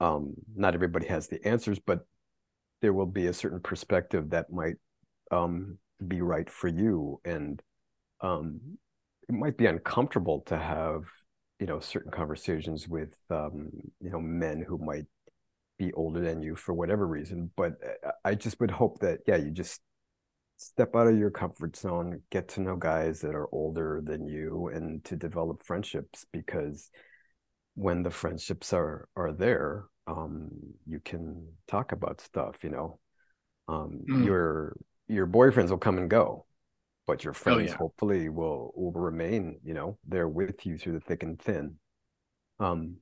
um, 0.00 0.34
not 0.54 0.74
everybody 0.74 1.06
has 1.06 1.26
the 1.26 1.44
answers 1.46 1.78
but 1.78 2.06
there 2.80 2.92
will 2.92 3.06
be 3.06 3.26
a 3.26 3.32
certain 3.32 3.60
perspective 3.60 4.30
that 4.30 4.52
might 4.52 4.76
um, 5.30 5.78
be 6.06 6.20
right 6.22 6.48
for 6.48 6.68
you. 6.68 7.20
And 7.24 7.60
um, 8.20 8.60
it 9.28 9.34
might 9.34 9.56
be 9.56 9.66
uncomfortable 9.66 10.42
to 10.46 10.58
have 10.58 11.04
you 11.60 11.66
know 11.66 11.80
certain 11.80 12.12
conversations 12.12 12.86
with 12.86 13.14
um, 13.30 13.70
you 14.00 14.10
know 14.10 14.20
men 14.20 14.64
who 14.66 14.78
might 14.78 15.06
be 15.76 15.92
older 15.92 16.20
than 16.20 16.42
you 16.42 16.56
for 16.56 16.72
whatever 16.72 17.06
reason 17.06 17.48
but 17.56 17.74
uh, 18.04 18.10
i 18.24 18.34
just 18.34 18.58
would 18.58 18.70
hope 18.70 18.98
that 18.98 19.20
yeah 19.28 19.36
you 19.36 19.48
just 19.48 19.80
step 20.58 20.94
out 20.94 21.06
of 21.06 21.16
your 21.16 21.30
comfort 21.30 21.76
zone, 21.76 22.20
get 22.30 22.48
to 22.48 22.60
know 22.60 22.76
guys 22.76 23.20
that 23.20 23.34
are 23.34 23.48
older 23.52 24.02
than 24.04 24.26
you, 24.26 24.70
and 24.74 25.02
to 25.04 25.16
develop 25.16 25.62
friendships 25.64 26.26
because 26.32 26.90
when 27.74 28.02
the 28.02 28.10
friendships 28.10 28.72
are 28.72 29.08
are 29.16 29.32
there, 29.32 29.86
um, 30.06 30.50
you 30.86 31.00
can 31.00 31.46
talk 31.68 31.92
about 31.92 32.20
stuff. 32.20 32.56
You 32.62 32.70
know, 32.70 32.98
um, 33.68 34.00
mm. 34.10 34.24
your 34.24 34.76
your 35.06 35.26
boyfriends 35.26 35.70
will 35.70 35.78
come 35.78 35.96
and 35.96 36.10
go, 36.10 36.44
but 37.06 37.24
your 37.24 37.32
oh, 37.32 37.34
friends 37.34 37.58
oh, 37.58 37.64
yeah. 37.72 37.76
hopefully 37.76 38.28
will 38.28 38.72
will 38.74 38.92
remain. 38.92 39.60
You 39.64 39.74
know, 39.74 39.98
they're 40.06 40.28
with 40.28 40.66
you 40.66 40.76
through 40.76 40.94
the 40.94 41.00
thick 41.00 41.22
and 41.22 41.40
thin. 41.40 41.76
Um, 42.58 42.96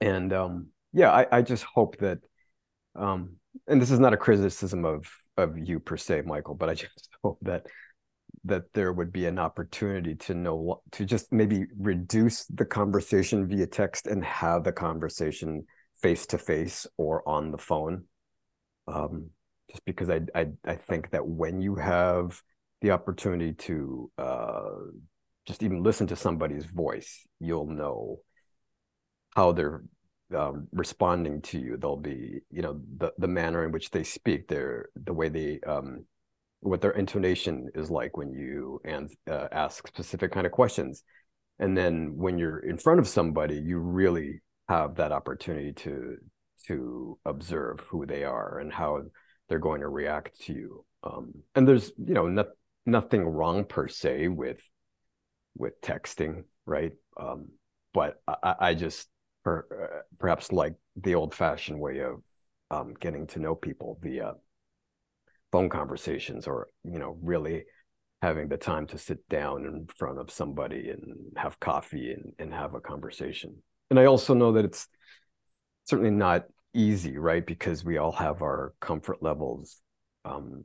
and 0.00 0.32
um, 0.32 0.68
yeah, 0.92 1.10
I, 1.10 1.26
I 1.38 1.42
just 1.42 1.64
hope 1.64 1.98
that 1.98 2.18
um, 2.94 3.36
and 3.66 3.82
this 3.82 3.90
is 3.90 3.98
not 3.98 4.12
a 4.12 4.16
criticism 4.16 4.84
of 4.84 5.10
of 5.38 5.56
you 5.58 5.80
per 5.80 5.96
se, 5.96 6.22
Michael, 6.26 6.54
but 6.54 6.68
I 6.68 6.74
just 6.74 7.08
hope 7.22 7.38
that 7.42 7.66
that 8.44 8.72
there 8.72 8.92
would 8.92 9.12
be 9.12 9.26
an 9.26 9.38
opportunity 9.38 10.14
to 10.14 10.34
know 10.34 10.82
to 10.92 11.04
just 11.04 11.32
maybe 11.32 11.66
reduce 11.78 12.44
the 12.46 12.64
conversation 12.64 13.46
via 13.48 13.66
text 13.66 14.06
and 14.06 14.24
have 14.24 14.64
the 14.64 14.72
conversation 14.72 15.64
face 16.00 16.26
to 16.26 16.38
face 16.38 16.86
or 16.96 17.26
on 17.28 17.50
the 17.50 17.58
phone. 17.58 18.04
Um, 18.86 19.30
just 19.70 19.84
because 19.84 20.10
I, 20.10 20.20
I 20.34 20.48
I 20.64 20.76
think 20.76 21.10
that 21.10 21.26
when 21.26 21.60
you 21.60 21.74
have 21.76 22.40
the 22.80 22.92
opportunity 22.92 23.52
to 23.52 24.10
uh, 24.18 24.70
just 25.46 25.62
even 25.62 25.82
listen 25.82 26.06
to 26.08 26.16
somebody's 26.16 26.64
voice, 26.64 27.26
you'll 27.40 27.66
know 27.66 28.20
how 29.34 29.52
they're 29.52 29.82
um, 30.36 30.68
responding 30.72 31.40
to 31.42 31.58
you. 31.58 31.76
They'll 31.76 31.96
be, 31.96 32.40
you 32.50 32.62
know, 32.62 32.80
the 32.96 33.12
the 33.18 33.28
manner 33.28 33.64
in 33.64 33.72
which 33.72 33.90
they 33.90 34.04
speak, 34.04 34.48
their 34.48 34.88
the 34.94 35.12
way 35.12 35.28
they 35.28 35.60
um, 35.66 36.04
what 36.60 36.80
their 36.80 36.92
intonation 36.92 37.68
is 37.74 37.90
like 37.90 38.16
when 38.16 38.32
you 38.32 38.80
and 38.84 39.10
uh, 39.30 39.48
ask 39.52 39.86
specific 39.86 40.32
kind 40.32 40.46
of 40.46 40.52
questions, 40.52 41.02
and 41.58 41.76
then 41.76 42.16
when 42.16 42.38
you're 42.38 42.58
in 42.58 42.78
front 42.78 43.00
of 43.00 43.08
somebody, 43.08 43.56
you 43.56 43.78
really 43.78 44.42
have 44.68 44.96
that 44.96 45.12
opportunity 45.12 45.72
to 45.72 46.16
to 46.66 47.18
observe 47.24 47.80
who 47.88 48.04
they 48.04 48.24
are 48.24 48.58
and 48.58 48.72
how 48.72 49.02
they're 49.48 49.58
going 49.58 49.80
to 49.80 49.88
react 49.88 50.40
to 50.42 50.52
you. 50.52 50.84
Um, 51.02 51.32
and 51.54 51.66
there's, 51.66 51.92
you 51.96 52.12
know, 52.14 52.28
not, 52.28 52.48
nothing 52.84 53.24
wrong 53.24 53.64
per 53.64 53.88
se 53.88 54.28
with 54.28 54.60
with 55.56 55.80
texting, 55.80 56.44
right? 56.66 56.92
Um, 57.18 57.48
but 57.94 58.20
I, 58.26 58.54
I 58.60 58.74
just 58.74 59.08
per, 59.48 59.66
uh, 59.72 60.02
perhaps 60.18 60.52
like 60.52 60.74
the 60.96 61.14
old-fashioned 61.14 61.78
way 61.80 62.00
of 62.00 62.22
um, 62.70 62.94
getting 63.00 63.26
to 63.28 63.38
know 63.38 63.54
people 63.54 63.98
via 64.02 64.34
phone 65.50 65.70
conversations, 65.70 66.46
or 66.46 66.68
you 66.84 66.98
know, 66.98 67.18
really 67.22 67.64
having 68.20 68.48
the 68.48 68.58
time 68.58 68.86
to 68.86 68.98
sit 68.98 69.26
down 69.28 69.64
in 69.64 69.86
front 69.96 70.18
of 70.18 70.30
somebody 70.30 70.90
and 70.90 71.02
have 71.36 71.58
coffee 71.60 72.12
and, 72.12 72.32
and 72.38 72.52
have 72.52 72.74
a 72.74 72.80
conversation. 72.80 73.56
And 73.90 73.98
I 73.98 74.04
also 74.04 74.34
know 74.34 74.52
that 74.52 74.66
it's 74.66 74.86
certainly 75.84 76.10
not 76.10 76.44
easy, 76.74 77.16
right? 77.16 77.46
Because 77.46 77.84
we 77.84 77.96
all 77.96 78.12
have 78.12 78.42
our 78.42 78.74
comfort 78.80 79.22
levels 79.22 79.78
um, 80.26 80.62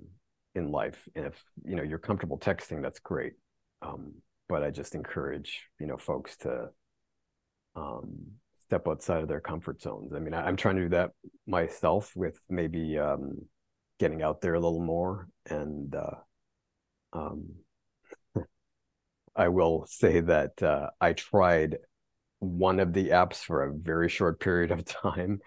in 0.55 0.71
life. 0.71 1.07
And 1.15 1.27
if 1.27 1.41
you 1.63 1.75
know 1.77 1.83
you're 1.83 1.99
comfortable 1.99 2.37
texting, 2.37 2.81
that's 2.81 2.99
great. 2.99 3.33
Um, 3.81 4.15
but 4.49 4.61
I 4.61 4.71
just 4.71 4.93
encourage 4.93 5.69
you 5.79 5.87
know 5.87 5.97
folks 5.97 6.35
to 6.37 6.69
um, 7.77 8.33
step 8.65 8.87
outside 8.87 9.21
of 9.21 9.27
their 9.27 9.41
comfort 9.41 9.81
zones. 9.81 10.13
I 10.13 10.19
mean, 10.19 10.33
I, 10.33 10.47
am 10.47 10.55
trying 10.55 10.75
to 10.77 10.83
do 10.83 10.89
that 10.89 11.11
myself 11.45 12.11
with 12.15 12.39
maybe 12.49 12.97
um, 12.97 13.45
getting 13.99 14.21
out 14.21 14.41
there 14.41 14.53
a 14.53 14.59
little 14.59 14.81
more. 14.81 15.27
And 15.49 15.95
uh, 15.95 16.15
um, 17.13 17.49
I 19.35 19.49
will 19.49 19.85
say 19.87 20.21
that 20.21 20.61
uh, 20.61 20.89
I 20.99 21.13
tried 21.13 21.77
one 22.39 22.79
of 22.79 22.93
the 22.93 23.09
apps 23.09 23.37
for 23.37 23.63
a 23.63 23.73
very 23.73 24.09
short 24.09 24.39
period 24.39 24.71
of 24.71 24.85
time 25.03 25.41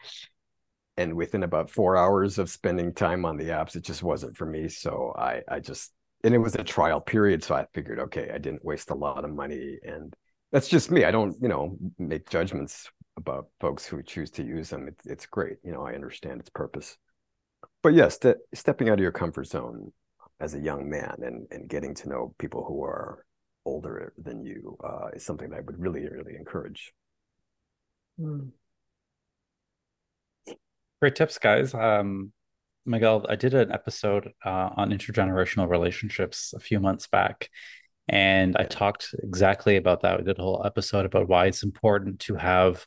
and 0.97 1.15
within 1.15 1.43
about 1.43 1.71
four 1.71 1.97
hours 1.97 2.39
of 2.39 2.51
spending 2.51 2.95
time 2.95 3.25
on 3.25 3.37
the 3.37 3.49
apps, 3.49 3.77
it 3.77 3.85
just 3.85 4.03
wasn't 4.03 4.37
for 4.37 4.47
me. 4.47 4.69
So 4.69 5.15
I, 5.17 5.43
I 5.49 5.61
just, 5.61 5.93
and 6.25 6.35
it 6.35 6.39
was 6.39 6.55
a 6.55 6.65
trial 6.65 7.01
period. 7.01 7.45
So 7.45 7.55
I 7.55 7.67
figured, 7.75 7.99
okay, 7.99 8.31
I 8.33 8.39
didn't 8.39 8.65
waste 8.65 8.91
a 8.91 8.95
lot 8.95 9.25
of 9.25 9.31
money. 9.31 9.79
And 9.83 10.15
that's 10.53 10.69
just 10.69 10.91
me. 10.91 11.05
I 11.05 11.11
don't, 11.11 11.37
you 11.41 11.49
know, 11.49 11.77
make 11.99 12.31
judgments 12.31 12.91
about 13.17 13.49
folks 13.61 13.87
who 13.87 14.03
choose 14.03 14.31
to 14.33 14.43
use 14.43 14.71
them. 14.71 14.89
It's, 14.89 15.07
it's 15.07 15.27
great. 15.27 15.57
You 15.65 15.73
know, 15.73 15.83
I 15.83 15.95
understand 15.95 16.41
its 16.41 16.51
purpose. 16.51 16.97
But 17.83 17.95
yes, 17.95 18.19
st- 18.21 18.37
stepping 18.55 18.89
out 18.89 18.95
of 18.95 19.01
your 19.01 19.13
comfort 19.13 19.47
zone 19.47 19.93
as 20.41 20.55
a 20.55 20.61
young 20.61 20.89
man 20.91 21.17
and, 21.23 21.47
and 21.51 21.69
getting 21.69 21.95
to 21.95 22.09
know 22.09 22.35
people 22.39 22.65
who 22.65 22.83
are 22.83 23.25
older 23.65 24.13
than 24.19 24.45
you 24.45 24.77
uh, 24.85 25.09
is 25.15 25.25
something 25.25 25.51
that 25.51 25.57
I 25.57 25.61
would 25.61 25.79
really, 25.79 26.09
really 26.09 26.37
encourage. 26.37 26.93
Mm. 28.21 28.51
Great 31.01 31.15
tips, 31.15 31.39
guys. 31.39 31.75
Um, 31.75 32.33
Miguel, 32.87 33.27
I 33.29 33.37
did 33.37 33.53
an 33.53 33.73
episode 33.73 34.31
uh, 34.45 34.71
on 34.77 34.91
intergenerational 34.91 35.69
relationships 35.69 36.55
a 36.57 36.61
few 36.61 36.81
months 36.81 37.07
back, 37.07 37.51
and 38.09 38.57
I 38.57 38.65
talked 38.65 39.15
exactly 39.23 39.77
about 39.77 40.03
that. 40.03 40.19
We 40.19 40.25
did 40.25 40.39
a 40.39 40.43
whole 40.43 40.63
episode 40.65 41.05
about 41.05 41.29
why 41.29 41.47
it's 41.47 41.65
important 41.65 42.21
to 42.21 42.37
have, 42.37 42.87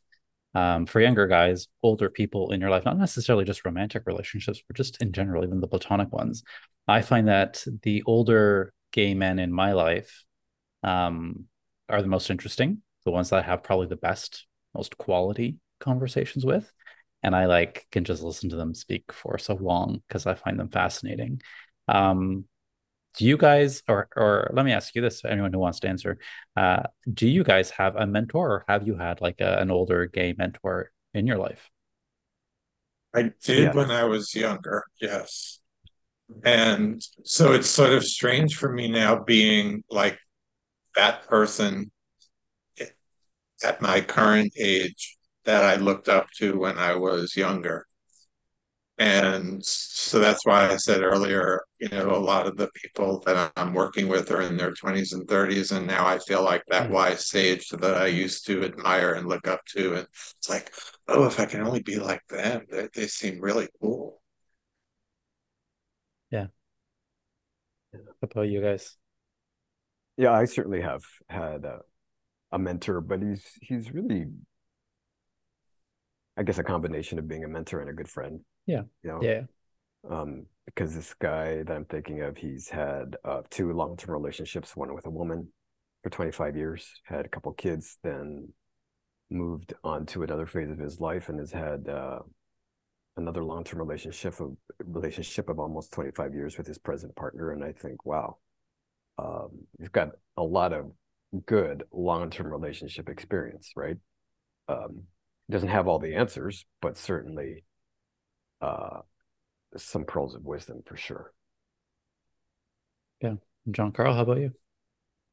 um, 0.55 0.85
for 0.85 0.99
younger 0.99 1.27
guys, 1.27 1.67
older 1.83 2.09
people 2.09 2.51
in 2.51 2.61
your 2.61 2.69
life, 2.69 2.85
not 2.85 2.97
necessarily 2.97 3.45
just 3.45 3.65
romantic 3.65 4.03
relationships, 4.05 4.61
but 4.65 4.75
just 4.75 5.01
in 5.01 5.11
general, 5.11 5.43
even 5.43 5.59
the 5.59 5.67
platonic 5.67 6.11
ones. 6.11 6.43
I 6.87 7.01
find 7.01 7.27
that 7.27 7.63
the 7.83 8.03
older 8.05 8.73
gay 8.91 9.13
men 9.13 9.39
in 9.39 9.51
my 9.51 9.73
life 9.73 10.25
um, 10.83 11.45
are 11.87 12.01
the 12.01 12.07
most 12.07 12.29
interesting, 12.29 12.81
the 13.05 13.11
ones 13.11 13.29
that 13.29 13.39
I 13.43 13.47
have 13.47 13.63
probably 13.63 13.87
the 13.87 13.95
best, 13.95 14.47
most 14.73 14.97
quality 14.97 15.57
conversations 15.79 16.45
with 16.45 16.71
and 17.23 17.35
I 17.35 17.45
like 17.45 17.87
can 17.91 18.03
just 18.03 18.23
listen 18.23 18.49
to 18.49 18.55
them 18.55 18.73
speak 18.73 19.11
for 19.11 19.37
so 19.37 19.55
long 19.55 20.01
because 20.07 20.25
I 20.25 20.35
find 20.35 20.59
them 20.59 20.69
fascinating. 20.69 21.41
Um, 21.87 22.45
do 23.19 23.25
you 23.25 23.35
guys, 23.35 23.83
or 23.89 24.07
or 24.15 24.49
let 24.53 24.63
me 24.65 24.71
ask 24.71 24.95
you 24.95 25.01
this: 25.01 25.25
anyone 25.25 25.51
who 25.51 25.59
wants 25.59 25.81
to 25.81 25.89
answer, 25.89 26.19
uh, 26.55 26.83
do 27.13 27.27
you 27.27 27.43
guys 27.43 27.69
have 27.71 27.97
a 27.97 28.07
mentor, 28.07 28.49
or 28.49 28.65
have 28.69 28.87
you 28.87 28.95
had 28.95 29.19
like 29.19 29.41
a, 29.41 29.59
an 29.59 29.69
older 29.69 30.05
gay 30.05 30.33
mentor 30.37 30.93
in 31.13 31.27
your 31.27 31.37
life? 31.37 31.69
I 33.13 33.33
did 33.43 33.59
yeah. 33.59 33.73
when 33.73 33.91
I 33.91 34.05
was 34.05 34.33
younger, 34.33 34.85
yes. 35.01 35.59
And 36.45 37.01
so 37.25 37.51
it's 37.51 37.69
sort 37.69 37.91
of 37.91 38.05
strange 38.05 38.55
for 38.55 38.71
me 38.71 38.87
now 38.87 39.21
being 39.21 39.83
like 39.89 40.17
that 40.95 41.27
person 41.27 41.91
at 43.61 43.81
my 43.81 43.99
current 43.99 44.53
age 44.57 45.17
that 45.43 45.65
I 45.65 45.75
looked 45.75 46.07
up 46.07 46.27
to 46.37 46.57
when 46.57 46.77
I 46.77 46.95
was 46.95 47.35
younger. 47.35 47.85
And 48.99 49.63
so 49.65 50.19
that's 50.19 50.45
why 50.45 50.67
I 50.69 50.75
said 50.75 51.01
earlier, 51.01 51.61
you 51.79 51.87
know, 51.87 52.13
a 52.13 52.19
lot 52.19 52.47
of 52.47 52.57
the 52.57 52.69
people 52.75 53.21
that 53.25 53.49
I'm 53.55 53.73
working 53.73 54.09
with 54.09 54.29
are 54.29 54.41
in 54.41 54.57
their 54.57 54.73
20s 54.73 55.13
and 55.13 55.25
30s. 55.25 55.75
And 55.75 55.87
now 55.87 56.05
I 56.05 56.19
feel 56.19 56.43
like 56.43 56.63
that 56.67 56.85
mm-hmm. 56.85 56.93
wise 56.93 57.29
sage 57.29 57.69
that 57.69 57.95
I 57.95 58.07
used 58.07 58.45
to 58.47 58.65
admire 58.65 59.13
and 59.13 59.29
look 59.29 59.47
up 59.47 59.63
to. 59.67 59.95
And 59.95 60.07
it's 60.37 60.49
like, 60.49 60.73
oh, 61.07 61.25
if 61.25 61.39
I 61.39 61.45
can 61.45 61.61
only 61.61 61.81
be 61.81 61.97
like 61.97 62.27
them, 62.27 62.65
they, 62.69 62.89
they 62.93 63.07
seem 63.07 63.39
really 63.39 63.69
cool. 63.81 64.21
Yeah. 66.29 66.47
How 67.93 67.99
about 68.21 68.49
you 68.49 68.61
guys? 68.61 68.97
Yeah, 70.17 70.33
I 70.33 70.43
certainly 70.43 70.81
have 70.81 71.03
had 71.29 71.63
a, 71.63 71.79
a 72.51 72.59
mentor, 72.59 72.99
but 72.99 73.21
he's 73.21 73.45
he's 73.61 73.93
really 73.93 74.25
I 76.35 76.43
guess 76.43 76.57
a 76.57 76.63
combination 76.63 77.17
of 77.19 77.27
being 77.27 77.45
a 77.45 77.47
mentor 77.47 77.79
and 77.79 77.89
a 77.89 77.93
good 77.93 78.09
friend. 78.09 78.41
Yeah. 78.69 78.83
You 79.03 79.09
know? 79.09 79.19
Yeah. 79.21 79.41
Um, 80.09 80.45
because 80.65 80.93
this 80.93 81.15
guy 81.15 81.63
that 81.63 81.71
I'm 81.71 81.85
thinking 81.85 82.21
of, 82.21 82.37
he's 82.37 82.69
had 82.69 83.17
uh, 83.25 83.41
two 83.49 83.73
long-term 83.73 84.13
relationships, 84.13 84.75
one 84.75 84.93
with 84.93 85.07
a 85.07 85.09
woman 85.09 85.47
for 86.03 86.11
25 86.11 86.55
years, 86.55 86.87
had 87.05 87.25
a 87.25 87.29
couple 87.29 87.51
kids, 87.53 87.97
then 88.03 88.49
moved 89.31 89.73
on 89.83 90.05
to 90.05 90.21
another 90.21 90.45
phase 90.45 90.69
of 90.69 90.77
his 90.77 91.01
life 91.01 91.29
and 91.29 91.39
has 91.39 91.51
had 91.51 91.89
uh, 91.89 92.19
another 93.17 93.43
long-term 93.43 93.79
relationship 93.79 94.39
of 94.39 94.55
relationship 94.85 95.49
of 95.49 95.59
almost 95.59 95.91
25 95.91 96.35
years 96.35 96.55
with 96.55 96.67
his 96.67 96.77
present 96.77 97.15
partner. 97.15 97.51
And 97.51 97.63
I 97.63 97.71
think, 97.71 98.05
wow, 98.05 98.37
um, 99.17 99.49
you've 99.79 99.91
got 99.91 100.09
a 100.37 100.43
lot 100.43 100.71
of 100.73 100.91
good 101.47 101.83
long-term 101.91 102.47
relationship 102.47 103.09
experience, 103.09 103.71
right? 103.75 103.97
Um, 104.67 105.05
doesn't 105.49 105.69
have 105.69 105.87
all 105.87 105.97
the 105.97 106.13
answers, 106.13 106.65
but 106.79 106.95
certainly 106.95 107.63
uh, 108.61 109.01
some 109.77 110.05
pearls 110.05 110.35
of 110.35 110.43
wisdom 110.43 110.81
for 110.85 110.97
sure. 110.97 111.33
Yeah. 113.21 113.35
Jon 113.69 113.91
Carl, 113.91 114.13
how 114.13 114.21
about 114.21 114.39
you? 114.39 114.51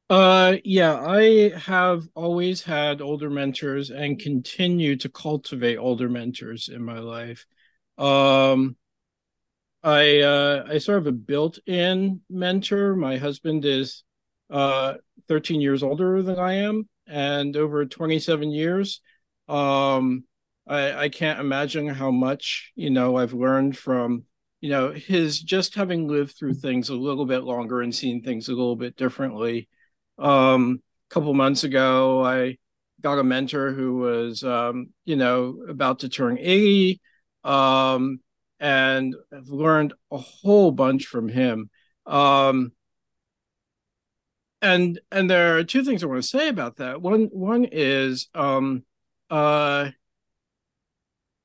Uh 0.08 0.56
yeah, 0.64 0.94
I 1.04 1.50
have 1.58 2.08
always 2.14 2.62
had 2.62 3.00
older 3.00 3.28
mentors 3.28 3.90
and 3.90 4.18
continue 4.18 4.94
to 4.96 5.08
cultivate 5.08 5.78
older 5.78 6.08
mentors 6.08 6.68
in 6.68 6.84
my 6.84 7.00
life. 7.00 7.44
Um 7.98 8.76
I 9.82 10.20
uh 10.20 10.64
I 10.68 10.78
sort 10.78 10.98
of 10.98 11.06
a 11.08 11.12
built-in 11.12 12.20
mentor. 12.30 12.94
My 12.94 13.16
husband 13.16 13.64
is 13.64 14.04
uh 14.48 14.94
13 15.26 15.60
years 15.60 15.82
older 15.82 16.22
than 16.22 16.38
I 16.38 16.54
am 16.54 16.88
and 17.08 17.56
over 17.56 17.84
27 17.84 18.50
years 18.50 19.00
um, 19.48 20.24
I, 20.66 21.04
I 21.04 21.08
can't 21.08 21.40
imagine 21.40 21.88
how 21.88 22.10
much, 22.10 22.72
you 22.74 22.90
know, 22.90 23.16
I've 23.16 23.32
learned 23.32 23.76
from, 23.76 24.24
you 24.60 24.70
know, 24.70 24.92
his 24.92 25.40
just 25.40 25.74
having 25.74 26.08
lived 26.08 26.36
through 26.36 26.54
things 26.54 26.88
a 26.88 26.94
little 26.94 27.26
bit 27.26 27.44
longer 27.44 27.82
and 27.82 27.94
seen 27.94 28.22
things 28.22 28.48
a 28.48 28.52
little 28.52 28.76
bit 28.76 28.96
differently. 28.96 29.68
Um, 30.18 30.82
a 31.10 31.14
couple 31.14 31.32
months 31.34 31.64
ago, 31.64 32.24
I 32.24 32.58
got 33.00 33.18
a 33.18 33.24
mentor 33.24 33.72
who 33.72 33.98
was, 33.98 34.42
um, 34.42 34.88
you 35.04 35.16
know, 35.16 35.64
about 35.68 36.00
to 36.00 36.08
turn 36.08 36.38
80. 36.38 37.00
Um, 37.44 38.20
and 38.58 39.14
I've 39.32 39.48
learned 39.48 39.92
a 40.10 40.18
whole 40.18 40.72
bunch 40.72 41.06
from 41.06 41.28
him. 41.28 41.70
Um, 42.06 42.72
and 44.62 44.98
and 45.12 45.28
there 45.30 45.58
are 45.58 45.64
two 45.64 45.84
things 45.84 46.02
I 46.02 46.06
want 46.06 46.22
to 46.22 46.28
say 46.28 46.48
about 46.48 46.76
that. 46.76 47.00
One 47.02 47.26
one 47.26 47.66
is 47.70 48.28
um, 48.34 48.84
uh, 49.30 49.90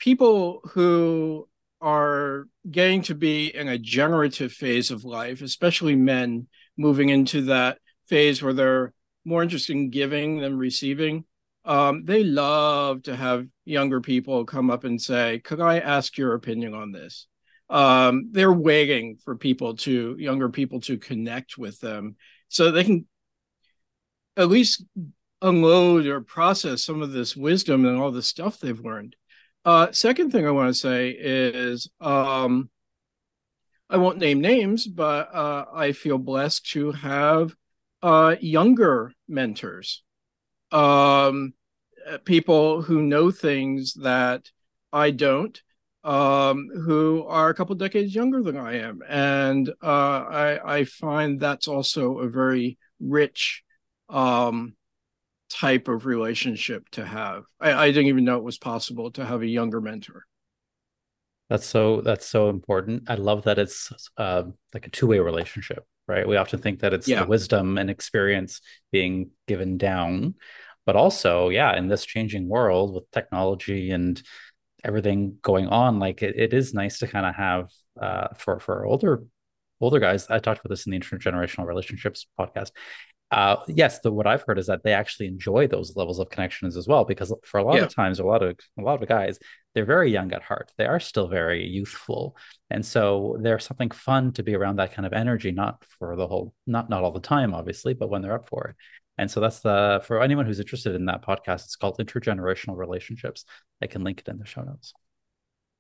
people 0.01 0.61
who 0.71 1.47
are 1.79 2.47
getting 2.69 3.03
to 3.03 3.15
be 3.15 3.55
in 3.55 3.67
a 3.67 3.77
generative 3.77 4.51
phase 4.51 4.89
of 4.91 5.05
life, 5.05 5.41
especially 5.41 5.95
men 5.95 6.47
moving 6.75 7.09
into 7.09 7.43
that 7.43 7.77
phase 8.07 8.41
where 8.41 8.53
they're 8.53 8.93
more 9.23 9.43
interested 9.43 9.73
in 9.73 9.91
giving 9.91 10.39
than 10.39 10.57
receiving. 10.57 11.23
Um, 11.65 12.03
they 12.05 12.23
love 12.23 13.03
to 13.03 13.15
have 13.15 13.47
younger 13.63 14.01
people 14.01 14.45
come 14.45 14.71
up 14.71 14.83
and 14.83 14.99
say, 14.99 15.39
"Could 15.39 15.61
I 15.61 15.77
ask 15.77 16.17
your 16.17 16.33
opinion 16.33 16.73
on 16.73 16.91
this?" 16.91 17.27
Um, 17.69 18.29
they're 18.31 18.51
waiting 18.51 19.17
for 19.23 19.35
people 19.35 19.75
to 19.77 20.15
younger 20.17 20.49
people 20.49 20.79
to 20.81 20.97
connect 20.97 21.59
with 21.59 21.79
them 21.79 22.15
so 22.49 22.71
they 22.71 22.83
can 22.83 23.07
at 24.35 24.49
least 24.49 24.83
unload 25.43 26.07
or 26.07 26.21
process 26.21 26.83
some 26.83 27.03
of 27.03 27.11
this 27.11 27.35
wisdom 27.35 27.85
and 27.85 27.97
all 27.97 28.11
the 28.11 28.23
stuff 28.23 28.59
they've 28.59 28.79
learned. 28.79 29.15
Uh, 29.63 29.91
second 29.91 30.31
thing 30.31 30.47
I 30.47 30.51
want 30.51 30.73
to 30.73 30.79
say 30.79 31.09
is 31.11 31.87
um, 31.99 32.69
I 33.89 33.97
won't 33.97 34.17
name 34.17 34.41
names, 34.41 34.87
but 34.87 35.33
uh, 35.33 35.65
I 35.73 35.91
feel 35.91 36.17
blessed 36.17 36.71
to 36.71 36.93
have 36.93 37.55
uh, 38.01 38.35
younger 38.39 39.13
mentors, 39.27 40.01
um, 40.71 41.53
people 42.25 42.81
who 42.81 43.03
know 43.03 43.29
things 43.29 43.93
that 43.95 44.49
I 44.91 45.11
don't, 45.11 45.61
um, 46.03 46.69
who 46.73 47.23
are 47.27 47.49
a 47.49 47.53
couple 47.53 47.75
decades 47.75 48.15
younger 48.15 48.41
than 48.41 48.57
I 48.57 48.79
am, 48.79 49.01
and 49.07 49.69
uh, 49.83 49.83
I, 49.83 50.77
I 50.77 50.83
find 50.85 51.39
that's 51.39 51.67
also 51.67 52.17
a 52.19 52.29
very 52.29 52.79
rich 52.99 53.63
um, 54.09 54.75
type 55.53 55.87
of 55.87 56.05
relationship 56.05 56.89
to 56.91 57.05
have. 57.05 57.43
I, 57.59 57.73
I 57.73 57.87
didn't 57.87 58.07
even 58.07 58.25
know 58.25 58.37
it 58.37 58.43
was 58.43 58.57
possible 58.57 59.11
to 59.11 59.25
have 59.25 59.41
a 59.41 59.47
younger 59.47 59.81
mentor. 59.81 60.25
That's 61.49 61.65
so 61.65 61.99
that's 62.01 62.25
so 62.25 62.49
important. 62.49 63.09
I 63.09 63.15
love 63.15 63.43
that 63.43 63.59
it's 63.59 63.91
uh, 64.17 64.43
like 64.73 64.87
a 64.87 64.89
two-way 64.89 65.19
relationship, 65.19 65.85
right? 66.07 66.25
We 66.27 66.37
often 66.37 66.61
think 66.61 66.79
that 66.79 66.93
it's 66.93 67.07
yeah. 67.07 67.23
the 67.23 67.29
wisdom 67.29 67.77
and 67.77 67.89
experience 67.89 68.61
being 68.91 69.31
given 69.47 69.77
down, 69.77 70.35
but 70.85 70.95
also, 70.95 71.49
yeah, 71.49 71.75
in 71.77 71.89
this 71.89 72.05
changing 72.05 72.47
world 72.47 72.95
with 72.95 73.11
technology 73.11 73.91
and 73.91 74.21
everything 74.83 75.37
going 75.41 75.67
on, 75.67 75.99
like 75.99 76.23
it, 76.23 76.35
it 76.37 76.53
is 76.53 76.73
nice 76.73 76.99
to 76.99 77.07
kind 77.07 77.25
of 77.25 77.35
have 77.35 77.69
uh, 78.01 78.29
for 78.37 78.61
for 78.61 78.85
older 78.85 79.25
older 79.81 79.99
guys. 79.99 80.29
I 80.29 80.39
talked 80.39 80.61
about 80.61 80.69
this 80.69 80.85
in 80.85 80.91
the 80.91 80.99
intergenerational 80.99 81.65
relationships 81.65 82.27
podcast 82.39 82.71
uh, 83.31 83.57
yes, 83.67 83.99
the, 83.99 84.11
what 84.11 84.27
I've 84.27 84.43
heard 84.43 84.59
is 84.59 84.67
that 84.67 84.83
they 84.83 84.93
actually 84.93 85.27
enjoy 85.27 85.67
those 85.67 85.95
levels 85.95 86.19
of 86.19 86.29
connections 86.29 86.75
as 86.75 86.87
well, 86.87 87.05
because 87.05 87.33
for 87.45 87.59
a 87.59 87.63
lot 87.63 87.77
yeah. 87.77 87.83
of 87.83 87.95
times, 87.95 88.19
a 88.19 88.25
lot 88.25 88.43
of 88.43 88.57
a 88.77 88.81
lot 88.81 89.01
of 89.01 89.07
guys, 89.07 89.39
they're 89.73 89.85
very 89.85 90.11
young 90.11 90.33
at 90.33 90.43
heart. 90.43 90.71
They 90.77 90.85
are 90.85 90.99
still 90.99 91.27
very 91.27 91.65
youthful, 91.65 92.35
and 92.69 92.85
so 92.85 93.37
there's 93.39 93.65
something 93.65 93.89
fun 93.91 94.33
to 94.33 94.43
be 94.43 94.53
around 94.53 94.77
that 94.77 94.93
kind 94.93 95.05
of 95.05 95.13
energy. 95.13 95.51
Not 95.51 95.83
for 95.97 96.15
the 96.17 96.27
whole, 96.27 96.53
not 96.67 96.89
not 96.89 97.03
all 97.03 97.11
the 97.11 97.21
time, 97.21 97.53
obviously, 97.53 97.93
but 97.93 98.09
when 98.09 98.21
they're 98.21 98.35
up 98.35 98.49
for 98.49 98.67
it. 98.67 98.75
And 99.17 99.31
so 99.31 99.39
that's 99.39 99.61
the 99.61 100.01
for 100.05 100.21
anyone 100.21 100.45
who's 100.45 100.59
interested 100.59 100.95
in 100.95 101.05
that 101.05 101.23
podcast. 101.23 101.65
It's 101.65 101.77
called 101.77 101.99
Intergenerational 101.99 102.75
Relationships. 102.75 103.45
I 103.81 103.87
can 103.87 104.03
link 104.03 104.19
it 104.19 104.27
in 104.27 104.39
the 104.39 104.45
show 104.45 104.63
notes. 104.63 104.93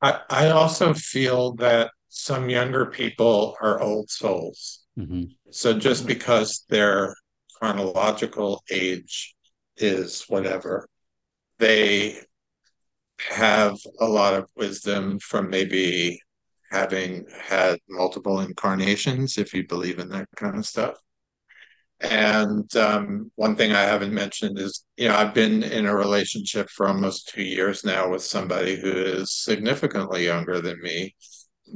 I 0.01 0.21
I 0.29 0.49
also 0.51 0.93
feel 0.93 1.55
that 1.55 1.91
some 2.07 2.49
younger 2.49 2.85
people 2.85 3.55
are 3.61 3.81
old 3.81 4.09
souls. 4.09 4.85
Mm-hmm. 4.97 5.23
So 5.49 5.77
just 5.77 6.05
because 6.05 6.65
they're 6.69 7.15
chronological 7.61 8.63
age 8.71 9.35
is 9.77 10.25
whatever. 10.27 10.87
They 11.59 12.17
have 13.29 13.77
a 13.99 14.07
lot 14.07 14.33
of 14.33 14.49
wisdom 14.55 15.19
from 15.19 15.49
maybe 15.49 16.19
having 16.71 17.25
had 17.39 17.77
multiple 17.87 18.39
incarnations, 18.39 19.37
if 19.37 19.53
you 19.53 19.67
believe 19.67 19.99
in 19.99 20.09
that 20.09 20.27
kind 20.35 20.57
of 20.57 20.65
stuff. 20.65 20.95
And 21.99 22.75
um, 22.75 23.31
one 23.35 23.55
thing 23.55 23.73
I 23.73 23.81
haven't 23.81 24.13
mentioned 24.13 24.57
is, 24.57 24.83
you 24.97 25.07
know, 25.07 25.15
I've 25.15 25.35
been 25.35 25.61
in 25.61 25.85
a 25.85 25.95
relationship 25.95 26.67
for 26.71 26.87
almost 26.87 27.29
two 27.29 27.43
years 27.43 27.83
now 27.83 28.09
with 28.09 28.23
somebody 28.23 28.75
who 28.75 28.91
is 28.91 29.35
significantly 29.35 30.25
younger 30.25 30.61
than 30.61 30.81
me. 30.81 31.13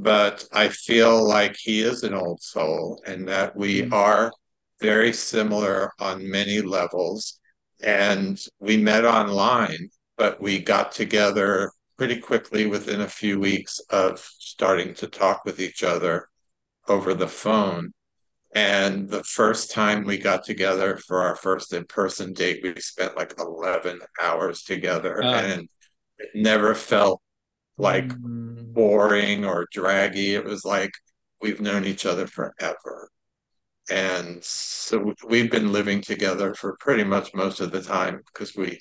But 0.00 0.44
I 0.52 0.68
feel 0.68 1.26
like 1.26 1.54
he 1.56 1.80
is 1.80 2.02
an 2.02 2.12
old 2.12 2.42
soul 2.42 3.00
and 3.06 3.28
that 3.28 3.54
we 3.54 3.82
mm-hmm. 3.82 3.94
are 3.94 4.32
very 4.80 5.12
similar 5.12 5.92
on 5.98 6.28
many 6.30 6.60
levels. 6.60 7.38
And 7.82 8.38
we 8.58 8.76
met 8.76 9.04
online, 9.04 9.90
but 10.16 10.40
we 10.40 10.60
got 10.60 10.92
together 10.92 11.72
pretty 11.96 12.18
quickly 12.18 12.66
within 12.66 13.00
a 13.00 13.08
few 13.08 13.40
weeks 13.40 13.80
of 13.90 14.18
starting 14.18 14.94
to 14.94 15.06
talk 15.06 15.44
with 15.44 15.60
each 15.60 15.82
other 15.82 16.28
over 16.88 17.14
the 17.14 17.28
phone. 17.28 17.92
And 18.54 19.08
the 19.08 19.24
first 19.24 19.70
time 19.70 20.04
we 20.04 20.18
got 20.18 20.44
together 20.44 20.98
for 21.06 21.22
our 21.22 21.36
first 21.36 21.72
in 21.72 21.84
person 21.84 22.32
date, 22.32 22.60
we 22.62 22.74
spent 22.80 23.16
like 23.16 23.34
11 23.38 24.00
hours 24.22 24.62
together. 24.62 25.22
Uh, 25.22 25.42
and 25.42 25.68
it 26.18 26.28
never 26.34 26.74
felt 26.74 27.20
like 27.76 28.08
mm. 28.08 28.72
boring 28.72 29.44
or 29.44 29.66
draggy. 29.70 30.34
It 30.34 30.44
was 30.44 30.64
like 30.64 30.92
we've 31.42 31.60
known 31.60 31.84
each 31.84 32.06
other 32.06 32.26
forever 32.26 33.10
and 33.90 34.42
so 34.42 35.14
we've 35.26 35.50
been 35.50 35.72
living 35.72 36.00
together 36.00 36.54
for 36.54 36.76
pretty 36.80 37.04
much 37.04 37.32
most 37.34 37.60
of 37.60 37.70
the 37.70 37.82
time 37.82 38.20
because 38.26 38.56
we 38.56 38.80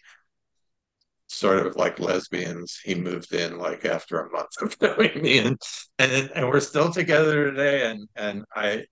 sort 1.27 1.65
of 1.65 1.75
like 1.75 1.99
lesbians. 1.99 2.79
He 2.83 2.95
moved 2.95 3.33
in 3.33 3.57
like 3.57 3.85
after 3.85 4.19
a 4.19 4.31
month 4.31 4.49
of 4.61 4.75
knowing 4.81 5.21
me 5.21 5.39
and 5.39 5.61
and, 5.99 6.31
and 6.35 6.47
we're 6.47 6.59
still 6.59 6.91
together 6.91 7.51
today. 7.51 7.89
And 7.89 8.07
and 8.15 8.45
i 8.55 8.85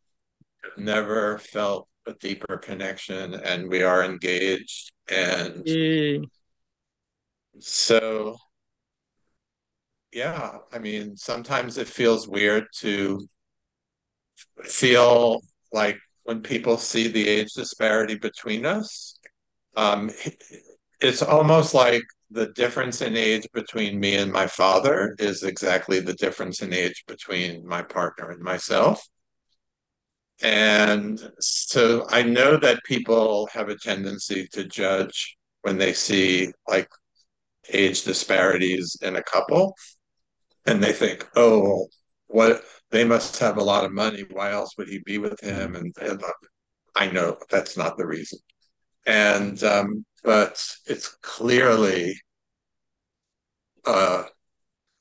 never 0.78 1.38
felt 1.40 1.88
a 2.08 2.14
deeper 2.14 2.58
connection 2.58 3.34
and 3.34 3.70
we 3.70 3.84
are 3.84 4.04
engaged. 4.04 4.92
And 5.10 5.64
mm. 5.66 6.24
so 7.60 8.38
yeah 10.14 10.58
i 10.72 10.78
mean 10.78 11.18
sometimes 11.18 11.78
it 11.78 11.88
feels 11.88 12.28
weird 12.28 12.66
to 12.72 13.28
feel 14.64 15.42
like 15.72 15.98
when 16.24 16.42
people 16.42 16.78
see 16.78 17.08
the 17.08 17.28
age 17.28 17.54
disparity 17.54 18.16
between 18.16 18.66
us, 18.66 19.20
um, 19.76 20.10
it's 21.02 21.22
almost 21.22 21.74
like 21.74 22.04
the 22.32 22.48
difference 22.54 23.02
in 23.02 23.16
age 23.16 23.48
between 23.54 24.00
me 24.00 24.16
and 24.16 24.32
my 24.32 24.48
father 24.48 25.16
is 25.20 25.44
exactly 25.44 26.00
the 26.00 26.14
difference 26.14 26.62
in 26.62 26.74
age 26.74 27.04
between 27.08 27.66
my 27.68 27.82
partner 27.82 28.32
and 28.32 28.42
myself. 28.42 29.06
And 30.42 31.22
so 31.40 32.08
I 32.10 32.24
know 32.24 32.58
that 32.58 32.84
people 32.86 33.48
have 33.54 33.70
a 33.70 33.78
tendency 33.78 34.48
to 34.54 34.66
judge 34.66 35.38
when 35.62 35.78
they 35.78 35.94
see 35.94 36.52
like 36.68 36.90
age 37.72 38.04
disparities 38.04 38.98
in 39.02 39.16
a 39.16 39.24
couple. 39.24 39.76
And 40.66 40.82
they 40.82 40.94
think, 40.94 41.28
oh, 41.36 41.88
what 42.28 42.64
they 42.94 43.04
must 43.04 43.40
have 43.40 43.58
a 43.58 43.64
lot 43.64 43.84
of 43.84 43.92
money. 43.92 44.24
Why 44.32 44.52
else 44.52 44.78
would 44.78 44.88
he 44.88 45.00
be 45.00 45.18
with 45.18 45.42
him? 45.42 45.76
And, 45.76 45.94
and 46.00 46.22
I 46.96 47.10
know 47.10 47.38
that's 47.50 47.76
not 47.76 47.98
the 47.98 48.06
reason. 48.06 48.38
And 49.08 49.62
um, 49.64 50.06
but 50.24 50.64
it's 50.86 51.10
clearly 51.24 52.16
a, 53.86 54.26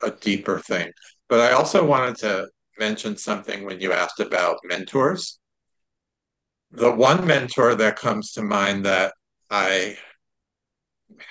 a 0.03 0.11
deeper 0.11 0.59
thing. 0.61 0.91
But 1.29 1.41
I 1.41 1.53
also 1.53 1.85
wanted 1.85 2.17
to 2.21 2.49
mention 2.79 3.19
something 3.19 3.67
when 3.67 3.79
you 3.79 3.93
asked 3.93 4.21
about 4.21 4.57
mentors. 4.65 5.39
The 6.71 6.91
one 6.91 7.27
mentor 7.27 7.75
that 7.75 7.99
comes 7.99 8.33
to 8.33 8.43
mind 8.43 8.87
that 8.87 9.13
I 9.51 9.99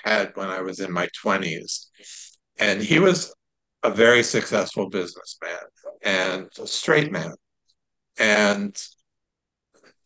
had 0.04 0.30
when 0.36 0.48
I 0.48 0.60
was 0.60 0.78
in 0.78 0.92
my 0.92 1.08
20s, 1.24 1.86
and 2.60 2.80
he 2.80 3.00
was 3.00 3.34
a 3.82 3.90
very 3.90 4.22
successful 4.22 4.88
businessman 4.88 5.58
and 6.02 6.48
a 6.60 6.66
straight 6.66 7.12
man. 7.12 7.34
And 8.18 8.76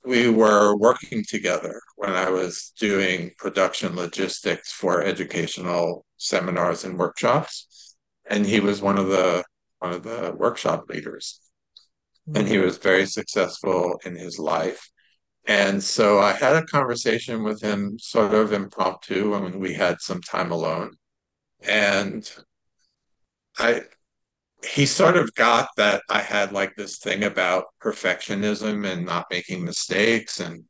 we 0.04 0.30
were 0.30 0.76
working 0.76 1.24
together 1.28 1.80
when 1.96 2.12
I 2.12 2.30
was 2.30 2.72
doing 2.78 3.32
production 3.38 3.96
logistics 3.96 4.72
for 4.72 5.02
educational 5.02 6.06
seminars 6.16 6.84
and 6.84 6.98
workshops. 6.98 7.96
And 8.28 8.46
he 8.46 8.60
was 8.60 8.80
one 8.80 8.98
of 8.98 9.08
the 9.08 9.44
one 9.78 9.92
of 9.92 10.04
the 10.04 10.34
workshop 10.36 10.84
leaders. 10.88 11.40
And 12.34 12.48
he 12.48 12.58
was 12.58 12.78
very 12.78 13.06
successful 13.06 14.00
in 14.04 14.16
his 14.16 14.38
life. 14.38 14.90
And 15.46 15.82
so 15.82 16.18
I 16.18 16.32
had 16.32 16.56
a 16.56 16.66
conversation 16.66 17.44
with 17.44 17.60
him 17.60 17.98
sort 18.00 18.34
of 18.34 18.52
impromptu 18.52 19.30
when 19.30 19.60
we 19.60 19.74
had 19.74 20.00
some 20.00 20.20
time 20.20 20.50
alone. 20.50 20.96
And 21.62 22.28
I 23.58 23.82
he 24.64 24.86
sort 24.86 25.16
of 25.16 25.34
got 25.34 25.68
that 25.76 26.02
I 26.08 26.20
had 26.20 26.52
like 26.52 26.74
this 26.76 26.98
thing 26.98 27.24
about 27.24 27.66
perfectionism 27.82 28.90
and 28.90 29.04
not 29.04 29.26
making 29.30 29.64
mistakes. 29.64 30.40
And 30.40 30.64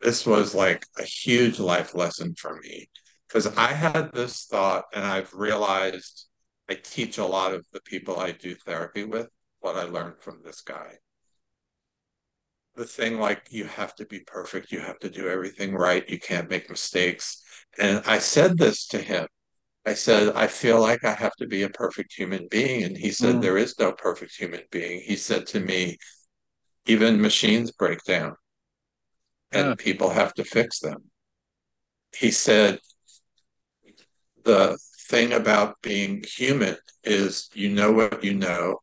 this 0.00 0.26
was 0.26 0.54
like 0.54 0.86
a 0.98 1.02
huge 1.02 1.58
life 1.58 1.94
lesson 1.94 2.34
for 2.36 2.58
me 2.60 2.88
because 3.26 3.46
I 3.56 3.72
had 3.72 4.12
this 4.12 4.44
thought 4.44 4.84
and 4.94 5.04
I've 5.04 5.32
realized 5.34 6.26
I 6.68 6.74
teach 6.74 7.18
a 7.18 7.26
lot 7.26 7.54
of 7.54 7.66
the 7.72 7.80
people 7.80 8.18
I 8.18 8.32
do 8.32 8.54
therapy 8.54 9.04
with 9.04 9.28
what 9.60 9.76
I 9.76 9.84
learned 9.84 10.20
from 10.20 10.40
this 10.44 10.60
guy. 10.60 10.98
The 12.76 12.84
thing 12.84 13.18
like 13.18 13.48
you 13.50 13.64
have 13.64 13.94
to 13.96 14.06
be 14.06 14.20
perfect, 14.20 14.70
you 14.70 14.80
have 14.80 14.98
to 15.00 15.10
do 15.10 15.28
everything 15.28 15.74
right, 15.74 16.08
you 16.08 16.18
can't 16.18 16.48
make 16.48 16.70
mistakes. 16.70 17.42
And 17.78 18.02
I 18.06 18.18
said 18.18 18.56
this 18.56 18.86
to 18.88 18.98
him 18.98 19.26
I 19.88 19.94
said, 19.94 20.36
I 20.36 20.48
feel 20.48 20.82
like 20.82 21.02
I 21.02 21.14
have 21.14 21.34
to 21.36 21.46
be 21.46 21.62
a 21.62 21.70
perfect 21.70 22.12
human 22.12 22.46
being. 22.50 22.82
And 22.82 22.94
he 22.94 23.10
said, 23.10 23.36
mm. 23.36 23.40
There 23.40 23.56
is 23.56 23.78
no 23.78 23.92
perfect 23.92 24.36
human 24.36 24.60
being. 24.70 25.00
He 25.00 25.16
said 25.16 25.46
to 25.48 25.60
me, 25.60 25.96
Even 26.84 27.22
machines 27.22 27.72
break 27.72 28.04
down 28.04 28.34
and 29.50 29.68
yeah. 29.68 29.74
people 29.78 30.10
have 30.10 30.34
to 30.34 30.44
fix 30.44 30.80
them. 30.80 31.04
He 32.14 32.30
said, 32.30 32.80
The 34.44 34.78
thing 35.08 35.32
about 35.32 35.80
being 35.80 36.22
human 36.36 36.76
is 37.02 37.48
you 37.54 37.70
know 37.70 37.90
what 37.90 38.22
you 38.22 38.34
know. 38.34 38.80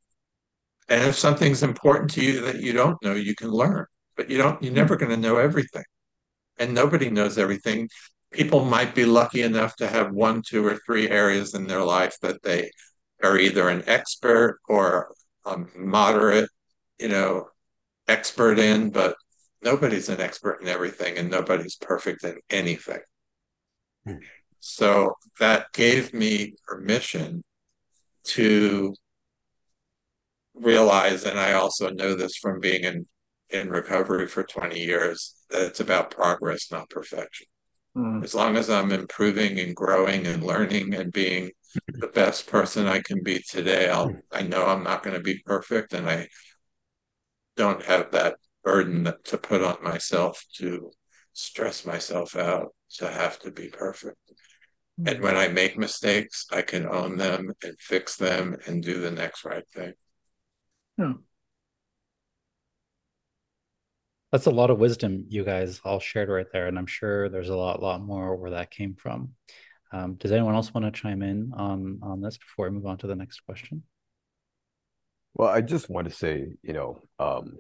And 0.90 1.04
if 1.04 1.16
something's 1.16 1.62
important 1.62 2.10
to 2.14 2.26
you 2.26 2.42
that 2.42 2.62
you 2.62 2.74
don't 2.74 3.02
know, 3.04 3.14
you 3.14 3.36
can 3.36 3.52
learn, 3.52 3.86
but 4.18 4.32
you 4.32 4.40
don't, 4.40 4.60
you're 4.64 4.72
hmm. 4.72 4.78
never 4.78 4.96
going 4.96 5.12
to 5.12 5.18
know 5.18 5.38
everything. 5.38 5.86
And 6.58 6.74
nobody 6.74 7.12
knows 7.12 7.38
everything 7.38 7.90
people 8.36 8.64
might 8.64 8.94
be 8.94 9.06
lucky 9.06 9.42
enough 9.42 9.76
to 9.78 9.88
have 9.88 10.12
one, 10.12 10.42
two, 10.42 10.66
or 10.66 10.78
three 10.86 11.10
areas 11.10 11.54
in 11.54 11.68
their 11.68 11.84
life 11.84 12.18
that 12.22 12.42
they 12.44 12.70
are 13.24 13.38
either 13.38 13.70
an 13.70 13.84
expert 13.88 14.60
or 14.68 15.14
a 15.46 15.58
moderate, 15.76 16.50
you 17.00 17.08
know, 17.08 17.48
expert 18.08 18.60
in, 18.60 18.90
but 18.90 19.16
nobody's 19.62 20.10
an 20.10 20.22
expert 20.22 20.62
in 20.62 20.68
everything 20.68 21.18
and 21.18 21.30
nobody's 21.30 21.76
perfect 21.76 22.24
in 22.24 22.38
anything. 22.50 23.00
Hmm. 24.06 24.18
So 24.60 25.14
that 25.40 25.72
gave 25.74 26.14
me 26.14 26.56
permission 26.68 27.44
to 28.26 28.94
realize, 30.54 31.24
and 31.24 31.40
I 31.40 31.54
also 31.54 31.90
know 31.90 32.16
this 32.16 32.38
from 32.38 32.60
being 32.60 32.84
in, 32.84 33.06
in 33.50 33.70
recovery 33.70 34.28
for 34.28 34.44
20 34.44 34.80
years, 34.80 35.36
that 35.50 35.62
it's 35.62 35.80
about 35.80 36.12
progress, 36.12 36.72
not 36.72 36.90
perfection. 36.90 37.48
Mm. 37.96 38.24
As 38.24 38.36
long 38.36 38.58
as 38.58 38.70
I'm 38.70 38.92
improving 38.92 39.60
and 39.60 39.76
growing 39.76 40.28
and 40.28 40.44
learning 40.44 40.94
and 40.94 41.12
being 41.12 41.52
the 41.88 42.08
best 42.08 42.48
person 42.48 42.88
I 42.88 43.00
can 43.00 43.24
be 43.24 43.40
today, 43.40 43.90
I'll 43.90 44.16
I 44.32 44.42
know 44.42 44.66
I'm 44.66 44.84
not 44.84 45.04
going 45.04 45.16
to 45.16 45.24
be 45.24 45.42
perfect 45.46 45.94
and 45.94 46.10
I 46.10 46.28
don't 47.56 47.84
have 47.84 48.12
that 48.12 48.36
burden 48.64 49.14
to 49.24 49.38
put 49.38 49.62
on 49.62 49.78
myself 49.82 50.44
to 50.58 50.92
stress 51.34 51.86
myself 51.86 52.36
out 52.36 52.74
to 52.98 53.10
have 53.10 53.40
to 53.40 53.52
be 53.52 53.70
perfect. 53.70 54.18
Mm. 55.00 55.12
And 55.12 55.22
when 55.22 55.38
I 55.38 55.48
make 55.48 55.78
mistakes, 55.78 56.46
I 56.52 56.62
can 56.62 56.86
own 56.86 57.18
them 57.18 57.54
and 57.64 57.80
fix 57.80 58.18
them 58.18 58.58
and 58.68 58.84
do 58.84 59.00
the 59.00 59.12
next 59.12 59.46
right 59.46 59.68
thing. 59.74 59.94
Yeah. 60.98 61.14
That's 64.36 64.48
a 64.48 64.52
lot 64.52 64.70
of 64.70 64.80
wisdom 64.80 65.24
you 65.30 65.46
guys 65.46 65.80
all 65.86 66.02
shared 66.02 66.28
right 66.28 66.52
there, 66.52 66.68
and 66.68 66.78
I'm 66.78 66.88
sure 66.88 67.30
there's 67.30 67.48
a 67.48 67.56
lot, 67.56 67.82
lot 67.82 68.02
more 68.02 68.36
where 68.36 68.52
that 68.52 68.70
came 68.70 68.94
from. 68.94 69.30
Um, 69.94 70.16
does 70.16 70.34
anyone 70.34 70.56
else 70.56 70.74
want 70.74 70.84
to 70.86 70.92
chime 70.92 71.22
in 71.22 71.54
on 71.56 72.00
on 72.04 72.20
this 72.20 72.38
before 72.38 72.66
we 72.66 72.76
move 72.76 72.86
on 72.86 72.98
to 72.98 73.08
the 73.08 73.16
next 73.16 73.40
question? 73.46 73.84
Well, 75.36 75.48
I 75.48 75.62
just 75.62 75.90
want 75.90 76.10
to 76.10 76.14
say, 76.14 76.48
you 76.64 76.74
know, 76.74 77.02
um, 77.18 77.60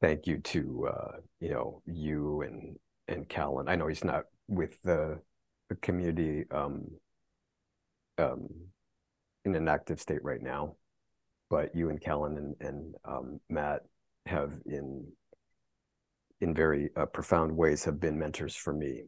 thank 0.00 0.26
you 0.26 0.38
to 0.38 0.88
uh, 0.88 1.16
you 1.38 1.50
know 1.50 1.82
you 1.84 2.40
and 2.40 2.78
and 3.06 3.28
Callan. 3.28 3.68
I 3.68 3.76
know 3.76 3.88
he's 3.88 4.04
not 4.04 4.24
with 4.48 4.80
the, 4.80 5.20
the 5.68 5.74
community 5.74 6.46
um, 6.50 6.86
um, 8.16 8.48
in 9.44 9.54
an 9.54 9.68
active 9.68 10.00
state 10.00 10.24
right 10.24 10.40
now, 10.40 10.76
but 11.50 11.76
you 11.76 11.90
and 11.90 12.00
Callan 12.00 12.38
and, 12.38 12.54
and 12.66 12.94
um, 13.04 13.40
Matt 13.50 13.82
have 14.30 14.54
in 14.66 15.06
in 16.40 16.54
very 16.54 16.90
uh, 16.96 17.06
profound 17.06 17.54
ways 17.56 17.84
have 17.84 18.00
been 18.00 18.18
mentors 18.18 18.56
for 18.56 18.72
me 18.72 19.02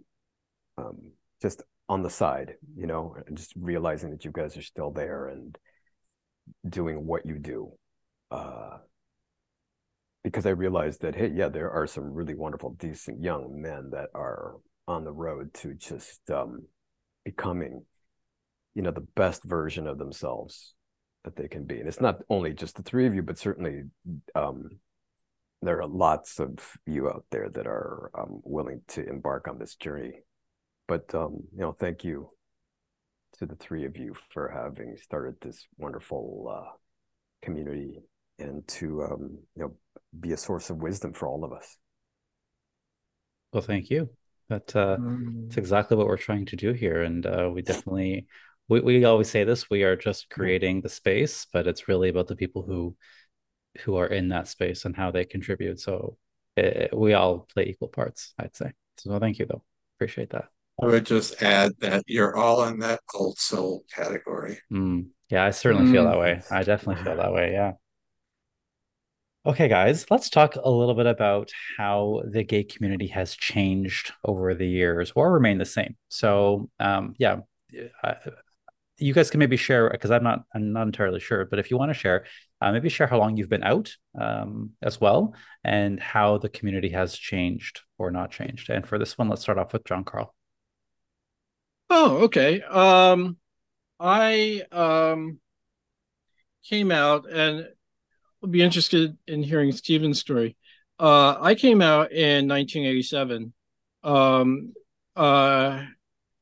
um, 0.79 1.13
just 1.41 1.63
on 1.89 2.03
the 2.03 2.11
side 2.11 2.55
you 2.77 2.87
know 2.87 3.17
just 3.35 3.53
realizing 3.57 4.11
that 4.11 4.25
you 4.25 4.31
guys 4.33 4.57
are 4.57 4.63
still 4.63 4.91
there 4.91 5.29
and 5.29 5.59
doing 6.69 7.07
what 7.07 7.25
you 7.25 7.39
do 7.39 7.73
uh, 8.31 8.77
because 10.25 10.47
i 10.47 10.51
realized 10.51 11.01
that 11.03 11.15
hey 11.15 11.31
yeah 11.35 11.49
there 11.49 11.71
are 11.71 11.87
some 11.87 12.13
really 12.13 12.35
wonderful 12.35 12.71
decent 12.79 13.23
young 13.23 13.61
men 13.61 13.91
that 13.91 14.09
are 14.15 14.57
on 14.89 15.05
the 15.05 15.13
road 15.13 15.53
to 15.55 15.75
just 15.75 16.21
um, 16.31 16.63
becoming 17.25 17.85
you 18.75 18.83
know 18.83 18.91
the 18.91 19.07
best 19.15 19.45
version 19.45 19.87
of 19.87 19.99
themselves 19.99 20.75
that 21.25 21.37
they 21.37 21.49
can 21.49 21.65
be. 21.65 21.79
And 21.79 21.89
it's 21.89 22.01
not 22.01 22.19
only 22.29 22.53
just 22.53 22.77
the 22.77 22.83
three 22.83 23.07
of 23.07 23.15
you 23.15 23.23
but 23.23 23.39
certainly 23.39 23.85
um, 24.35 24.71
there 25.63 25.81
are 25.81 25.87
lots 25.87 26.41
of 26.41 26.59
you 26.87 27.09
out 27.09 27.25
there 27.31 27.49
that 27.49 27.67
are 27.67 28.11
um, 28.19 28.41
willing 28.45 28.83
to 28.89 29.09
embark 29.09 29.49
on 29.49 29.59
this 29.59 29.77
journey. 29.77 30.13
But 30.89 31.15
um, 31.15 31.45
you 31.53 31.61
know, 31.61 31.73
thank 31.73 32.05
you 32.05 32.29
to 33.39 33.47
the 33.47 33.55
three 33.57 33.85
of 33.85 33.97
you 33.97 34.15
for 34.31 34.49
having 34.49 34.97
started 34.97 35.37
this 35.41 35.67
wonderful 35.79 36.53
uh, 36.55 36.71
community 37.43 38.01
and 38.39 38.67
to 38.67 39.05
um, 39.05 39.39
you 39.55 39.63
know 39.63 39.75
be 40.19 40.33
a 40.33 40.37
source 40.37 40.69
of 40.69 40.79
wisdom 40.79 41.13
for 41.13 41.29
all 41.29 41.45
of 41.45 41.53
us. 41.53 41.79
Well, 43.53 43.63
thank 43.63 43.89
you. 43.89 44.11
That 44.49 44.75
uh, 44.75 44.97
mm. 44.99 45.45
that's 45.45 45.57
exactly 45.59 45.97
what 45.97 46.07
we're 46.07 46.17
trying 46.17 46.47
to 46.47 46.57
do 46.57 46.73
here, 46.73 47.03
and 47.03 47.25
uh, 47.25 47.51
we 47.53 47.63
definitely 47.63 48.27
we 48.69 48.81
we 48.81 49.05
always 49.05 49.31
say 49.31 49.45
this: 49.45 49.71
we 49.71 49.85
are 49.85 49.97
just 49.97 50.29
creating 50.29 50.81
the 50.81 50.89
space, 50.89 51.47
but 51.53 51.67
it's 51.67 51.89
really 51.89 52.09
about 52.09 52.27
the 52.27 52.37
people 52.37 52.63
who 52.63 52.97
who 53.81 53.97
are 53.97 54.07
in 54.07 54.29
that 54.29 54.49
space 54.49 54.85
and 54.85 54.97
how 54.97 55.11
they 55.11 55.25
contribute. 55.25 55.81
So 55.81 56.17
it, 56.57 56.91
eh, 56.93 56.97
we 56.97 57.15
all 57.15 57.47
play 57.53 57.65
equal 57.65 57.89
parts, 57.89 58.35
I'd 58.39 58.57
say. 58.57 58.73
So 58.99 59.19
thank 59.19 59.39
you, 59.39 59.47
though. 59.47 59.63
Appreciate 59.97 60.31
that. 60.31 60.49
I 60.83 60.87
would 60.87 61.07
just 61.07 61.43
add 61.43 61.73
that 61.81 62.03
you're 62.07 62.37
all 62.37 62.65
in 62.65 62.79
that 62.81 63.01
old 63.15 63.39
soul 63.39 63.85
category. 63.95 64.59
Mm, 64.73 65.09
yeah, 65.31 65.45
I 65.45 65.51
certainly 65.51 65.89
mm. 65.89 65.93
feel 65.93 66.05
that 66.05 66.19
way. 66.19 66.43
I 66.51 66.63
definitely 66.63 67.03
feel 67.05 67.17
that 67.17 67.33
way. 67.33 67.53
Yeah. 67.53 67.73
Okay, 69.45 69.69
guys, 69.69 70.07
let's 70.09 70.31
talk 70.31 70.55
a 70.55 70.71
little 70.71 70.95
bit 70.95 71.07
about 71.07 71.51
how 71.77 72.23
the 72.25 72.45
gay 72.45 72.63
community 72.63 73.09
has 73.09 73.35
changed 73.35 74.13
over 74.25 74.55
the 74.55 74.69
years 74.69 75.13
or 75.17 75.33
remained 75.33 75.61
the 75.61 75.67
same. 75.67 75.97
So, 76.09 76.71
um, 76.79 77.15
yeah, 77.19 77.41
I, 78.05 78.17
you 78.99 79.13
guys 79.13 79.31
can 79.31 79.41
maybe 79.41 79.57
share 79.57 79.91
because 79.91 80.13
I'm 80.13 80.23
not 80.23 80.45
I'm 80.55 80.73
not 80.73 80.87
entirely 80.87 81.19
sure, 81.19 81.45
but 81.45 81.59
if 81.59 81.71
you 81.71 81.77
want 81.77 81.91
to 81.91 81.99
share, 81.99 82.25
uh, 82.63 82.71
maybe 82.71 82.89
share 82.89 83.09
how 83.09 83.19
long 83.19 83.37
you've 83.37 83.49
been 83.49 83.65
out 83.65 83.97
um, 84.19 84.71
as 84.81 85.01
well 85.01 85.35
and 85.65 85.99
how 85.99 86.39
the 86.39 86.49
community 86.49 86.91
has 86.91 87.17
changed 87.17 87.81
or 87.99 88.13
not 88.13 88.31
changed. 88.31 88.71
And 88.71 88.87
for 88.87 88.99
this 88.99 89.19
one, 89.19 89.29
let's 89.29 89.43
start 89.43 89.59
off 89.59 89.73
with 89.73 89.85
Jon 89.85 90.05
Carl. 90.05 90.33
Oh, 91.91 92.19
okay. 92.25 92.63
Um, 92.63 93.37
I 93.99 94.63
um, 94.71 95.41
came 96.65 96.93
out 96.93 97.29
and 97.29 97.69
would 98.41 98.53
be 98.53 98.63
interested 98.63 99.19
in 99.27 99.43
hearing 99.43 99.73
Steven's 99.73 100.21
story. 100.21 100.57
Uh, 101.01 101.37
I 101.41 101.57
came 101.57 101.83
out 101.83 102.13
in 102.13 102.47
1987. 102.47 103.53
Um, 104.05 104.73
uh, 105.17 105.85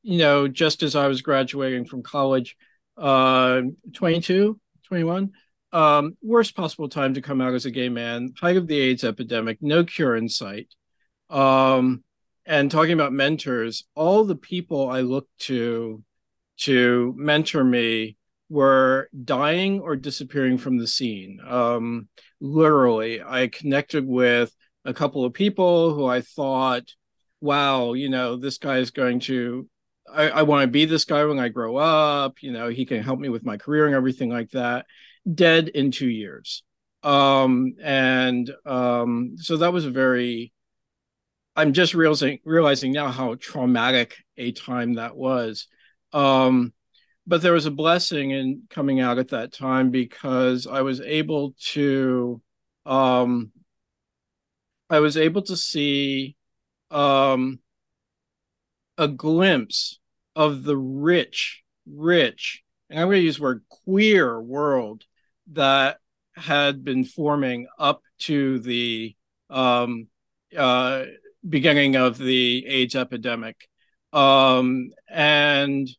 you 0.03 0.19
know, 0.19 0.47
just 0.47 0.83
as 0.83 0.95
I 0.95 1.07
was 1.07 1.23
graduating 1.23 1.85
from 1.85 2.03
college, 2.03 2.57
uh, 2.95 3.61
22, 3.93 4.59
21, 4.83 5.31
um, 5.73 6.17
worst 6.21 6.55
possible 6.55 6.89
time 6.89 7.13
to 7.13 7.21
come 7.21 7.41
out 7.41 7.53
as 7.53 7.65
a 7.65 7.71
gay 7.71 7.89
man, 7.89 8.33
height 8.39 8.57
of 8.57 8.67
the 8.67 8.79
AIDS 8.79 9.03
epidemic, 9.03 9.57
no 9.61 9.83
cure 9.83 10.15
in 10.15 10.27
sight. 10.27 10.67
Um, 11.29 12.03
and 12.45 12.69
talking 12.69 12.93
about 12.93 13.13
mentors, 13.13 13.85
all 13.95 14.25
the 14.25 14.35
people 14.35 14.89
I 14.89 15.01
looked 15.01 15.37
to 15.41 16.03
to 16.57 17.13
mentor 17.17 17.63
me 17.63 18.17
were 18.49 19.09
dying 19.23 19.79
or 19.79 19.95
disappearing 19.95 20.57
from 20.57 20.77
the 20.77 20.87
scene. 20.87 21.39
Um, 21.47 22.09
literally, 22.39 23.21
I 23.23 23.47
connected 23.47 24.05
with 24.05 24.53
a 24.83 24.93
couple 24.93 25.23
of 25.23 25.33
people 25.33 25.93
who 25.93 26.05
I 26.05 26.21
thought, 26.21 26.83
wow, 27.39 27.93
you 27.93 28.09
know, 28.09 28.35
this 28.35 28.57
guy 28.57 28.79
is 28.79 28.91
going 28.91 29.21
to 29.21 29.69
I, 30.11 30.29
I 30.29 30.41
want 30.43 30.63
to 30.63 30.67
be 30.67 30.85
this 30.85 31.05
guy 31.05 31.23
when 31.25 31.39
I 31.39 31.49
grow 31.49 31.77
up. 31.77 32.41
You 32.41 32.51
know, 32.51 32.69
he 32.69 32.85
can 32.85 33.03
help 33.03 33.19
me 33.19 33.29
with 33.29 33.45
my 33.45 33.57
career 33.57 33.85
and 33.85 33.95
everything 33.95 34.29
like 34.29 34.51
that. 34.51 34.85
Dead 35.31 35.67
in 35.69 35.91
two 35.91 36.09
years. 36.09 36.63
Um, 37.03 37.73
and 37.81 38.49
um, 38.65 39.35
so 39.37 39.57
that 39.57 39.73
was 39.73 39.85
a 39.85 39.91
very, 39.91 40.51
I'm 41.55 41.73
just 41.73 41.93
realizing 41.93 42.39
realizing 42.45 42.91
now 42.93 43.09
how 43.09 43.35
traumatic 43.35 44.15
a 44.37 44.51
time 44.51 44.93
that 44.95 45.15
was. 45.15 45.67
Um, 46.13 46.73
but 47.27 47.41
there 47.41 47.53
was 47.53 47.65
a 47.65 47.71
blessing 47.71 48.31
in 48.31 48.63
coming 48.69 48.99
out 48.99 49.19
at 49.19 49.29
that 49.29 49.53
time 49.53 49.91
because 49.91 50.67
I 50.67 50.81
was 50.81 51.01
able 51.01 51.55
to 51.73 52.41
um, 52.85 53.51
I 54.89 54.99
was 54.99 55.17
able 55.17 55.41
to 55.43 55.55
see 55.55 56.35
um, 56.89 57.59
a 58.97 59.07
glimpse 59.07 59.99
of 60.35 60.63
the 60.63 60.77
rich, 60.77 61.63
rich, 61.85 62.63
and 62.89 62.99
I'm 62.99 63.07
going 63.07 63.19
to 63.19 63.23
use 63.23 63.37
the 63.37 63.43
word 63.43 63.63
queer 63.69 64.41
world 64.41 65.05
that 65.51 65.97
had 66.35 66.83
been 66.83 67.03
forming 67.03 67.67
up 67.77 68.01
to 68.19 68.59
the 68.59 69.15
um, 69.49 70.07
uh, 70.57 71.03
beginning 71.47 71.95
of 71.95 72.17
the 72.17 72.65
AIDS 72.67 72.95
epidemic. 72.95 73.67
Um, 74.13 74.89
and 75.09 75.89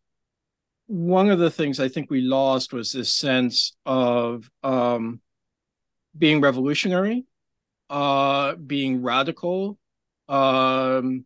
one 0.87 1.31
of 1.31 1.39
the 1.39 1.51
things 1.51 1.81
I 1.81 1.89
think 1.89 2.11
we 2.11 2.21
lost 2.21 2.73
was 2.73 2.93
this 2.93 3.15
sense 3.15 3.75
of 3.87 4.51
um, 4.63 5.21
being 6.17 6.41
revolutionary, 6.41 7.25
uh, 7.89 8.55
being 8.55 9.03
radical, 9.03 9.79
um, 10.29 11.25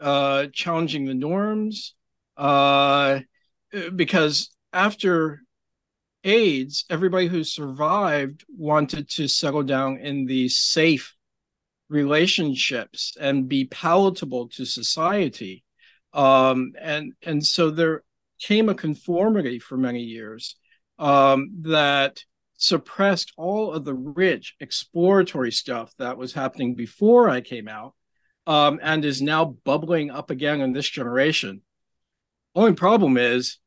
uh, 0.00 0.46
challenging 0.52 1.06
the 1.06 1.14
norms, 1.14 1.94
uh, 2.36 3.20
because 3.94 4.50
after 4.72 5.42
AIDS, 6.26 6.84
everybody 6.90 7.28
who 7.28 7.44
survived 7.44 8.44
wanted 8.48 9.08
to 9.10 9.28
settle 9.28 9.62
down 9.62 9.98
in 9.98 10.26
these 10.26 10.58
safe 10.58 11.14
relationships 11.88 13.16
and 13.18 13.48
be 13.48 13.64
palatable 13.64 14.48
to 14.48 14.64
society. 14.64 15.62
Um, 16.12 16.72
and 16.80 17.12
and 17.22 17.46
so 17.46 17.70
there 17.70 18.02
came 18.40 18.68
a 18.68 18.74
conformity 18.74 19.60
for 19.60 19.76
many 19.76 20.00
years 20.00 20.56
um, 20.98 21.50
that 21.62 22.24
suppressed 22.56 23.32
all 23.36 23.72
of 23.72 23.84
the 23.84 23.94
rich 23.94 24.56
exploratory 24.58 25.52
stuff 25.52 25.92
that 25.98 26.18
was 26.18 26.32
happening 26.32 26.74
before 26.74 27.28
I 27.28 27.40
came 27.40 27.68
out 27.68 27.94
um, 28.46 28.80
and 28.82 29.04
is 29.04 29.22
now 29.22 29.56
bubbling 29.64 30.10
up 30.10 30.30
again 30.30 30.60
in 30.60 30.72
this 30.72 30.88
generation. 30.88 31.62
Only 32.54 32.72
problem 32.72 33.16
is 33.16 33.58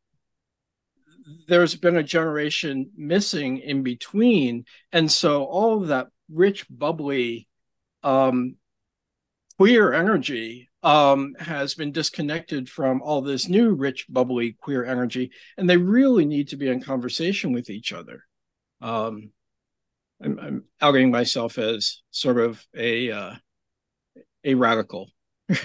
there's 1.47 1.75
been 1.75 1.97
a 1.97 2.03
generation 2.03 2.91
missing 2.95 3.59
in 3.59 3.83
between. 3.83 4.65
And 4.91 5.11
so 5.11 5.43
all 5.43 5.81
of 5.81 5.89
that 5.89 6.07
rich, 6.31 6.65
bubbly, 6.69 7.47
um, 8.03 8.55
queer 9.57 9.93
energy 9.93 10.69
um, 10.83 11.35
has 11.39 11.75
been 11.75 11.91
disconnected 11.91 12.69
from 12.69 13.01
all 13.01 13.21
this 13.21 13.49
new, 13.49 13.73
rich, 13.73 14.05
bubbly, 14.09 14.53
queer 14.53 14.85
energy. 14.85 15.31
And 15.57 15.69
they 15.69 15.77
really 15.77 16.25
need 16.25 16.49
to 16.49 16.57
be 16.57 16.69
in 16.69 16.81
conversation 16.81 17.51
with 17.51 17.69
each 17.69 17.91
other. 17.91 18.23
Um, 18.81 19.31
I'm, 20.23 20.39
I'm 20.39 20.63
outing 20.81 21.11
myself 21.11 21.57
as 21.57 22.01
sort 22.11 22.39
of 22.39 22.65
a 22.75 23.11
uh, 23.11 23.35
a 24.43 24.53
radical. 24.53 25.09
I 25.49 25.55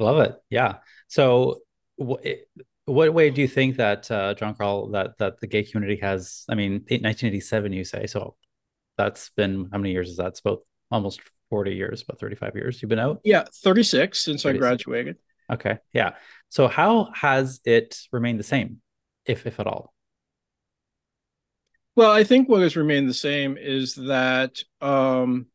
love 0.00 0.18
it. 0.18 0.34
Yeah. 0.50 0.76
So, 1.08 1.60
what 2.86 3.12
way 3.12 3.30
do 3.30 3.40
you 3.40 3.48
think 3.48 3.76
that 3.76 4.10
uh, 4.10 4.34
Jon 4.34 4.54
Carl 4.54 4.90
that 4.90 5.18
that 5.18 5.40
the 5.40 5.46
gay 5.46 5.64
community 5.64 6.00
has? 6.00 6.44
I 6.48 6.54
mean, 6.54 6.72
1987, 6.72 7.72
you 7.72 7.84
say 7.84 8.06
so. 8.06 8.36
That's 8.96 9.30
been 9.30 9.68
how 9.70 9.78
many 9.78 9.92
years 9.92 10.08
is 10.08 10.16
that? 10.16 10.28
It's 10.28 10.40
about 10.40 10.60
almost 10.90 11.20
40 11.50 11.74
years, 11.74 12.02
about 12.02 12.18
35 12.18 12.54
years. 12.54 12.80
You've 12.80 12.88
been 12.88 12.98
out. 12.98 13.20
Yeah, 13.24 13.44
36 13.52 14.18
since 14.18 14.42
36. 14.42 14.64
I 14.64 14.68
graduated. 14.68 15.16
Okay. 15.52 15.78
Yeah. 15.92 16.12
So, 16.48 16.68
how 16.68 17.10
has 17.14 17.60
it 17.64 17.98
remained 18.12 18.38
the 18.38 18.44
same, 18.44 18.80
if 19.24 19.46
if 19.46 19.60
at 19.60 19.66
all? 19.66 19.92
Well, 21.94 22.10
I 22.10 22.24
think 22.24 22.48
what 22.48 22.62
has 22.62 22.76
remained 22.76 23.08
the 23.08 23.14
same 23.14 23.56
is 23.56 23.94
that 23.94 24.62
um, 24.80 25.46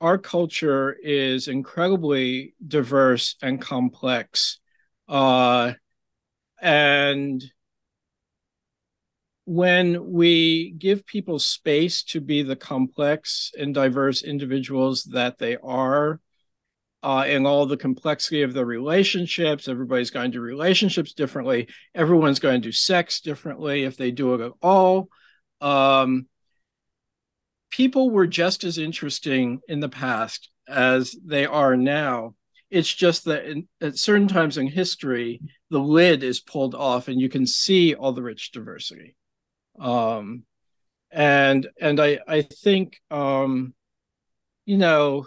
our 0.00 0.16
culture 0.16 0.92
is 0.92 1.48
incredibly 1.48 2.54
diverse 2.66 3.36
and 3.42 3.60
complex. 3.60 4.60
Uh, 5.08 5.72
and 6.60 7.44
when 9.44 10.12
we 10.12 10.70
give 10.70 11.06
people 11.06 11.38
space 11.38 12.02
to 12.04 12.20
be 12.20 12.42
the 12.42 12.56
complex 12.56 13.52
and 13.58 13.74
diverse 13.74 14.22
individuals 14.22 15.04
that 15.04 15.38
they 15.38 15.56
are, 15.58 16.20
uh, 17.04 17.24
and 17.26 17.46
all 17.46 17.66
the 17.66 17.76
complexity 17.76 18.40
of 18.40 18.54
the 18.54 18.64
relationships. 18.64 19.68
Everybody's 19.68 20.10
going 20.10 20.32
to 20.32 20.40
relationships 20.40 21.12
differently. 21.12 21.68
Everyone's 21.94 22.38
going 22.38 22.62
to 22.62 22.68
do 22.68 22.72
sex 22.72 23.20
differently 23.20 23.84
if 23.84 23.98
they 23.98 24.10
do 24.10 24.32
it 24.32 24.40
at 24.40 24.52
all. 24.62 25.10
Um, 25.60 26.26
people 27.70 28.10
were 28.10 28.26
just 28.26 28.64
as 28.64 28.78
interesting 28.78 29.60
in 29.68 29.80
the 29.80 29.88
past 29.90 30.48
as 30.66 31.14
they 31.22 31.44
are 31.44 31.76
now. 31.76 32.36
It's 32.70 32.92
just 32.92 33.24
that 33.24 33.44
in, 33.44 33.68
at 33.80 33.98
certain 33.98 34.28
times 34.28 34.58
in 34.58 34.66
history, 34.66 35.40
the 35.70 35.78
lid 35.78 36.22
is 36.22 36.40
pulled 36.40 36.74
off 36.74 37.08
and 37.08 37.20
you 37.20 37.28
can 37.28 37.46
see 37.46 37.94
all 37.94 38.12
the 38.12 38.22
rich 38.22 38.52
diversity. 38.52 39.16
Um, 39.78 40.44
and 41.10 41.68
and 41.80 42.00
I 42.00 42.18
I 42.26 42.42
think 42.42 43.00
um, 43.10 43.74
you 44.66 44.76
know 44.78 45.26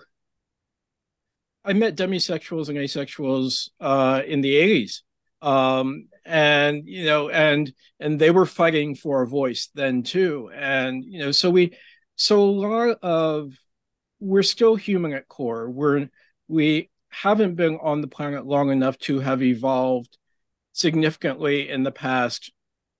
I 1.67 1.73
met 1.73 1.97
demisexuals 1.97 2.69
and 2.69 2.77
asexuals 2.77 3.69
uh, 3.81 4.21
in 4.25 4.39
the 4.39 4.53
80s. 4.53 5.01
Um, 5.41 6.07
and 6.25 6.88
you 6.88 7.05
know, 7.05 7.29
and 7.29 7.71
and 7.99 8.19
they 8.19 8.31
were 8.31 8.45
fighting 8.45 8.95
for 8.95 9.21
a 9.21 9.27
voice 9.27 9.69
then 9.75 10.03
too. 10.03 10.49
And 10.53 11.03
you 11.03 11.19
know, 11.19 11.31
so 11.31 11.49
we 11.49 11.77
so 12.15 12.39
a 12.39 12.41
lot 12.41 12.97
of 13.01 13.53
we're 14.19 14.43
still 14.43 14.75
human 14.75 15.13
at 15.13 15.27
core. 15.27 15.69
We're 15.69 16.09
we 16.47 16.89
haven't 17.09 17.55
been 17.55 17.77
on 17.81 18.01
the 18.01 18.07
planet 18.07 18.45
long 18.45 18.71
enough 18.71 18.97
to 18.99 19.19
have 19.19 19.41
evolved 19.41 20.17
significantly 20.73 21.69
in 21.69 21.83
the 21.83 21.91
past 21.91 22.51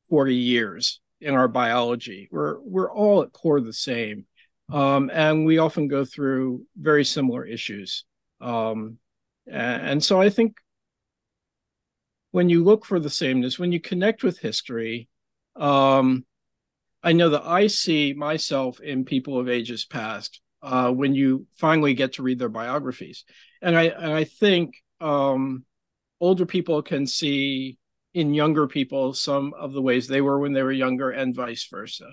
40 0.10 0.36
years 0.36 1.00
in 1.22 1.34
our 1.34 1.48
biology. 1.48 2.28
We're 2.32 2.60
we're 2.62 2.92
all 2.92 3.24
at 3.24 3.34
core 3.34 3.62
the 3.62 3.74
same. 3.74 4.26
Um, 4.70 5.10
and 5.14 5.46
we 5.46 5.60
often 5.60 5.88
go 5.88 6.04
through 6.04 6.66
very 6.78 7.06
similar 7.06 7.46
issues. 7.46 8.04
Um, 8.42 8.98
and 9.50 10.04
so 10.04 10.20
I 10.20 10.30
think 10.30 10.58
when 12.32 12.50
you 12.50 12.64
look 12.64 12.86
for 12.86 13.00
the 13.00 13.10
sameness, 13.10 13.58
when 13.58 13.72
you 13.72 13.80
connect 13.80 14.24
with 14.24 14.40
history, 14.40 15.08
um, 15.56 16.26
I 17.02 17.14
know 17.14 17.30
that 17.30 17.46
I 17.46 17.68
see 17.68 18.14
myself 18.14 18.82
in 18.82 19.06
people 19.06 19.40
of 19.40 19.48
ages 19.48 19.86
past 19.86 20.42
uh, 20.62 20.92
when 20.92 21.16
you 21.16 21.48
finally 21.56 21.94
get 21.94 22.14
to 22.14 22.24
read 22.24 22.40
their 22.40 22.50
biographies, 22.50 23.24
and 23.62 23.78
I 23.78 23.84
and 23.86 24.14
I 24.14 24.24
think 24.24 24.76
um, 25.00 25.66
older 26.20 26.46
people 26.46 26.82
can 26.82 27.08
see 27.08 27.78
in 28.14 28.34
younger 28.34 28.68
people 28.68 29.14
some 29.14 29.54
of 29.54 29.74
the 29.74 29.82
ways 29.82 30.08
they 30.08 30.22
were 30.22 30.40
when 30.40 30.54
they 30.54 30.64
were 30.64 30.72
younger, 30.72 31.12
and 31.12 31.36
vice 31.36 31.68
versa. 31.70 32.10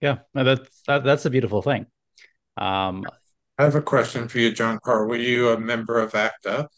Yeah, 0.00 0.18
that's 0.34 0.82
that, 0.82 1.04
that's 1.04 1.24
a 1.24 1.30
beautiful 1.30 1.62
thing. 1.62 1.86
Um, 2.56 3.04
I 3.58 3.64
have 3.64 3.74
a 3.74 3.82
question 3.82 4.28
for 4.28 4.38
you, 4.38 4.52
Jon 4.52 4.78
Carl. 4.84 5.08
Were 5.08 5.16
you 5.16 5.50
a 5.50 5.58
member 5.58 5.98
of 5.98 6.14
ACT 6.14 6.46
UP? 6.46 6.70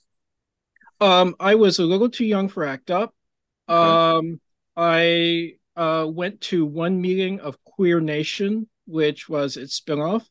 Um, 1.01 1.35
I 1.39 1.55
was 1.55 1.79
a 1.79 1.85
little 1.85 2.11
too 2.11 2.25
young 2.25 2.49
for 2.49 2.65
ACT 2.65 2.91
UP. 2.91 3.15
Um, 3.69 4.41
I 4.77 5.55
uh, 5.77 6.07
went 6.09 6.41
to 6.43 6.65
one 6.65 7.01
meeting 7.01 7.41
of 7.41 7.63
Queer 7.65 8.01
Nation, 8.01 8.69
which 8.87 9.29
was 9.29 9.57
its 9.57 9.79
spinoff. 9.79 10.27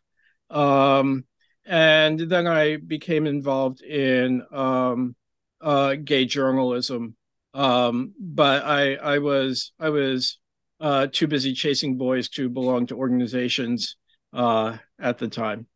Um, 0.49 1.25
and 1.65 2.19
then 2.19 2.47
I 2.47 2.77
became 2.77 3.27
involved 3.27 3.81
in 3.81 4.43
um, 4.51 5.15
uh, 5.61 5.95
gay 6.03 6.25
journalism. 6.25 7.15
Um, 7.53 8.13
but 8.19 8.63
I, 8.63 8.95
I 8.95 9.17
was 9.19 9.71
I 9.79 9.89
was 9.89 10.39
uh, 10.79 11.07
too 11.11 11.27
busy 11.27 11.53
chasing 11.53 11.97
boys 11.97 12.29
to 12.29 12.49
belong 12.49 12.87
to 12.87 12.97
organizations 12.97 13.97
uh, 14.33 14.77
at 14.99 15.17
the 15.17 15.27
time. 15.27 15.67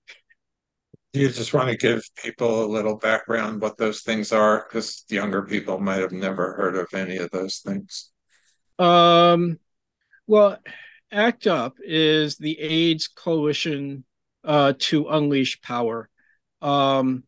Do 1.14 1.20
you 1.20 1.30
just 1.30 1.54
want 1.54 1.70
to 1.70 1.78
give 1.78 2.04
people 2.24 2.66
a 2.66 2.66
little 2.66 2.98
background 2.98 3.62
what 3.62 3.78
those 3.78 4.02
things 4.02 4.32
are? 4.32 4.66
Because 4.68 5.06
younger 5.10 5.44
people 5.44 5.80
might 5.80 6.00
have 6.00 6.12
never 6.12 6.54
heard 6.54 6.76
of 6.76 6.88
any 6.94 7.18
of 7.18 7.30
those 7.30 7.60
things. 7.60 8.10
Um, 8.80 9.60
well, 10.26 10.58
ACT 11.12 11.46
UP 11.46 11.76
is 11.84 12.38
the 12.38 12.60
AIDS 12.60 13.08
coalition 13.08 14.06
uh, 14.44 14.74
to 14.78 15.08
unleash 15.10 15.62
power. 15.62 16.10
Um, 16.62 17.24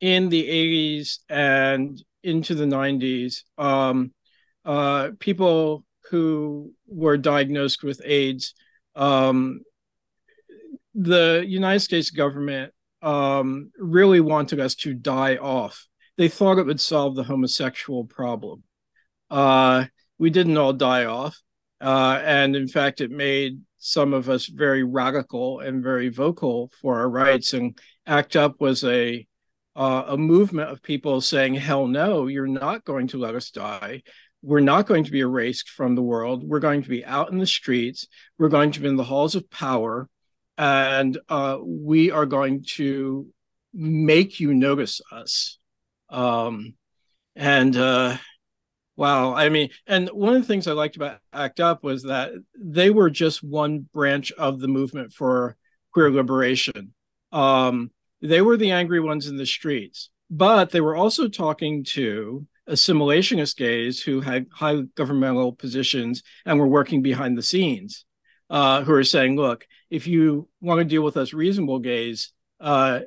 in 0.00 0.30
the 0.30 0.42
80s 0.42 1.18
and 1.28 2.02
into 2.22 2.54
the 2.54 2.64
90s, 2.64 3.42
um, 3.58 4.12
uh, 4.64 5.10
people 5.18 5.84
who 6.10 6.72
were 6.86 7.16
diagnosed 7.16 7.82
with 7.82 8.00
AIDS 8.04 8.54
um, 8.96 9.60
the 10.94 11.44
United 11.46 11.80
States 11.80 12.10
government 12.10 12.72
um, 13.02 13.70
really 13.78 14.20
wanted 14.20 14.60
us 14.60 14.74
to 14.76 14.94
die 14.94 15.36
off. 15.36 15.86
They 16.18 16.28
thought 16.28 16.58
it 16.58 16.66
would 16.66 16.80
solve 16.80 17.16
the 17.16 17.24
homosexual 17.24 18.04
problem. 18.04 18.64
Uh, 19.30 19.86
we 20.18 20.30
didn't 20.30 20.58
all 20.58 20.72
die 20.72 21.04
off. 21.04 21.40
Uh, 21.80 22.20
and 22.22 22.54
in 22.56 22.68
fact, 22.68 23.00
it 23.00 23.10
made 23.10 23.60
some 23.80 24.12
of 24.12 24.28
us 24.28 24.46
very 24.46 24.84
radical 24.84 25.60
and 25.60 25.82
very 25.82 26.10
vocal 26.10 26.70
for 26.80 27.00
our 27.00 27.08
rights. 27.08 27.54
And 27.54 27.76
ACT 28.06 28.36
UP 28.36 28.60
was 28.60 28.84
a 28.84 29.26
uh, 29.74 30.04
a 30.08 30.16
movement 30.16 30.70
of 30.70 30.82
people 30.82 31.20
saying, 31.20 31.54
"Hell 31.54 31.86
no, 31.86 32.26
you're 32.26 32.46
not 32.46 32.84
going 32.84 33.08
to 33.08 33.18
let 33.18 33.34
us 33.34 33.50
die. 33.50 34.02
We're 34.42 34.60
not 34.60 34.86
going 34.86 35.04
to 35.04 35.10
be 35.10 35.20
erased 35.20 35.70
from 35.70 35.94
the 35.94 36.02
world. 36.02 36.44
We're 36.44 36.60
going 36.60 36.82
to 36.82 36.88
be 36.88 37.04
out 37.04 37.32
in 37.32 37.38
the 37.38 37.46
streets. 37.46 38.06
We're 38.38 38.48
going 38.48 38.72
to 38.72 38.80
be 38.80 38.88
in 38.88 38.96
the 38.96 39.04
halls 39.04 39.34
of 39.34 39.50
power, 39.50 40.08
and 40.58 41.18
uh, 41.28 41.58
we 41.62 42.10
are 42.10 42.26
going 42.26 42.64
to 42.76 43.28
make 43.72 44.40
you 44.40 44.52
notice 44.54 45.00
us." 45.10 45.58
Um, 46.10 46.74
and 47.36 47.74
uh, 47.76 48.18
Wow. 49.00 49.32
I 49.32 49.48
mean, 49.48 49.70
and 49.86 50.10
one 50.10 50.34
of 50.34 50.42
the 50.42 50.46
things 50.46 50.66
I 50.66 50.72
liked 50.72 50.96
about 50.96 51.20
ACT 51.32 51.58
UP 51.58 51.82
was 51.82 52.02
that 52.02 52.32
they 52.54 52.90
were 52.90 53.08
just 53.08 53.42
one 53.42 53.88
branch 53.94 54.30
of 54.32 54.60
the 54.60 54.68
movement 54.68 55.14
for 55.14 55.56
queer 55.94 56.10
liberation. 56.10 56.92
Um, 57.32 57.92
they 58.20 58.42
were 58.42 58.58
the 58.58 58.72
angry 58.72 59.00
ones 59.00 59.26
in 59.26 59.38
the 59.38 59.46
streets, 59.46 60.10
but 60.28 60.68
they 60.68 60.82
were 60.82 60.96
also 60.96 61.28
talking 61.28 61.82
to 61.84 62.46
assimilationist 62.68 63.56
gays 63.56 64.02
who 64.02 64.20
had 64.20 64.48
high 64.52 64.82
governmental 64.96 65.54
positions 65.54 66.22
and 66.44 66.60
were 66.60 66.68
working 66.68 67.00
behind 67.00 67.38
the 67.38 67.42
scenes, 67.42 68.04
uh, 68.50 68.82
who 68.82 68.92
are 68.92 69.02
saying, 69.02 69.34
look, 69.34 69.66
if 69.88 70.06
you 70.06 70.46
want 70.60 70.78
to 70.78 70.84
deal 70.84 71.00
with 71.02 71.16
us 71.16 71.32
reasonable 71.32 71.78
gays, 71.78 72.34
uh, 72.60 73.00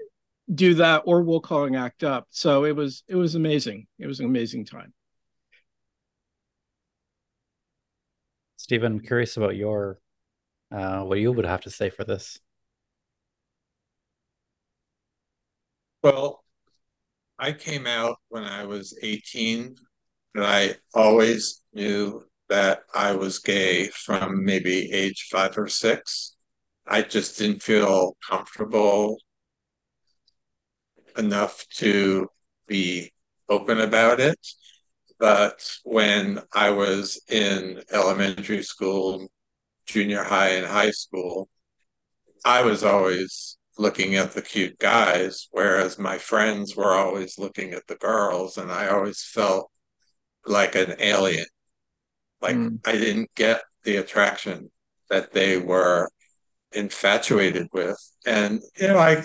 do 0.52 0.74
that 0.74 1.04
or 1.06 1.22
we'll 1.22 1.39
call 1.39 1.66
an 1.66 1.76
act 1.76 2.04
up. 2.04 2.26
So 2.32 2.66
it 2.66 2.76
was 2.76 3.04
it 3.08 3.16
was 3.16 3.36
amazing. 3.36 3.86
It 4.00 4.08
was 4.08 4.20
an 4.20 4.26
amazing 4.26 4.66
time. 4.66 4.91
Steven, 8.64 8.93
I'm 8.93 8.99
curious 9.01 9.36
about 9.36 9.57
your 9.57 9.99
uh, 10.72 11.01
what 11.01 11.20
you 11.20 11.34
would 11.34 11.45
have 11.45 11.59
to 11.61 11.70
say 11.70 11.89
for 11.89 12.05
this. 12.05 12.39
Well, 16.01 16.45
I 17.38 17.51
came 17.51 17.86
out 17.86 18.20
when 18.30 18.45
I 18.45 18.64
was 18.64 18.97
18, 19.01 19.76
and 20.36 20.45
I 20.45 20.78
always 20.93 21.61
knew 21.74 22.24
that 22.47 22.84
I 22.95 23.11
was 23.18 23.39
gay 23.39 23.89
from 23.89 24.45
maybe 24.45 24.93
age 24.93 25.28
five 25.30 25.57
or 25.57 25.68
six. 25.68 26.38
I 26.88 27.01
just 27.01 27.38
didn't 27.38 27.64
feel 27.64 28.16
comfortable 28.30 29.18
enough 31.18 31.66
to 31.80 32.30
be 32.68 33.11
open 33.49 33.82
about 33.82 34.22
it. 34.22 34.39
But 35.20 35.70
when 35.84 36.41
I 36.53 36.72
was 36.72 37.22
in 37.30 37.82
elementary 37.91 38.64
school, 38.64 39.28
junior 39.86 40.24
high, 40.24 40.49
and 40.49 40.68
high 40.68 40.91
school, 40.91 41.49
I 42.45 42.64
was 42.64 42.84
always 42.84 43.57
looking 43.78 44.16
at 44.16 44.34
the 44.34 44.41
cute 44.41 44.78
guys, 44.80 45.47
whereas 45.51 45.97
my 45.97 46.18
friends 46.18 46.76
were 46.76 46.93
always 46.93 47.39
looking 47.39 47.74
at 47.74 47.88
the 47.88 47.95
girls, 47.95 48.57
and 48.57 48.72
I 48.72 48.88
always 48.88 49.24
felt 49.24 49.72
like 50.45 50.76
an 50.76 50.95
alien. 50.99 51.45
Like 52.41 52.55
mm. 52.55 52.80
I 52.86 52.93
didn't 52.93 53.34
get 53.36 53.61
the 53.84 53.97
attraction 53.97 54.72
that 55.09 55.32
they 55.32 55.57
were 55.57 56.09
infatuated 56.74 57.68
with. 57.72 57.97
And 58.26 58.61
you 58.80 58.88
know, 58.88 58.97
I 58.97 59.24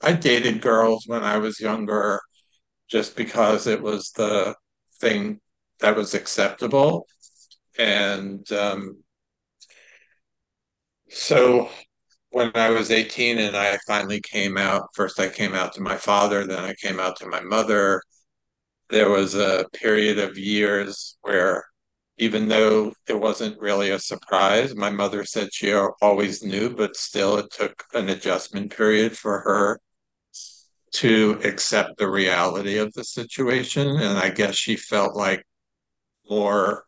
I 0.00 0.12
dated 0.12 0.60
girls 0.60 1.04
when 1.06 1.24
I 1.24 1.38
was 1.38 1.60
younger 1.60 2.20
just 2.88 3.16
because 3.16 3.66
it 3.66 3.82
was 3.82 4.12
the 4.12 4.54
thing 5.00 5.40
that 5.80 5.96
was 5.96 6.14
acceptable. 6.14 7.06
And 7.78 8.50
um, 8.52 9.02
so 11.08 11.68
when 12.30 12.52
I 12.54 12.70
was 12.70 12.90
18 12.90 13.38
and 13.38 13.56
I 13.56 13.78
finally 13.86 14.20
came 14.20 14.56
out, 14.56 14.88
first 14.94 15.20
I 15.20 15.28
came 15.28 15.54
out 15.54 15.72
to 15.74 15.80
my 15.80 15.96
father, 15.96 16.46
then 16.46 16.58
I 16.64 16.74
came 16.74 17.00
out 17.00 17.16
to 17.16 17.26
my 17.26 17.40
mother. 17.40 18.02
There 18.90 19.10
was 19.10 19.34
a 19.34 19.66
period 19.74 20.18
of 20.18 20.38
years 20.38 21.16
where, 21.22 21.64
even 22.18 22.48
though 22.48 22.92
it 23.08 23.18
wasn't 23.18 23.60
really 23.60 23.90
a 23.90 23.98
surprise, 23.98 24.74
my 24.74 24.90
mother 24.90 25.24
said 25.24 25.52
she 25.52 25.72
always 25.74 26.42
knew, 26.42 26.70
but 26.74 26.96
still 26.96 27.36
it 27.38 27.50
took 27.50 27.84
an 27.94 28.08
adjustment 28.08 28.74
period 28.74 29.16
for 29.16 29.40
her 29.40 29.80
to 30.96 31.38
accept 31.44 31.98
the 31.98 32.08
reality 32.08 32.78
of 32.78 32.92
the 32.94 33.04
situation. 33.04 33.86
And 33.88 34.18
I 34.18 34.30
guess 34.30 34.54
she 34.56 34.76
felt 34.76 35.14
like 35.14 35.44
more 36.28 36.84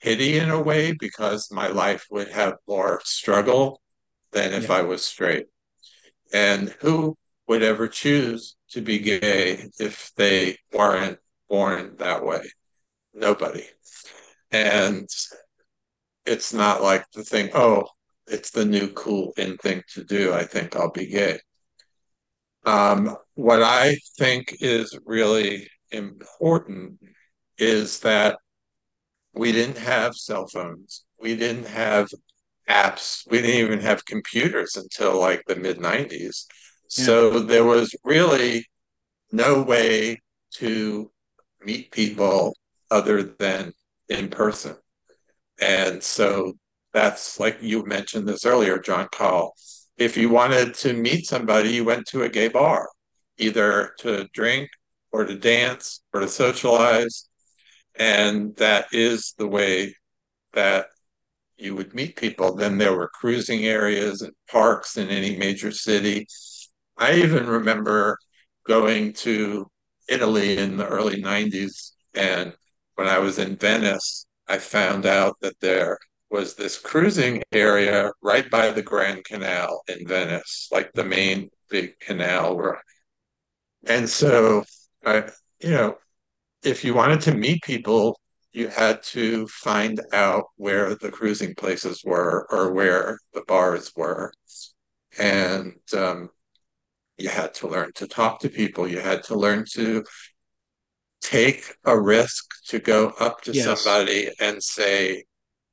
pity 0.00 0.38
in 0.38 0.50
a 0.50 0.60
way 0.60 0.92
because 0.92 1.50
my 1.50 1.68
life 1.68 2.06
would 2.10 2.28
have 2.28 2.54
more 2.68 3.00
struggle 3.04 3.80
than 4.32 4.52
if 4.52 4.68
yeah. 4.68 4.76
I 4.76 4.82
was 4.82 5.02
straight. 5.04 5.46
And 6.32 6.68
who 6.80 7.16
would 7.46 7.62
ever 7.62 7.88
choose 7.88 8.54
to 8.72 8.82
be 8.82 8.98
gay 8.98 9.70
if 9.78 10.12
they 10.16 10.58
weren't 10.72 11.18
born 11.48 11.96
that 11.98 12.22
way? 12.24 12.50
Nobody. 13.14 13.64
And 14.50 15.08
it's 16.26 16.52
not 16.52 16.82
like 16.82 17.06
the 17.14 17.24
thing, 17.24 17.48
oh, 17.54 17.86
it's 18.26 18.50
the 18.50 18.66
new 18.66 18.88
cool 18.88 19.32
in 19.38 19.56
thing 19.56 19.82
to 19.94 20.04
do. 20.04 20.34
I 20.34 20.44
think 20.44 20.76
I'll 20.76 20.92
be 20.92 21.06
gay. 21.06 21.40
Um, 22.64 23.16
what 23.34 23.62
I 23.62 23.96
think 24.18 24.56
is 24.60 24.98
really 25.04 25.68
important 25.90 26.98
is 27.56 28.00
that 28.00 28.38
we 29.34 29.52
didn't 29.52 29.78
have 29.78 30.14
cell 30.14 30.46
phones. 30.46 31.04
We 31.20 31.36
didn't 31.36 31.66
have 31.66 32.08
apps. 32.68 33.22
We 33.30 33.40
didn't 33.40 33.66
even 33.66 33.80
have 33.80 34.04
computers 34.04 34.76
until 34.76 35.18
like 35.18 35.42
the 35.46 35.56
mid 35.56 35.78
90s. 35.78 36.44
Yeah. 36.96 37.04
So 37.04 37.40
there 37.40 37.64
was 37.64 37.94
really 38.04 38.66
no 39.32 39.62
way 39.62 40.18
to 40.54 41.10
meet 41.64 41.90
people 41.90 42.54
other 42.90 43.22
than 43.22 43.72
in 44.08 44.28
person. 44.28 44.76
And 45.60 46.02
so 46.02 46.54
that's 46.92 47.38
like 47.38 47.58
you 47.60 47.84
mentioned 47.84 48.26
this 48.26 48.46
earlier, 48.46 48.78
Jon 48.78 49.08
Carl 49.12 49.54
if 49.98 50.16
you 50.16 50.28
wanted 50.28 50.74
to 50.74 50.92
meet 50.92 51.26
somebody, 51.26 51.70
you 51.70 51.84
went 51.84 52.06
to 52.06 52.22
a 52.22 52.28
gay 52.28 52.48
bar, 52.48 52.88
either 53.36 53.94
to 53.98 54.28
drink 54.32 54.70
or 55.10 55.24
to 55.24 55.36
dance 55.36 56.02
or 56.12 56.20
to 56.20 56.28
socialize. 56.28 57.28
And 57.96 58.54
that 58.56 58.86
is 58.92 59.34
the 59.36 59.48
way 59.48 59.94
that 60.52 60.86
you 61.56 61.74
would 61.74 61.94
meet 61.94 62.14
people. 62.16 62.54
Then 62.54 62.78
there 62.78 62.96
were 62.96 63.10
cruising 63.12 63.64
areas 63.64 64.22
and 64.22 64.32
parks 64.48 64.96
in 64.96 65.08
any 65.08 65.36
major 65.36 65.72
city. 65.72 66.26
I 66.96 67.14
even 67.14 67.46
remember 67.46 68.16
going 68.66 69.14
to 69.14 69.66
Italy 70.08 70.58
in 70.58 70.76
the 70.76 70.86
early 70.86 71.20
90s. 71.20 71.92
And 72.14 72.54
when 72.94 73.08
I 73.08 73.18
was 73.18 73.38
in 73.38 73.56
Venice, 73.56 74.26
I 74.46 74.58
found 74.58 75.06
out 75.06 75.36
that 75.40 75.58
there 75.60 75.98
was 76.30 76.54
this 76.54 76.78
cruising 76.78 77.42
area 77.52 78.12
right 78.22 78.50
by 78.50 78.70
the 78.70 78.82
Grand 78.82 79.24
Canal 79.24 79.82
in 79.88 80.06
Venice, 80.06 80.68
like 80.70 80.92
the 80.92 81.04
main 81.04 81.50
big 81.70 81.98
canal. 82.00 82.56
Where, 82.56 82.82
and 83.86 84.08
so, 84.08 84.64
I, 85.04 85.30
you 85.60 85.70
know, 85.70 85.96
if 86.62 86.84
you 86.84 86.94
wanted 86.94 87.20
to 87.22 87.34
meet 87.34 87.62
people, 87.62 88.18
you 88.52 88.68
had 88.68 89.02
to 89.04 89.46
find 89.48 90.00
out 90.12 90.46
where 90.56 90.94
the 90.94 91.10
cruising 91.10 91.54
places 91.54 92.02
were 92.04 92.46
or 92.50 92.72
where 92.72 93.18
the 93.32 93.42
bars 93.42 93.92
were. 93.96 94.32
And 95.18 95.78
um, 95.96 96.30
you 97.16 97.28
had 97.28 97.54
to 97.54 97.68
learn 97.68 97.92
to 97.96 98.06
talk 98.06 98.40
to 98.40 98.48
people. 98.48 98.88
You 98.88 99.00
had 99.00 99.22
to 99.24 99.36
learn 99.36 99.64
to 99.72 100.04
take 101.20 101.74
a 101.84 101.98
risk 101.98 102.44
to 102.68 102.78
go 102.78 103.12
up 103.20 103.42
to 103.42 103.52
yes. 103.52 103.80
somebody 103.80 104.30
and 104.40 104.62
say, 104.62 105.24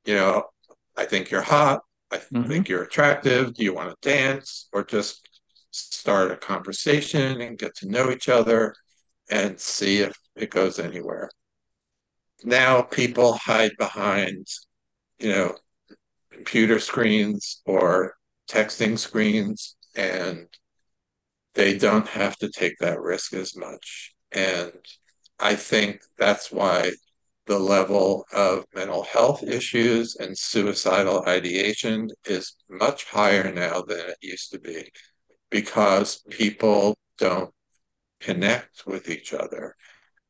you 0.06 0.14
know, 0.14 0.44
I 0.96 1.04
think 1.04 1.30
you're 1.30 1.42
hot. 1.42 1.82
I 2.10 2.18
mm-hmm. 2.18 2.44
think 2.44 2.68
you're 2.68 2.84
attractive. 2.84 3.54
Do 3.54 3.64
you 3.64 3.74
want 3.74 3.90
to 3.90 4.08
dance 4.08 4.68
or 4.72 4.84
just 4.84 5.28
start 5.70 6.30
a 6.30 6.36
conversation 6.36 7.40
and 7.40 7.58
get 7.58 7.74
to 7.76 7.88
know 7.88 8.10
each 8.10 8.28
other 8.28 8.74
and 9.30 9.58
see 9.60 9.98
if 9.98 10.16
it 10.36 10.50
goes 10.50 10.78
anywhere? 10.78 11.28
Now 12.44 12.82
people 12.82 13.34
hide 13.34 13.72
behind, 13.78 14.46
you 15.18 15.30
know, 15.30 15.56
computer 16.30 16.78
screens 16.78 17.62
or 17.66 18.14
texting 18.48 18.98
screens 18.98 19.76
and 19.96 20.46
they 21.54 21.76
don't 21.76 22.06
have 22.08 22.36
to 22.36 22.50
take 22.50 22.78
that 22.78 23.00
risk 23.00 23.32
as 23.32 23.56
much. 23.56 24.14
And 24.30 24.72
I 25.40 25.56
think 25.56 26.02
that's 26.18 26.52
why 26.52 26.92
the 27.46 27.58
level 27.58 28.24
of 28.32 28.64
mental 28.74 29.04
health 29.04 29.42
issues 29.42 30.16
and 30.16 30.36
suicidal 30.36 31.24
ideation 31.26 32.08
is 32.24 32.56
much 32.68 33.04
higher 33.04 33.52
now 33.52 33.82
than 33.82 34.00
it 34.00 34.18
used 34.20 34.50
to 34.52 34.58
be. 34.60 34.90
because 35.50 36.22
people 36.30 36.96
don't 37.18 37.52
connect 38.20 38.86
with 38.86 39.08
each 39.10 39.32
other. 39.34 39.74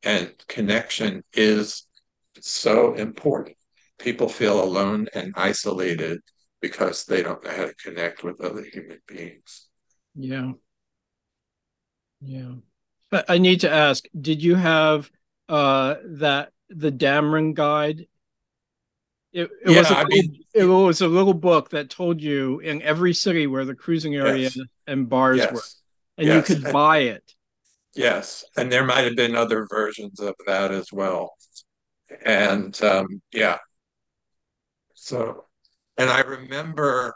And 0.03 0.33
connection 0.47 1.23
is 1.33 1.87
so 2.41 2.93
important. 2.95 3.57
People 3.99 4.29
feel 4.29 4.63
alone 4.63 5.07
and 5.13 5.33
isolated 5.35 6.19
because 6.61 7.05
they 7.05 7.23
don't 7.23 7.43
know 7.43 7.51
how 7.51 7.65
to 7.65 7.75
connect 7.75 8.23
with 8.23 8.41
other 8.41 8.63
human 8.63 8.99
beings. 9.07 9.67
Yeah. 10.15 10.53
Yeah. 12.21 12.55
But 13.09 13.25
I 13.29 13.37
need 13.37 13.61
to 13.61 13.71
ask, 13.71 14.05
did 14.19 14.41
you 14.41 14.55
have 14.55 15.09
uh 15.49 15.95
that 16.03 16.51
the 16.69 16.91
Damron 16.91 17.53
guide? 17.53 18.07
It, 19.33 19.49
it 19.63 19.71
yeah, 19.71 19.79
was 19.79 19.89
a 19.89 19.93
little, 19.93 20.07
mean, 20.07 20.43
it 20.53 20.63
was 20.63 21.01
a 21.01 21.07
little 21.07 21.33
book 21.33 21.69
that 21.71 21.89
told 21.89 22.21
you 22.21 22.59
in 22.59 22.81
every 22.81 23.13
city 23.13 23.45
where 23.45 23.65
the 23.65 23.75
cruising 23.75 24.15
area 24.15 24.49
yes. 24.53 24.57
and 24.87 25.09
bars 25.09 25.37
yes. 25.37 25.53
were. 25.53 25.61
And 26.17 26.27
yes. 26.27 26.49
you 26.49 26.55
could 26.55 26.63
and, 26.63 26.73
buy 26.73 26.97
it. 26.99 27.35
Yes. 27.93 28.45
And 28.57 28.71
there 28.71 28.85
might 28.85 29.03
have 29.03 29.15
been 29.15 29.35
other 29.35 29.67
versions 29.69 30.19
of 30.19 30.35
that 30.47 30.71
as 30.71 30.91
well. 30.91 31.33
And 32.25 32.81
um, 32.81 33.21
yeah. 33.31 33.57
So 34.93 35.45
and 35.97 36.09
I 36.09 36.21
remember 36.21 37.15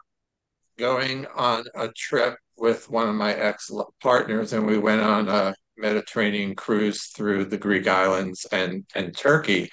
going 0.77 1.27
on 1.35 1.63
a 1.75 1.89
trip 1.89 2.35
with 2.57 2.89
one 2.89 3.07
of 3.07 3.15
my 3.15 3.33
ex 3.33 3.69
partners, 4.01 4.53
and 4.53 4.65
we 4.65 4.77
went 4.77 5.01
on 5.01 5.27
a 5.29 5.53
Mediterranean 5.77 6.55
cruise 6.55 7.07
through 7.07 7.45
the 7.45 7.57
Greek 7.57 7.87
islands 7.87 8.45
and, 8.51 8.85
and 8.95 9.15
Turkey. 9.15 9.71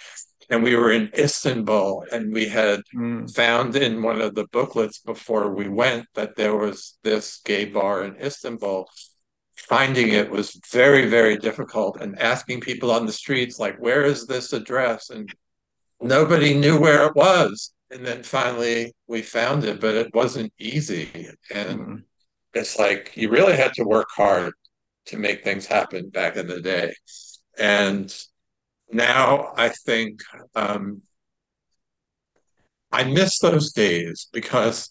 And 0.51 0.63
we 0.63 0.77
were 0.77 0.91
in 0.91 1.11
Istanbul, 1.17 2.07
and 2.11 2.33
we 2.33 2.49
had 2.49 2.81
mm. 2.97 3.31
found 3.35 3.77
in 3.77 4.03
one 4.03 4.21
of 4.21 4.35
the 4.35 4.47
booklets 4.47 4.99
before 4.99 5.53
we 5.55 5.69
went 5.69 6.07
that 6.15 6.37
there 6.37 6.57
was 6.57 6.99
this 7.03 7.41
gay 7.45 7.67
bar 7.67 8.05
in 8.05 8.17
Istanbul. 8.17 8.89
Finding 9.57 10.09
it 10.11 10.31
was 10.31 10.59
very, 10.71 11.11
very 11.11 11.37
difficult, 11.37 12.01
and 12.01 12.19
asking 12.19 12.61
people 12.61 12.91
on 12.91 13.05
the 13.05 13.13
streets, 13.13 13.59
like, 13.59 13.77
where 13.79 14.05
is 14.05 14.27
this 14.27 14.53
address? 14.55 15.11
And 15.11 15.31
nobody 16.01 16.55
knew 16.55 16.81
where 16.81 17.07
it 17.07 17.15
was 17.15 17.73
and 17.91 18.05
then 18.05 18.23
finally 18.23 18.95
we 19.07 19.23
found 19.23 19.65
it, 19.65 19.81
but 19.81 19.95
it 19.95 20.15
wasn't 20.15 20.53
easy. 20.59 21.29
And 21.53 21.81
mm-hmm. 21.81 21.97
it's 22.55 22.79
like 22.79 23.13
you 23.17 23.31
really 23.31 23.57
had 23.57 23.73
to 23.75 23.85
work 23.85 24.09
hard 24.15 24.53
to 25.09 25.19
make 25.19 25.45
things 25.45 25.67
happen 25.67 26.09
back 26.11 26.37
in 26.37 26.47
the 26.47 26.61
day. 26.61 26.95
And 27.59 28.15
now 28.91 29.53
I 29.57 29.71
think 29.71 30.21
um, 30.55 31.03
I 32.93 33.05
miss 33.05 33.39
those 33.39 33.73
days 33.73 34.29
because 34.33 34.89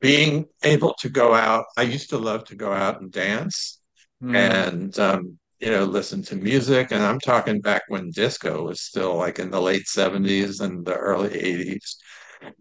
being 0.00 0.46
able 0.62 0.94
to 1.00 1.08
go 1.08 1.34
out, 1.34 1.64
I 1.76 1.82
used 1.82 2.10
to 2.10 2.18
love 2.18 2.44
to 2.44 2.56
go 2.56 2.72
out 2.72 3.00
and 3.00 3.10
dance. 3.10 3.80
Mm. 4.22 4.36
And 4.36 4.98
um, 4.98 5.38
you 5.64 5.70
know, 5.70 5.84
listen 5.84 6.22
to 6.24 6.36
music. 6.36 6.88
And 6.90 7.02
I'm 7.02 7.18
talking 7.18 7.60
back 7.60 7.82
when 7.88 8.10
disco 8.10 8.64
was 8.64 8.82
still 8.82 9.16
like 9.16 9.38
in 9.38 9.50
the 9.50 9.60
late 9.60 9.86
70s 9.86 10.60
and 10.60 10.84
the 10.84 10.94
early 10.94 11.30
80s. 11.30 11.96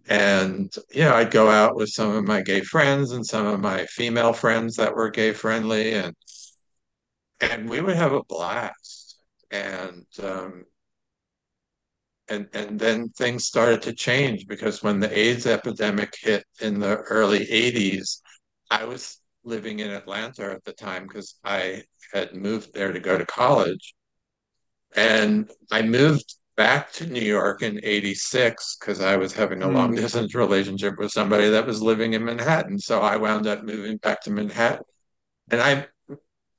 And, 0.08 0.74
you 0.92 1.04
know, 1.04 1.14
I'd 1.14 1.32
go 1.32 1.50
out 1.50 1.76
with 1.76 1.90
some 1.90 2.16
of 2.16 2.24
my 2.24 2.42
gay 2.42 2.62
friends 2.62 3.12
and 3.12 3.26
some 3.26 3.46
of 3.46 3.60
my 3.60 3.86
female 3.88 4.32
friends 4.32 4.78
that 4.78 4.96
were 4.96 5.10
gay 5.10 5.34
friendly 5.34 5.94
and 5.94 6.16
and 7.52 7.70
we 7.70 7.82
would 7.82 7.96
have 7.96 8.14
a 8.14 8.24
blast. 8.24 9.18
And 9.52 10.06
um, 10.22 10.66
and 12.30 12.48
and 12.54 12.80
then 12.80 13.10
things 13.10 13.46
started 13.46 13.82
to 13.84 13.94
change 13.94 14.48
because 14.48 14.82
when 14.82 15.00
the 15.00 15.18
AIDS 15.18 15.46
epidemic 15.46 16.16
hit 16.20 16.46
in 16.62 16.80
the 16.80 16.98
early 16.98 17.46
80s, 17.46 18.22
I 18.72 18.86
was 18.86 19.20
living 19.44 19.80
in 19.80 19.92
Atlanta 19.92 20.52
at 20.52 20.64
the 20.64 20.74
time 20.74 21.04
because 21.08 21.36
I 21.44 21.84
had 22.14 22.36
moved 22.36 22.74
there 22.74 22.92
to 22.92 23.00
go 23.00 23.18
to 23.18 23.26
college. 23.26 23.94
And 24.96 25.52
I 25.72 25.82
moved 25.82 26.36
back 26.56 26.92
to 26.94 27.08
New 27.08 27.22
York 27.22 27.64
in 27.64 27.80
86 27.84 28.78
because 28.80 29.02
I 29.02 29.18
was 29.18 29.34
having 29.34 29.64
a 29.64 29.68
long 29.68 29.90
hmm. 29.90 29.96
distance 29.96 30.36
relationship 30.36 30.98
with 30.98 31.12
somebody 31.12 31.50
that 31.50 31.66
was 31.66 31.82
living 31.82 32.14
in 32.14 32.24
Manhattan. 32.24 32.80
So 32.80 33.02
I 33.02 33.18
wound 33.18 33.48
up 33.48 33.64
moving 33.64 33.98
back 33.98 34.22
to 34.22 34.32
Manhattan. 34.32 34.86
And 35.50 35.62
I 35.62 35.88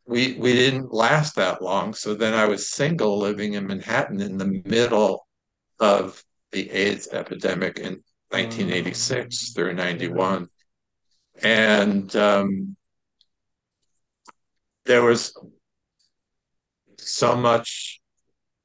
we 0.06 0.34
we 0.34 0.52
didn't 0.52 0.92
last 0.92 1.36
that 1.36 1.62
long. 1.62 1.94
So 1.94 2.14
then 2.14 2.34
I 2.34 2.46
was 2.46 2.68
single 2.68 3.18
living 3.18 3.54
in 3.54 3.66
Manhattan 3.66 4.20
in 4.20 4.36
the 4.38 4.62
middle 4.64 5.26
of 5.80 6.22
the 6.52 6.70
AIDS 6.70 7.08
epidemic 7.12 7.78
in 7.78 8.02
1986 8.30 9.52
through 9.52 9.74
91. 9.74 10.48
And 11.42 12.14
um, 12.14 12.76
there 14.84 15.02
was 15.02 15.34
so 16.98 17.36
much 17.36 18.00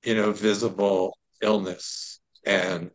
you 0.03 0.15
know 0.15 0.31
visible 0.31 1.17
illness 1.41 2.19
and 2.45 2.91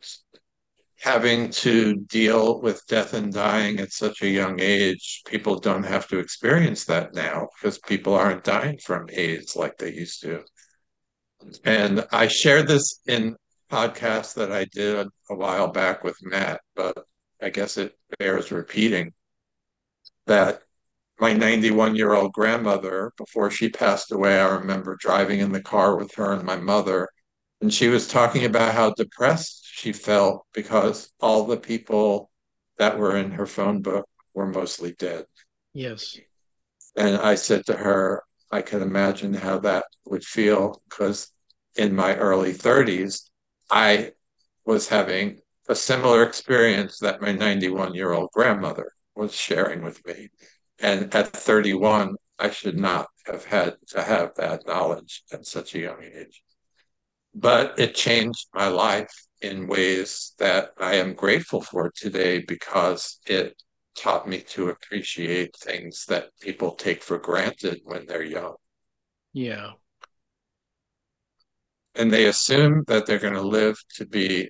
having 1.05 1.51
to 1.51 1.93
deal 2.07 2.59
with 2.61 2.81
death 2.87 3.13
and 3.13 3.31
dying 3.31 3.79
at 3.79 3.93
such 3.93 4.23
a 4.23 4.27
young 4.27 4.59
age, 4.59 5.21
people 5.27 5.59
don't 5.59 5.83
have 5.83 6.07
to 6.07 6.17
experience 6.17 6.85
that 6.85 7.13
now 7.13 7.47
because 7.53 7.77
people 7.77 8.15
aren't 8.15 8.43
dying 8.43 8.75
from 8.79 9.07
AIDS 9.13 9.55
like 9.55 9.77
they 9.77 9.93
used 9.93 10.19
to. 10.23 10.43
And 11.63 12.07
I 12.11 12.25
shared 12.27 12.67
this 12.67 13.01
in 13.05 13.35
podcast 13.71 14.33
that 14.33 14.51
I 14.51 14.65
did 14.65 15.07
a 15.29 15.35
while 15.35 15.67
back 15.67 16.03
with 16.03 16.17
Matt, 16.23 16.61
but 16.75 16.97
I 17.39 17.51
guess 17.51 17.77
it 17.77 17.95
bears 18.17 18.51
repeating 18.51 19.13
that 20.25 20.63
my 21.19 21.33
91 21.33 21.95
year 21.95 22.13
old 22.13 22.33
grandmother, 22.33 23.11
before 23.15 23.51
she 23.51 23.69
passed 23.69 24.11
away, 24.11 24.39
I 24.39 24.55
remember 24.55 24.97
driving 24.99 25.39
in 25.39 25.51
the 25.51 25.61
car 25.61 25.97
with 25.97 26.15
her 26.15 26.33
and 26.33 26.43
my 26.43 26.55
mother 26.55 27.09
and 27.61 27.73
she 27.73 27.87
was 27.87 28.07
talking 28.07 28.45
about 28.45 28.73
how 28.73 28.91
depressed 28.93 29.64
she 29.75 29.91
felt 29.91 30.45
because 30.53 31.11
all 31.19 31.43
the 31.45 31.57
people 31.57 32.31
that 32.77 32.97
were 32.97 33.17
in 33.17 33.29
her 33.31 33.45
phone 33.45 33.81
book 33.81 34.07
were 34.33 34.47
mostly 34.47 34.93
dead. 34.93 35.25
Yes. 35.73 36.17
And 36.95 37.17
I 37.17 37.35
said 37.35 37.65
to 37.65 37.75
her, 37.75 38.23
I 38.49 38.61
can 38.61 38.81
imagine 38.81 39.33
how 39.33 39.59
that 39.59 39.83
would 40.05 40.23
feel 40.23 40.81
because 40.89 41.29
in 41.75 41.93
my 41.93 42.15
early 42.15 42.53
30s, 42.53 43.29
I 43.69 44.13
was 44.65 44.87
having 44.87 45.41
a 45.67 45.75
similar 45.75 46.23
experience 46.23 46.99
that 46.99 47.21
my 47.21 47.33
91 47.33 47.95
year 47.95 48.13
old 48.13 48.29
grandmother 48.31 48.93
was 49.13 49.35
sharing 49.35 49.83
with 49.83 49.99
me. 50.07 50.29
And 50.79 51.13
at 51.13 51.33
31, 51.33 52.15
I 52.39 52.49
should 52.49 52.79
not 52.79 53.07
have 53.25 53.43
had 53.43 53.75
to 53.89 54.01
have 54.01 54.35
that 54.35 54.65
knowledge 54.65 55.23
at 55.33 55.45
such 55.45 55.75
a 55.75 55.79
young 55.79 56.01
age 56.01 56.43
but 57.35 57.77
it 57.77 57.93
changed 57.93 58.47
my 58.53 58.69
life 58.69 59.24
in 59.41 59.67
ways 59.67 60.33
that 60.39 60.71
I 60.79 60.95
am 60.95 61.13
grateful 61.13 61.61
for 61.61 61.91
today 61.95 62.39
because 62.39 63.19
it 63.27 63.61
taught 63.95 64.27
me 64.27 64.41
to 64.41 64.69
appreciate 64.69 65.55
things 65.55 66.05
that 66.07 66.29
people 66.41 66.71
take 66.71 67.01
for 67.01 67.17
granted 67.17 67.81
when 67.83 68.05
they're 68.05 68.23
young. 68.23 68.55
Yeah. 69.33 69.71
And 71.95 72.11
they 72.11 72.25
assume 72.25 72.83
that 72.87 73.05
they're 73.05 73.19
going 73.19 73.33
to 73.33 73.41
live 73.41 73.77
to 73.95 74.05
be 74.05 74.49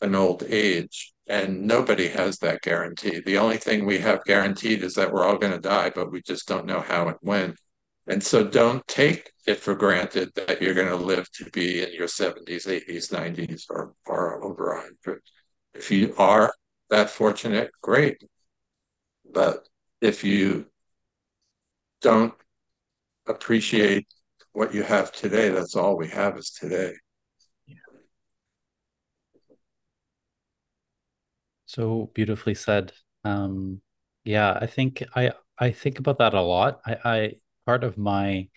an 0.00 0.14
old 0.14 0.42
age, 0.44 1.12
and 1.26 1.66
nobody 1.66 2.08
has 2.08 2.38
that 2.38 2.62
guarantee. 2.62 3.20
The 3.20 3.38
only 3.38 3.56
thing 3.56 3.84
we 3.84 3.98
have 3.98 4.24
guaranteed 4.24 4.82
is 4.82 4.94
that 4.94 5.12
we're 5.12 5.24
all 5.24 5.38
going 5.38 5.52
to 5.52 5.58
die, 5.58 5.90
but 5.94 6.10
we 6.10 6.22
just 6.22 6.48
don't 6.48 6.66
know 6.66 6.80
how 6.80 7.08
and 7.08 7.16
when. 7.20 7.54
And 8.06 8.22
so 8.22 8.46
don't 8.46 8.86
take 8.86 9.32
it 9.46 9.58
for 9.58 9.74
granted 9.74 10.32
that 10.34 10.62
you're 10.62 10.74
going 10.74 10.88
to 10.88 10.96
live 10.96 11.30
to 11.32 11.44
be 11.50 11.82
in 11.82 11.92
your 11.92 12.08
70s, 12.08 12.66
80s, 12.66 13.12
90s, 13.12 13.66
or, 13.68 13.94
or 14.06 14.42
over 14.44 14.74
100. 14.74 15.20
If 15.74 15.90
you 15.90 16.14
are 16.18 16.52
that 16.90 17.10
fortunate, 17.10 17.70
great. 17.82 18.22
But 19.30 19.68
if 20.00 20.24
you 20.24 20.66
don't 22.00 22.34
appreciate 23.26 24.06
what 24.52 24.74
you 24.74 24.82
have 24.82 25.12
today, 25.12 25.50
that's 25.50 25.76
all 25.76 25.96
we 25.96 26.08
have 26.08 26.38
is 26.38 26.50
today. 26.50 26.94
So 31.66 32.10
beautifully 32.14 32.54
said. 32.54 32.92
Um, 33.24 33.82
yeah, 34.24 34.56
I 34.60 34.66
think 34.66 35.02
I 35.14 35.32
I 35.58 35.70
think 35.72 35.98
about 35.98 36.18
that 36.18 36.34
a 36.34 36.40
lot. 36.40 36.80
I, 36.86 36.96
I 37.04 37.32
part 37.66 37.84
of 37.84 37.98
my 37.98 38.48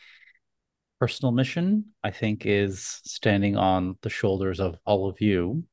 personal 0.99 1.31
mission, 1.31 1.85
I 2.03 2.11
think, 2.11 2.45
is 2.45 3.01
standing 3.03 3.57
on 3.57 3.97
the 4.01 4.09
shoulders 4.09 4.59
of 4.59 4.77
all 4.85 5.09
of 5.09 5.19
you 5.19 5.63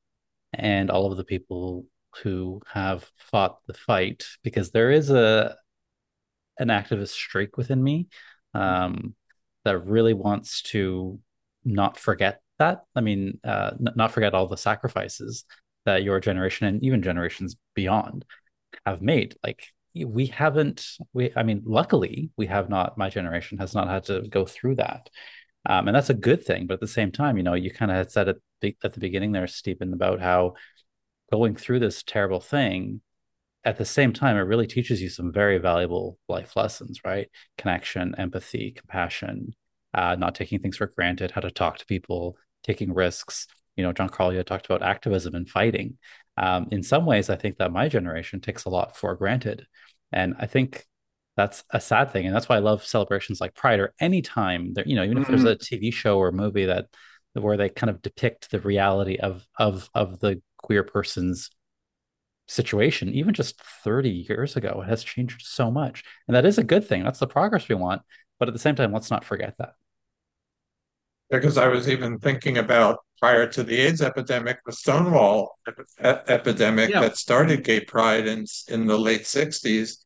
and 0.52 0.90
all 0.90 1.10
of 1.10 1.16
the 1.16 1.24
people 1.24 1.86
who 2.22 2.62
have 2.72 3.10
fought 3.18 3.58
the 3.66 3.74
fight, 3.74 4.26
because 4.42 4.70
there 4.70 4.90
is 4.90 5.10
a 5.10 5.56
an 6.58 6.68
activist 6.68 7.08
streak 7.08 7.58
within 7.58 7.82
me 7.82 8.08
um, 8.54 9.14
that 9.64 9.84
really 9.84 10.14
wants 10.14 10.62
to 10.62 11.20
not 11.64 11.98
forget 11.98 12.40
that. 12.58 12.84
I 12.94 13.02
mean, 13.02 13.40
uh, 13.44 13.72
n- 13.78 13.92
not 13.96 14.12
forget 14.12 14.32
all 14.32 14.46
the 14.46 14.56
sacrifices 14.56 15.44
that 15.84 16.02
your 16.02 16.18
generation 16.20 16.66
and 16.66 16.82
even 16.82 17.02
generations 17.02 17.56
beyond 17.74 18.24
have 18.86 19.02
made. 19.02 19.36
Like 19.44 19.64
we 20.04 20.26
haven't 20.26 20.86
we 21.12 21.32
i 21.36 21.42
mean 21.42 21.62
luckily 21.64 22.30
we 22.36 22.46
have 22.46 22.68
not 22.68 22.98
my 22.98 23.08
generation 23.08 23.58
has 23.58 23.74
not 23.74 23.88
had 23.88 24.04
to 24.04 24.22
go 24.28 24.44
through 24.44 24.76
that. 24.76 25.08
Um, 25.68 25.88
and 25.88 25.96
that's 25.96 26.10
a 26.10 26.14
good 26.14 26.44
thing 26.44 26.66
but 26.66 26.74
at 26.74 26.80
the 26.80 26.86
same 26.86 27.10
time 27.10 27.36
you 27.36 27.42
know 27.42 27.54
you 27.54 27.72
kind 27.72 27.90
of 27.90 27.96
had 27.96 28.12
said 28.12 28.28
at 28.28 28.36
the, 28.60 28.76
at 28.84 28.92
the 28.94 29.00
beginning 29.00 29.32
there 29.32 29.46
steven 29.46 29.92
about 29.92 30.20
how 30.20 30.54
going 31.32 31.56
through 31.56 31.80
this 31.80 32.02
terrible 32.02 32.40
thing 32.40 33.00
at 33.64 33.78
the 33.78 33.84
same 33.84 34.12
time 34.12 34.36
it 34.36 34.40
really 34.40 34.68
teaches 34.68 35.02
you 35.02 35.08
some 35.08 35.32
very 35.32 35.58
valuable 35.58 36.18
life 36.28 36.54
lessons 36.56 37.00
right? 37.04 37.28
Connection 37.58 38.14
empathy 38.16 38.70
compassion 38.70 39.54
uh, 39.92 40.14
not 40.14 40.34
taking 40.34 40.60
things 40.60 40.76
for 40.76 40.86
granted 40.86 41.32
how 41.32 41.40
to 41.40 41.50
talk 41.50 41.78
to 41.78 41.86
people 41.86 42.36
taking 42.62 42.92
risks. 42.94 43.46
You 43.76 43.84
know 43.84 43.92
jon 43.92 44.08
carl 44.08 44.32
you 44.32 44.42
talked 44.44 44.66
about 44.66 44.82
activism 44.82 45.34
and 45.34 45.48
fighting. 45.48 45.98
Um, 46.38 46.68
in 46.70 46.82
some 46.82 47.06
ways 47.06 47.30
i 47.30 47.36
think 47.36 47.56
that 47.56 47.72
my 47.72 47.88
generation 47.88 48.40
takes 48.40 48.66
a 48.66 48.70
lot 48.70 48.96
for 48.96 49.14
granted 49.16 49.66
and 50.12 50.34
I 50.38 50.46
think 50.46 50.84
that's 51.36 51.64
a 51.70 51.80
sad 51.80 52.10
thing. 52.10 52.26
And 52.26 52.34
that's 52.34 52.48
why 52.48 52.56
I 52.56 52.60
love 52.60 52.84
celebrations 52.84 53.40
like 53.40 53.54
Pride 53.54 53.80
or 53.80 53.94
any 54.00 54.22
time 54.22 54.72
there, 54.72 54.86
you 54.86 54.96
know, 54.96 55.04
even 55.04 55.18
mm-hmm. 55.18 55.22
if 55.22 55.28
there's 55.28 55.58
mm-hmm. 55.58 55.76
a 55.86 55.88
TV 55.88 55.92
show 55.92 56.18
or 56.18 56.32
movie 56.32 56.66
that 56.66 56.86
where 57.34 57.58
they 57.58 57.68
kind 57.68 57.90
of 57.90 58.00
depict 58.00 58.50
the 58.50 58.60
reality 58.60 59.16
of 59.16 59.46
of 59.58 59.90
of 59.94 60.20
the 60.20 60.40
queer 60.56 60.82
person's 60.82 61.50
situation, 62.48 63.10
even 63.10 63.34
just 63.34 63.60
30 63.84 64.26
years 64.28 64.56
ago, 64.56 64.82
it 64.82 64.88
has 64.88 65.04
changed 65.04 65.42
so 65.44 65.70
much. 65.70 66.04
And 66.26 66.34
that 66.34 66.46
is 66.46 66.58
a 66.58 66.64
good 66.64 66.86
thing. 66.86 67.04
That's 67.04 67.18
the 67.18 67.26
progress 67.26 67.68
we 67.68 67.74
want. 67.74 68.02
But 68.38 68.48
at 68.48 68.54
the 68.54 68.60
same 68.60 68.74
time, 68.74 68.92
let's 68.92 69.10
not 69.10 69.24
forget 69.24 69.54
that. 69.58 69.72
Because 71.30 71.58
I 71.58 71.68
was 71.68 71.88
even 71.88 72.18
thinking 72.18 72.58
about 72.58 73.00
prior 73.18 73.46
to 73.46 73.62
the 73.62 73.76
AIDS 73.76 74.02
epidemic, 74.02 74.58
the 74.64 74.72
Stonewall 74.72 75.58
ep- 75.98 76.28
epidemic 76.28 76.90
yeah. 76.90 77.00
that 77.00 77.16
started 77.16 77.64
gay 77.64 77.80
pride 77.80 78.26
in, 78.26 78.44
in 78.68 78.86
the 78.86 78.98
late 78.98 79.22
60s. 79.22 80.04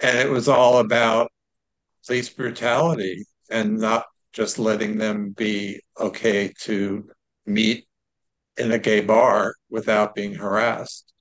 And 0.00 0.18
it 0.18 0.30
was 0.30 0.48
all 0.48 0.78
about 0.78 1.30
police 2.06 2.28
brutality 2.28 3.24
and 3.50 3.78
not 3.78 4.06
just 4.32 4.58
letting 4.58 4.98
them 4.98 5.30
be 5.30 5.80
okay 5.98 6.52
to 6.60 7.08
meet 7.46 7.86
in 8.56 8.72
a 8.72 8.78
gay 8.78 9.00
bar 9.00 9.54
without 9.70 10.14
being 10.14 10.34
harassed. 10.34 11.12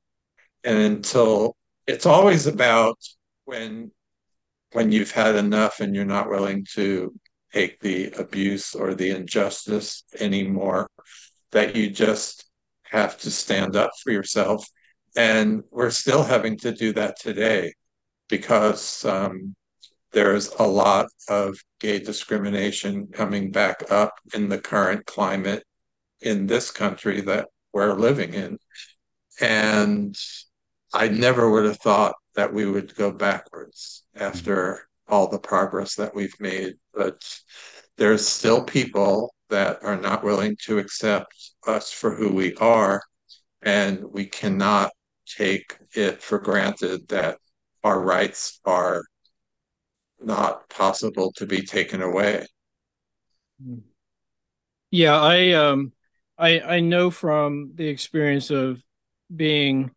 And 0.63 0.77
until 0.77 1.55
it's 1.85 2.05
always 2.05 2.47
about 2.47 2.97
when 3.45 3.91
when 4.73 4.91
you've 4.91 5.11
had 5.11 5.35
enough 5.35 5.79
and 5.79 5.95
you're 5.95 6.05
not 6.05 6.29
willing 6.29 6.65
to 6.73 7.13
take 7.53 7.79
the 7.79 8.11
abuse 8.11 8.75
or 8.75 8.93
the 8.93 9.11
injustice 9.11 10.03
anymore 10.19 10.89
that 11.51 11.75
you 11.75 11.89
just 11.89 12.45
have 12.83 13.17
to 13.19 13.31
stand 13.31 13.75
up 13.75 13.91
for 14.03 14.11
yourself. 14.11 14.65
And 15.15 15.63
we're 15.71 15.89
still 15.89 16.23
having 16.23 16.57
to 16.59 16.71
do 16.71 16.93
that 16.93 17.19
today 17.19 17.73
because 18.29 19.05
um, 19.05 19.55
there's 20.11 20.53
a 20.59 20.63
lot 20.63 21.07
of 21.29 21.57
gay 21.79 21.99
discrimination 21.99 23.07
coming 23.07 23.51
back 23.51 23.91
up 23.91 24.13
in 24.33 24.49
the 24.49 24.59
current 24.59 25.05
climate 25.05 25.63
in 26.21 26.47
this 26.47 26.71
country 26.71 27.21
that 27.21 27.47
we're 27.73 27.93
living 27.93 28.33
in. 28.33 28.57
And 29.39 30.15
I 30.93 31.09
never 31.09 31.49
would 31.51 31.65
have 31.65 31.79
thought 31.79 32.15
that 32.35 32.53
we 32.53 32.65
would 32.65 32.95
go 32.95 33.11
backwards 33.11 34.03
after 34.15 34.87
all 35.07 35.27
the 35.27 35.39
progress 35.39 35.95
that 35.95 36.15
we've 36.15 36.39
made. 36.39 36.75
But 36.93 37.21
there's 37.97 38.27
still 38.27 38.63
people 38.63 39.33
that 39.49 39.83
are 39.83 39.97
not 39.97 40.23
willing 40.23 40.57
to 40.65 40.77
accept 40.77 41.33
us 41.65 41.91
for 41.91 42.15
who 42.15 42.33
we 42.33 42.55
are. 42.55 43.01
And 43.61 44.03
we 44.11 44.25
cannot 44.25 44.91
take 45.27 45.77
it 45.93 46.21
for 46.21 46.39
granted 46.39 47.07
that 47.09 47.37
our 47.83 47.99
rights 47.99 48.59
are 48.65 49.03
not 50.19 50.69
possible 50.69 51.31
to 51.37 51.45
be 51.45 51.61
taken 51.61 52.01
away. 52.01 52.45
Yeah, 54.91 55.19
I 55.19 55.51
um 55.53 55.91
I 56.37 56.59
I 56.59 56.79
know 56.79 57.11
from 57.11 57.71
the 57.75 57.87
experience 57.87 58.49
of 58.49 58.81
being 59.33 59.91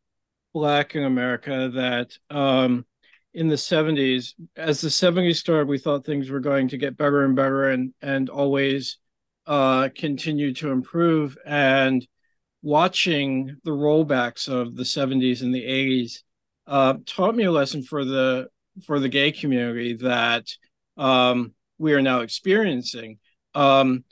black 0.52 0.94
in 0.96 1.04
America 1.04 1.70
that 1.74 2.18
um 2.34 2.84
in 3.32 3.48
the 3.48 3.56
70s 3.56 4.34
as 4.56 4.80
the 4.80 4.90
70s 4.90 5.38
started 5.38 5.68
we 5.68 5.78
thought 5.78 6.04
things 6.04 6.30
were 6.30 6.40
going 6.40 6.68
to 6.68 6.76
get 6.78 6.96
better 6.96 7.24
and 7.24 7.36
better 7.36 7.70
and 7.70 7.94
and 8.02 8.28
always 8.28 8.98
uh, 9.50 9.88
continue 9.96 10.54
to 10.54 10.70
improve. 10.70 11.36
And 11.44 12.06
watching 12.62 13.56
the 13.64 13.72
rollbacks 13.72 14.48
of 14.48 14.76
the 14.76 14.84
70s 14.84 15.42
and 15.42 15.52
the 15.52 15.64
80s 15.64 16.18
uh, 16.68 16.94
taught 17.04 17.34
me 17.34 17.44
a 17.44 17.50
lesson 17.50 17.82
for 17.82 18.04
the 18.04 18.46
for 18.86 19.00
the 19.00 19.08
gay 19.08 19.32
community 19.32 19.94
that 19.94 20.46
um, 20.96 21.52
we 21.78 21.94
are 21.94 22.00
now 22.00 22.20
experiencing. 22.20 23.18
Um, 23.56 24.04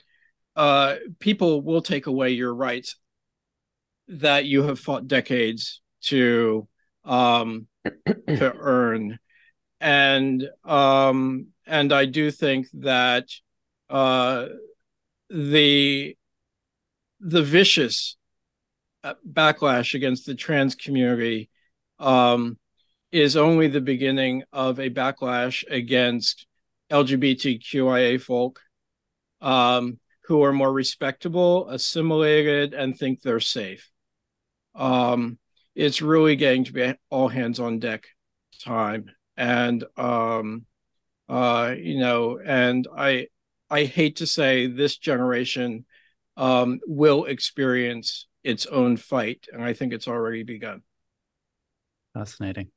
uh, 0.57 0.95
people 1.19 1.61
will 1.61 1.81
take 1.81 2.07
away 2.07 2.31
your 2.31 2.53
rights 2.53 2.97
that 4.09 4.43
you 4.43 4.63
have 4.63 4.77
fought 4.77 5.07
decades 5.07 5.81
to 6.01 6.67
um, 7.05 7.67
to 8.05 8.53
earn, 8.59 9.19
and 9.79 10.49
um, 10.65 11.47
and 11.65 11.93
I 11.93 12.03
do 12.03 12.29
think 12.29 12.67
that 12.73 13.29
uh, 13.89 14.47
the 15.29 16.15
the 17.19 17.43
vicious 17.43 18.17
uh, 19.03 19.13
backlash 19.29 19.93
against 19.93 20.25
the 20.25 20.35
trans 20.35 20.75
community 20.75 21.49
um, 21.99 22.57
is 23.11 23.35
only 23.35 23.67
the 23.67 23.81
beginning 23.81 24.43
of 24.53 24.79
a 24.79 24.89
backlash 24.89 25.63
against 25.69 26.45
LGBTQIA 26.91 28.21
folk 28.21 28.59
um, 29.41 29.99
who 30.25 30.43
are 30.43 30.53
more 30.53 30.71
respectable, 30.71 31.69
assimilated, 31.69 32.73
and 32.73 32.97
think 32.97 33.21
they're 33.21 33.39
safe. 33.39 33.89
Um, 34.75 35.39
it's 35.75 36.01
really 36.01 36.35
getting 36.35 36.65
to 36.65 36.73
be 36.73 36.93
all 37.09 37.27
hands 37.27 37.59
on 37.59 37.79
deck 37.79 38.07
time, 38.63 39.11
and 39.37 39.83
um, 39.97 40.65
uh, 41.27 41.73
you 41.77 41.99
know, 41.99 42.39
and 42.43 42.87
I 42.95 43.27
I 43.69 43.85
hate 43.85 44.17
to 44.17 44.27
say 44.27 44.67
this 44.67 44.97
generation 44.97 45.85
um, 46.37 46.79
will 46.87 47.25
experience 47.25 48.27
its 48.43 48.65
own 48.65 48.97
fight, 48.97 49.47
and 49.51 49.63
I 49.63 49.73
think 49.73 49.93
it's 49.93 50.07
already 50.07 50.43
begun. 50.43 50.81
Fascinating, 52.13 52.71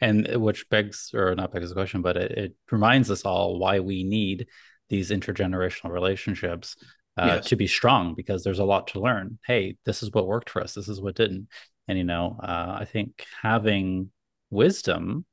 and 0.00 0.26
which 0.36 0.68
begs, 0.70 1.10
or 1.12 1.34
not 1.34 1.52
begs 1.52 1.68
the 1.68 1.74
question, 1.74 2.00
but 2.00 2.16
it, 2.16 2.30
it 2.32 2.54
reminds 2.70 3.10
us 3.10 3.24
all 3.24 3.58
why 3.58 3.80
we 3.80 4.04
need 4.04 4.46
these 4.88 5.10
intergenerational 5.10 5.90
relationships 5.90 6.76
uh, 7.18 7.26
yes. 7.26 7.46
to 7.46 7.56
be 7.56 7.66
strong, 7.66 8.14
because 8.14 8.44
there's 8.44 8.60
a 8.60 8.64
lot 8.64 8.86
to 8.88 9.00
learn. 9.00 9.38
Hey, 9.44 9.76
this 9.84 10.02
is 10.02 10.12
what 10.12 10.26
worked 10.26 10.48
for 10.48 10.62
us. 10.62 10.74
This 10.74 10.88
is 10.88 11.00
what 11.00 11.16
didn't, 11.16 11.48
and 11.88 11.98
you 11.98 12.04
know, 12.04 12.38
uh, 12.42 12.76
I 12.80 12.84
think 12.84 13.24
having 13.42 14.10
wisdom 14.50 15.26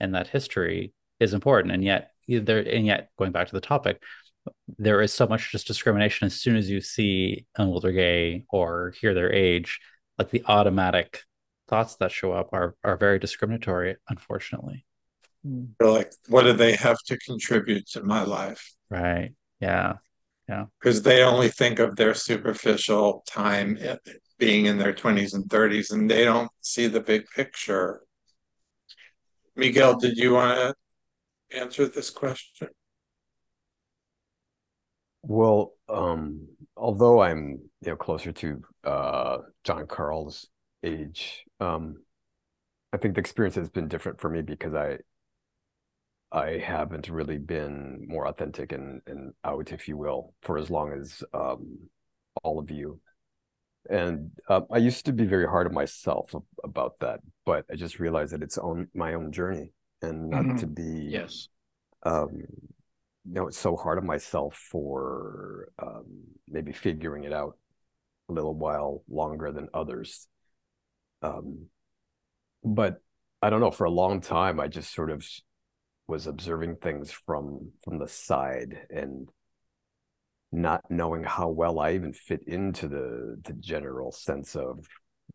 and 0.00 0.14
that 0.14 0.28
history 0.28 0.92
is 1.20 1.34
important, 1.34 1.74
and 1.74 1.84
yet 1.84 2.12
there, 2.28 2.60
and 2.60 2.86
yet 2.86 3.10
going 3.18 3.32
back 3.32 3.48
to 3.48 3.54
the 3.54 3.60
topic 3.60 4.00
there 4.78 5.00
is 5.00 5.12
so 5.12 5.26
much 5.26 5.52
just 5.52 5.66
discrimination 5.66 6.26
as 6.26 6.34
soon 6.34 6.56
as 6.56 6.68
you 6.68 6.80
see 6.80 7.46
an 7.56 7.68
older 7.68 7.92
gay 7.92 8.44
or 8.50 8.92
hear 9.00 9.14
their 9.14 9.32
age 9.32 9.80
like 10.18 10.30
the 10.30 10.42
automatic 10.46 11.22
thoughts 11.68 11.96
that 11.96 12.12
show 12.12 12.32
up 12.32 12.50
are 12.52 12.74
are 12.84 12.96
very 12.96 13.18
discriminatory 13.18 13.96
unfortunately. 14.08 14.84
Hmm. 15.44 15.64
They're 15.78 15.90
like 15.90 16.12
what 16.28 16.42
do 16.42 16.52
they 16.52 16.74
have 16.76 16.98
to 17.06 17.18
contribute 17.18 17.86
to 17.90 18.02
my 18.02 18.22
life? 18.24 18.72
Right. 18.90 19.32
Yeah. 19.60 19.94
Yeah. 20.48 20.66
Because 20.80 21.02
they 21.02 21.22
only 21.22 21.48
think 21.48 21.78
of 21.78 21.96
their 21.96 22.14
superficial 22.14 23.22
time 23.28 23.78
eh, 23.80 23.96
being 24.38 24.66
in 24.66 24.76
their 24.76 24.92
20s 24.92 25.34
and 25.34 25.44
30s 25.44 25.92
and 25.92 26.10
they 26.10 26.24
don't 26.24 26.50
see 26.60 26.88
the 26.88 27.00
big 27.00 27.24
picture. 27.34 28.02
Miguel 29.54 29.98
did 29.98 30.16
you 30.16 30.32
want 30.32 30.58
to 30.58 31.58
answer 31.58 31.86
this 31.86 32.10
question 32.10 32.68
well, 35.22 35.72
um, 35.88 36.48
although 36.76 37.22
I'm 37.22 37.60
you 37.80 37.90
know 37.90 37.96
closer 37.96 38.32
to 38.32 38.62
uh, 38.84 39.38
Jon 39.64 39.86
Carl's 39.86 40.48
age, 40.82 41.44
um, 41.60 42.02
I 42.92 42.96
think 42.96 43.14
the 43.14 43.20
experience 43.20 43.54
has 43.56 43.70
been 43.70 43.88
different 43.88 44.20
for 44.20 44.28
me 44.28 44.42
because 44.42 44.74
I 44.74 44.98
I 46.30 46.58
haven't 46.58 47.08
really 47.08 47.38
been 47.38 48.06
more 48.08 48.26
authentic 48.26 48.72
and, 48.72 49.02
and 49.06 49.34
out, 49.44 49.70
if 49.72 49.86
you 49.86 49.96
will, 49.96 50.34
for 50.42 50.56
as 50.56 50.70
long 50.70 50.92
as 50.92 51.22
um, 51.34 51.78
all 52.42 52.58
of 52.58 52.70
you. 52.70 53.00
And 53.90 54.30
uh, 54.48 54.62
I 54.70 54.78
used 54.78 55.04
to 55.06 55.12
be 55.12 55.26
very 55.26 55.46
hard 55.46 55.66
on 55.66 55.74
myself 55.74 56.34
about 56.64 57.00
that, 57.00 57.20
but 57.44 57.66
I 57.70 57.74
just 57.74 57.98
realized 57.98 58.32
that 58.32 58.42
it's 58.42 58.56
on 58.56 58.88
my 58.94 59.14
own 59.14 59.32
journey 59.32 59.72
and 60.00 60.30
not 60.30 60.44
mm-hmm. 60.44 60.56
to 60.56 60.66
be 60.66 61.08
yes 61.10 61.48
um, 62.04 62.42
you 63.24 63.34
know, 63.34 63.46
it's 63.46 63.58
so 63.58 63.76
hard 63.76 63.98
on 63.98 64.06
myself 64.06 64.56
for 64.56 65.68
um, 65.80 66.04
maybe 66.48 66.72
figuring 66.72 67.24
it 67.24 67.32
out 67.32 67.56
a 68.28 68.32
little 68.32 68.54
while 68.54 69.02
longer 69.08 69.52
than 69.52 69.68
others. 69.72 70.26
Um, 71.22 71.66
but 72.64 73.00
I 73.40 73.50
don't 73.50 73.60
know, 73.60 73.70
for 73.70 73.84
a 73.84 73.90
long 73.90 74.20
time, 74.20 74.60
I 74.60 74.68
just 74.68 74.92
sort 74.92 75.10
of 75.10 75.26
was 76.08 76.26
observing 76.26 76.76
things 76.76 77.10
from 77.12 77.70
from 77.84 77.98
the 77.98 78.08
side 78.08 78.86
and 78.90 79.28
not 80.50 80.82
knowing 80.90 81.24
how 81.24 81.48
well 81.48 81.78
I 81.78 81.92
even 81.92 82.12
fit 82.12 82.42
into 82.46 82.88
the 82.88 83.40
the 83.44 83.54
general 83.54 84.12
sense 84.12 84.54
of 84.54 84.86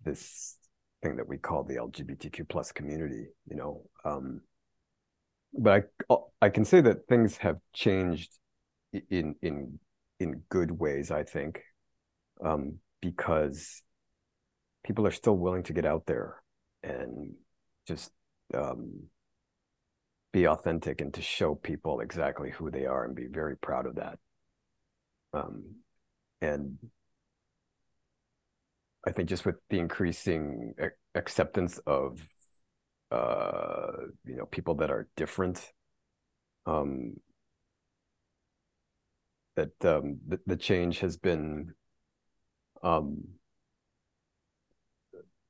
this 0.04 0.58
thing 1.02 1.18
that 1.18 1.28
we 1.28 1.38
call 1.38 1.64
the 1.64 1.78
LGBTQ 1.78 2.48
plus 2.48 2.72
community, 2.72 3.28
you 3.50 3.56
know. 3.56 3.84
Um, 4.06 4.42
but 5.58 5.90
I 6.10 6.16
I 6.42 6.50
can 6.50 6.66
say 6.66 6.82
that 6.82 7.08
things 7.08 7.38
have 7.38 7.58
changed 7.74 8.32
in 9.10 9.36
in 9.42 9.80
in 10.20 10.44
good 10.50 10.72
ways, 10.72 11.12
I 11.12 11.24
think, 11.24 11.62
um, 12.44 12.80
because 13.02 13.84
people 14.84 15.06
are 15.06 15.12
still 15.12 15.38
willing 15.38 15.64
to 15.64 15.74
get 15.74 15.86
out 15.86 16.06
there 16.06 16.42
and 16.84 17.34
just 17.88 18.12
um, 18.54 19.10
be 20.32 20.48
authentic 20.48 21.02
and 21.02 21.14
to 21.14 21.22
show 21.22 21.56
people 21.56 22.00
exactly 22.00 22.52
who 22.52 22.72
they 22.72 22.86
are 22.86 23.04
and 23.06 23.16
be 23.16 23.28
very 23.28 23.58
proud 23.58 23.86
of 23.86 23.96
that. 23.96 24.20
Um, 25.34 25.76
and 26.42 26.78
I 29.06 29.12
think 29.12 29.30
just 29.30 29.46
with 29.46 29.56
the 29.70 29.80
increasing 29.80 30.74
acceptance 31.16 31.80
of 31.86 32.20
uh, 33.12 33.92
you 34.26 34.36
know 34.36 34.46
people 34.46 34.76
that 34.76 34.92
are 34.92 35.08
different, 35.16 35.72
um, 36.66 37.16
that 39.56 39.74
um, 39.86 40.20
the, 40.28 40.40
the 40.46 40.58
change 40.58 41.00
has 41.00 41.18
been 41.18 41.74
um, 42.84 43.24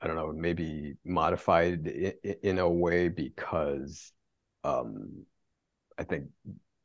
I 0.02 0.08
don't 0.08 0.16
know, 0.16 0.32
maybe 0.32 0.96
modified 1.04 1.88
in, 1.88 2.14
in 2.44 2.60
a 2.60 2.70
way 2.70 3.10
because 3.10 4.12
um, 4.64 5.26
I 5.98 6.04
think 6.04 6.26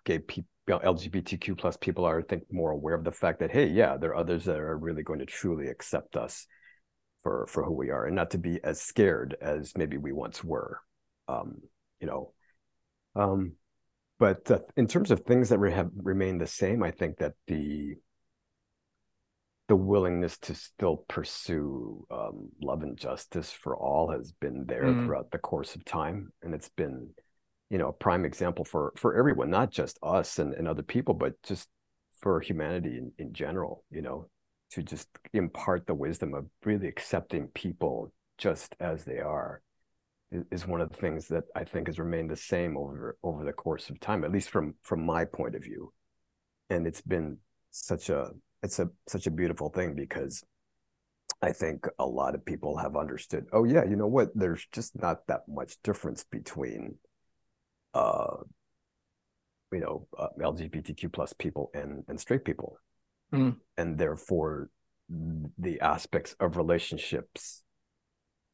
gay 0.04 0.18
people, 0.18 0.48
LGBTQ 0.68 1.58
plus 1.58 1.76
people 1.76 2.04
are, 2.04 2.20
I 2.20 2.22
think, 2.22 2.44
more 2.50 2.70
aware 2.70 2.94
of 2.94 3.04
the 3.04 3.12
fact 3.12 3.40
that 3.40 3.50
hey, 3.50 3.66
yeah, 3.66 3.96
there 3.96 4.10
are 4.10 4.16
others 4.16 4.44
that 4.46 4.56
are 4.58 4.76
really 4.76 5.02
going 5.02 5.18
to 5.18 5.26
truly 5.26 5.68
accept 5.68 6.16
us 6.16 6.46
for 7.22 7.46
for 7.48 7.64
who 7.64 7.72
we 7.72 7.90
are, 7.90 8.06
and 8.06 8.16
not 8.16 8.30
to 8.30 8.38
be 8.38 8.62
as 8.62 8.80
scared 8.80 9.36
as 9.40 9.72
maybe 9.76 9.96
we 9.96 10.12
once 10.12 10.42
were. 10.42 10.80
Um, 11.28 11.62
you 12.00 12.06
know, 12.06 12.32
um, 13.14 13.52
but 14.18 14.50
uh, 14.50 14.60
in 14.76 14.86
terms 14.86 15.10
of 15.10 15.20
things 15.20 15.48
that 15.48 15.58
re- 15.58 15.72
have 15.72 15.90
remained 15.96 16.40
the 16.40 16.46
same, 16.46 16.82
I 16.82 16.90
think 16.90 17.18
that 17.18 17.34
the 17.46 17.96
the 19.68 19.76
willingness 19.76 20.38
to 20.38 20.54
still 20.54 20.98
pursue 21.08 22.06
um, 22.10 22.50
love 22.60 22.82
and 22.82 22.96
justice 22.96 23.50
for 23.50 23.76
all 23.76 24.10
has 24.10 24.32
been 24.32 24.66
there 24.66 24.84
mm. 24.84 25.04
throughout 25.04 25.30
the 25.30 25.38
course 25.38 25.74
of 25.74 25.84
time, 25.84 26.32
and 26.42 26.54
it's 26.54 26.68
been, 26.68 27.08
you 27.70 27.78
know, 27.78 27.88
a 27.88 27.92
prime 27.92 28.24
example 28.24 28.64
for 28.64 28.92
for 28.96 29.16
everyone, 29.16 29.50
not 29.50 29.70
just 29.70 29.98
us 30.02 30.38
and, 30.38 30.54
and 30.54 30.68
other 30.68 30.82
people, 30.82 31.14
but 31.14 31.40
just 31.42 31.68
for 32.20 32.40
humanity 32.40 32.98
in, 32.98 33.12
in 33.18 33.32
general. 33.32 33.84
You 33.90 34.02
know, 34.02 34.28
to 34.72 34.82
just 34.82 35.08
impart 35.32 35.86
the 35.86 35.94
wisdom 35.94 36.34
of 36.34 36.46
really 36.64 36.88
accepting 36.88 37.48
people 37.48 38.12
just 38.38 38.74
as 38.80 39.04
they 39.04 39.18
are 39.18 39.62
is 40.50 40.66
one 40.66 40.80
of 40.80 40.90
the 40.90 40.96
things 40.96 41.28
that 41.28 41.44
I 41.54 41.64
think 41.64 41.88
has 41.88 41.98
remained 41.98 42.30
the 42.30 42.36
same 42.36 42.76
over 42.76 43.16
over 43.22 43.44
the 43.44 43.52
course 43.52 43.90
of 43.90 44.00
time, 44.00 44.24
at 44.24 44.32
least 44.32 44.50
from 44.50 44.74
from 44.82 45.04
my 45.04 45.24
point 45.24 45.54
of 45.54 45.62
view. 45.62 45.92
And 46.70 46.86
it's 46.86 47.02
been 47.02 47.38
such 47.70 48.08
a 48.08 48.30
it's 48.62 48.78
a 48.78 48.88
such 49.06 49.26
a 49.26 49.30
beautiful 49.30 49.68
thing 49.68 49.94
because 49.94 50.42
I 51.42 51.52
think 51.52 51.86
a 51.98 52.06
lot 52.06 52.34
of 52.34 52.44
people 52.44 52.78
have 52.78 52.96
understood, 52.96 53.46
oh 53.52 53.64
yeah, 53.64 53.84
you 53.84 53.96
know 53.96 54.06
what? 54.06 54.30
There's 54.34 54.66
just 54.72 54.98
not 55.00 55.26
that 55.26 55.42
much 55.48 55.76
difference 55.82 56.24
between 56.24 56.96
uh 57.94 58.36
you 59.70 59.80
know 59.80 60.06
uh, 60.18 60.28
LGBTQ 60.40 61.12
plus 61.12 61.34
people 61.34 61.70
and 61.74 62.04
and 62.08 62.18
straight 62.18 62.44
people. 62.44 62.78
Mm. 63.32 63.56
And 63.76 63.98
therefore 63.98 64.70
the 65.08 65.80
aspects 65.80 66.34
of 66.40 66.56
relationships 66.56 67.62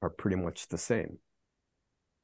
are 0.02 0.10
pretty 0.10 0.36
much 0.36 0.68
the 0.68 0.78
same. 0.78 1.18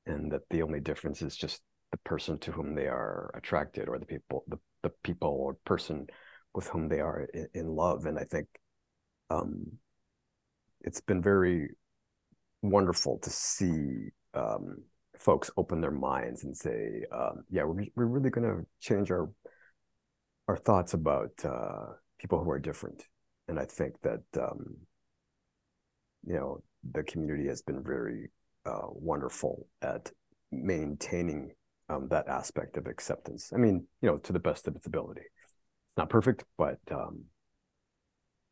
And 0.07 0.33
that 0.33 0.43
the 0.51 0.63
only 0.63 0.81
difference 0.81 1.23
is 1.23 1.37
just 1.37 1.63
the 1.91 1.99
person 1.99 2.39
to 2.41 2.53
whom 2.53 2.75
they 2.75 2.87
are 2.87 3.31
attracted 3.35 3.89
or 3.89 3.99
the 3.99 4.07
people 4.07 4.45
the, 4.49 4.59
the 4.83 4.91
people 5.03 5.31
or 5.31 5.55
person 5.65 6.07
with 6.55 6.67
whom 6.69 6.89
they 6.89 7.01
are 7.01 7.27
in, 7.33 7.49
in 7.55 7.69
love. 7.69 8.07
And 8.07 8.19
I 8.19 8.25
think 8.25 8.47
um, 9.31 9.79
it's 10.81 11.01
been 11.01 11.23
very 11.23 11.71
wonderful 12.63 13.19
to 13.19 13.31
see 13.31 14.11
um, 14.35 14.83
folks 15.17 15.51
open 15.57 15.81
their 15.81 15.91
minds 15.91 16.45
and 16.45 16.57
say, 16.57 17.05
um, 17.13 17.45
"Yeah, 17.49 17.65
we're 17.65 17.87
we're 17.95 18.07
really 18.07 18.31
going 18.31 18.49
to 18.49 18.67
change 18.81 19.11
our 19.11 19.31
our 20.49 20.57
thoughts 20.57 20.95
about 20.95 21.33
uh, 21.45 21.95
people 22.25 22.43
who 22.43 22.51
are 22.51 22.59
different." 22.59 23.05
And 23.49 23.59
I 23.61 23.67
think 23.67 23.95
that 24.03 24.23
um, 24.41 24.77
you 26.27 26.35
know 26.35 26.63
the 26.93 27.03
community 27.03 27.49
has 27.49 27.63
been 27.63 27.83
very 27.83 28.31
uh, 28.67 28.87
wonderful 28.91 29.67
at 29.83 30.11
maintaining 30.51 31.53
um, 31.89 32.09
that 32.09 32.29
aspect 32.29 32.77
of 32.77 32.87
acceptance. 32.87 33.53
I 33.55 33.59
mean, 33.59 33.87
you 34.01 34.09
know, 34.11 34.17
to 34.19 34.33
the 34.33 34.39
best 34.39 34.67
of 34.69 34.77
its 34.77 34.87
ability 34.87 35.21
It's 35.21 35.99
not 35.99 36.09
perfect, 36.11 36.45
but 36.57 36.79
um, 36.91 37.25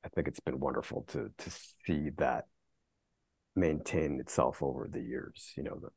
I 0.05 0.09
think 0.09 0.28
it's 0.28 0.40
been 0.40 0.61
wonderful 0.61 1.05
to 1.12 1.31
to 1.39 1.51
see 1.86 2.11
that 2.19 2.47
maintain 3.57 4.20
itself 4.20 4.62
over 4.62 4.89
the 4.90 5.01
years. 5.01 5.53
You 5.57 5.62
know, 5.65 5.78
the, 5.81 5.90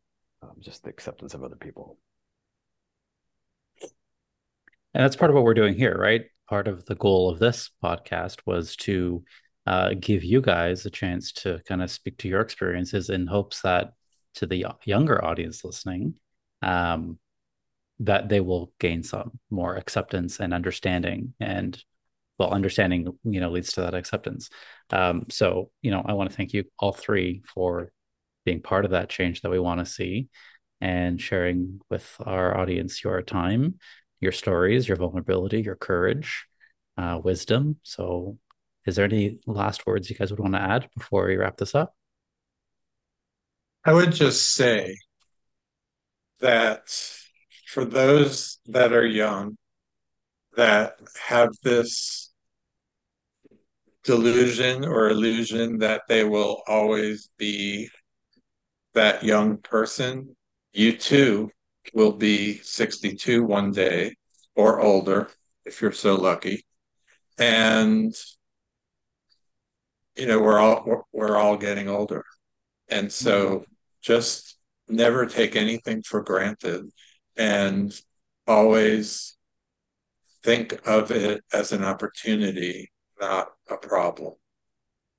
um, 0.48 0.56
just 0.60 0.84
the 0.84 0.90
acceptance 0.90 1.34
of 1.34 1.44
other 1.44 1.56
people. 1.58 1.98
And 4.94 5.04
that's 5.04 5.16
part 5.16 5.30
of 5.30 5.36
what 5.36 5.44
we're 5.44 5.54
doing 5.54 5.76
here, 5.76 5.98
right? 5.98 6.22
Part 6.50 6.68
of 6.68 6.86
the 6.86 6.96
goal 6.96 7.30
of 7.30 7.40
this 7.40 7.70
podcast 7.84 8.42
was 8.46 8.76
to 8.78 9.24
uh, 9.66 9.96
give 10.00 10.24
you 10.24 10.42
guys 10.42 10.86
a 10.86 10.92
chance 10.92 11.32
to 11.32 11.62
kind 11.68 11.82
of 11.82 11.90
speak 11.90 12.18
to 12.20 12.28
your 12.28 12.42
experiences 12.42 13.10
in 13.10 13.28
hopes 13.28 13.62
that 13.62 13.94
to 14.36 14.46
the 14.46 14.66
younger 14.84 15.24
audience 15.24 15.64
listening, 15.64 16.16
um, 16.62 17.18
that 18.00 18.30
they 18.30 18.42
will 18.42 18.74
gain 18.80 19.02
some 19.02 19.40
more 19.50 19.76
acceptance 19.76 20.40
and 20.40 20.54
understanding 20.54 21.34
and 21.40 21.82
well 22.38 22.52
understanding 22.52 23.18
you 23.24 23.40
know 23.40 23.50
leads 23.50 23.72
to 23.74 23.82
that 23.82 23.94
acceptance. 23.94 24.50
Um, 24.92 25.26
so 25.30 25.72
you 25.82 25.92
know 25.92 26.04
i 26.06 26.14
want 26.14 26.30
to 26.30 26.36
thank 26.36 26.54
you 26.54 26.66
all 26.78 26.92
three 26.92 27.42
for 27.54 27.92
being 28.44 28.62
part 28.62 28.86
of 28.86 28.92
that 28.92 29.10
change 29.10 29.42
that 29.42 29.50
we 29.50 29.60
want 29.60 29.80
to 29.80 29.86
see 29.86 30.28
and 30.82 31.20
sharing 31.20 31.80
with 31.90 32.16
our 32.20 32.56
audience 32.58 33.04
your 33.04 33.22
time 33.22 33.76
your 34.26 34.32
stories 34.44 34.88
your 34.88 34.98
vulnerability 34.98 35.62
your 35.62 35.76
courage 35.76 36.30
uh, 36.98 37.20
wisdom. 37.24 37.78
So 37.84 38.38
is 38.86 38.96
there 38.96 39.06
any 39.06 39.40
last 39.46 39.86
words 39.88 40.10
you 40.10 40.16
guys 40.16 40.32
would 40.32 40.40
want 40.40 40.54
to 40.54 40.62
add 40.62 40.90
before 40.96 41.26
we 41.28 41.38
wrap 41.38 41.58
this 41.58 41.76
up? 41.76 41.96
I 43.84 43.94
would 43.94 44.12
just 44.12 44.54
say 44.54 44.98
that 46.40 46.90
for 47.68 47.86
those 47.86 48.60
that 48.68 48.94
are 48.94 49.06
young 49.06 49.58
that 50.56 50.98
have 51.22 51.50
this 51.64 52.32
delusion 54.04 54.86
or 54.86 55.10
illusion 55.10 55.80
that 55.80 56.04
they 56.08 56.24
will 56.24 56.62
always 56.68 57.30
be 57.38 57.90
that 58.94 59.24
young 59.24 59.58
person, 59.58 60.36
you 60.72 60.96
too 60.96 61.52
will 61.94 62.14
be 62.14 62.58
62 62.58 63.44
one 63.44 63.72
day 63.72 64.16
or 64.56 64.80
older 64.82 65.30
if 65.66 65.82
you're 65.82 65.92
so 65.92 66.16
lucky. 66.16 66.66
And 67.38 68.14
you 70.16 70.28
know, 70.28 70.40
we're 70.40 70.60
all 70.60 71.08
we're 71.12 71.38
all 71.38 71.58
getting 71.58 71.90
older. 71.90 72.24
And 72.88 73.12
so 73.12 73.48
mm-hmm. 73.48 73.64
just 74.02 74.58
never 74.88 75.26
take 75.26 75.56
anything 75.56 76.04
for 76.04 76.22
granted 76.22 76.86
and 77.36 78.00
always 78.48 79.36
think 80.44 80.88
of 80.88 81.12
it 81.12 81.44
as 81.52 81.72
an 81.72 81.84
opportunity, 81.84 82.92
not 83.20 83.50
a 83.70 83.78
problem. 83.78 84.34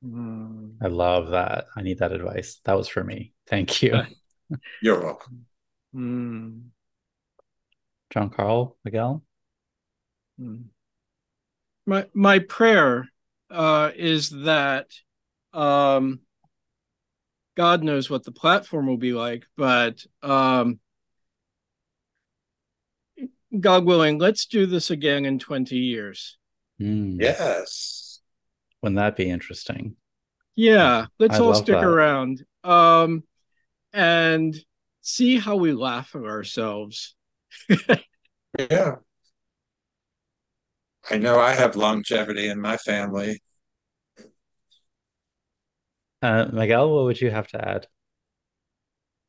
Hmm. 0.03 0.71
I 0.81 0.89
love 0.89 1.31
that. 1.31 1.67
I 1.77 1.83
need 1.83 1.99
that 1.99 2.13
advice. 2.13 2.61
That 2.65 2.77
was 2.77 2.89
for 2.89 3.03
me. 3.03 3.33
Thank 3.49 3.83
you. 3.83 4.01
You're 4.83 5.03
welcome. 5.03 5.47
Mm. 5.95 6.65
Jon 8.11 8.31
Carl 8.31 8.77
Miguel. 8.85 9.23
Mm. 10.41 10.65
My 11.87 12.07
my 12.15 12.39
prayer 12.41 13.09
uh, 13.51 13.91
is 13.95 14.31
that 14.31 14.89
um, 15.53 16.21
God 17.57 17.83
knows 17.83 18.11
what 18.11 18.25
the 18.25 18.33
platform 18.33 18.87
will 18.87 18.97
be 18.97 19.13
like, 19.13 19.47
but 19.57 20.05
um, 20.23 20.81
God 23.59 23.85
willing, 23.85 24.19
let's 24.19 24.47
do 24.47 24.67
this 24.67 24.91
again 24.91 25.25
in 25.25 25.39
20 25.39 25.77
years. 25.77 26.37
Mm. 26.81 27.17
Yes. 27.21 28.21
Wouldn't 28.83 28.99
that 28.99 29.17
be 29.17 29.31
interesting? 29.31 29.97
Yeah, 30.55 31.07
let's 31.19 31.37
I 31.37 31.43
all 31.43 31.55
stick 31.55 31.77
that. 31.77 31.85
around. 31.85 32.45
Um, 32.65 33.25
and 33.93 34.55
see 35.07 35.39
how 35.39 35.55
we 35.55 35.73
laugh 35.73 36.17
at 36.17 36.25
ourselves. 36.25 37.15
yeah. 38.59 38.97
I 41.09 41.19
know 41.19 41.39
I 41.39 41.53
have 41.53 41.77
longevity 41.77 42.49
in 42.49 42.61
my 42.61 42.77
family. 42.77 43.41
Uh, 46.21 46.47
Miguel, 46.53 46.93
what 46.93 47.05
would 47.05 47.21
you 47.21 47.31
have 47.31 47.47
to 47.49 47.69
add? 47.69 47.87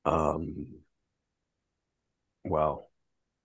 Um, 0.04 0.80
well, 2.44 2.90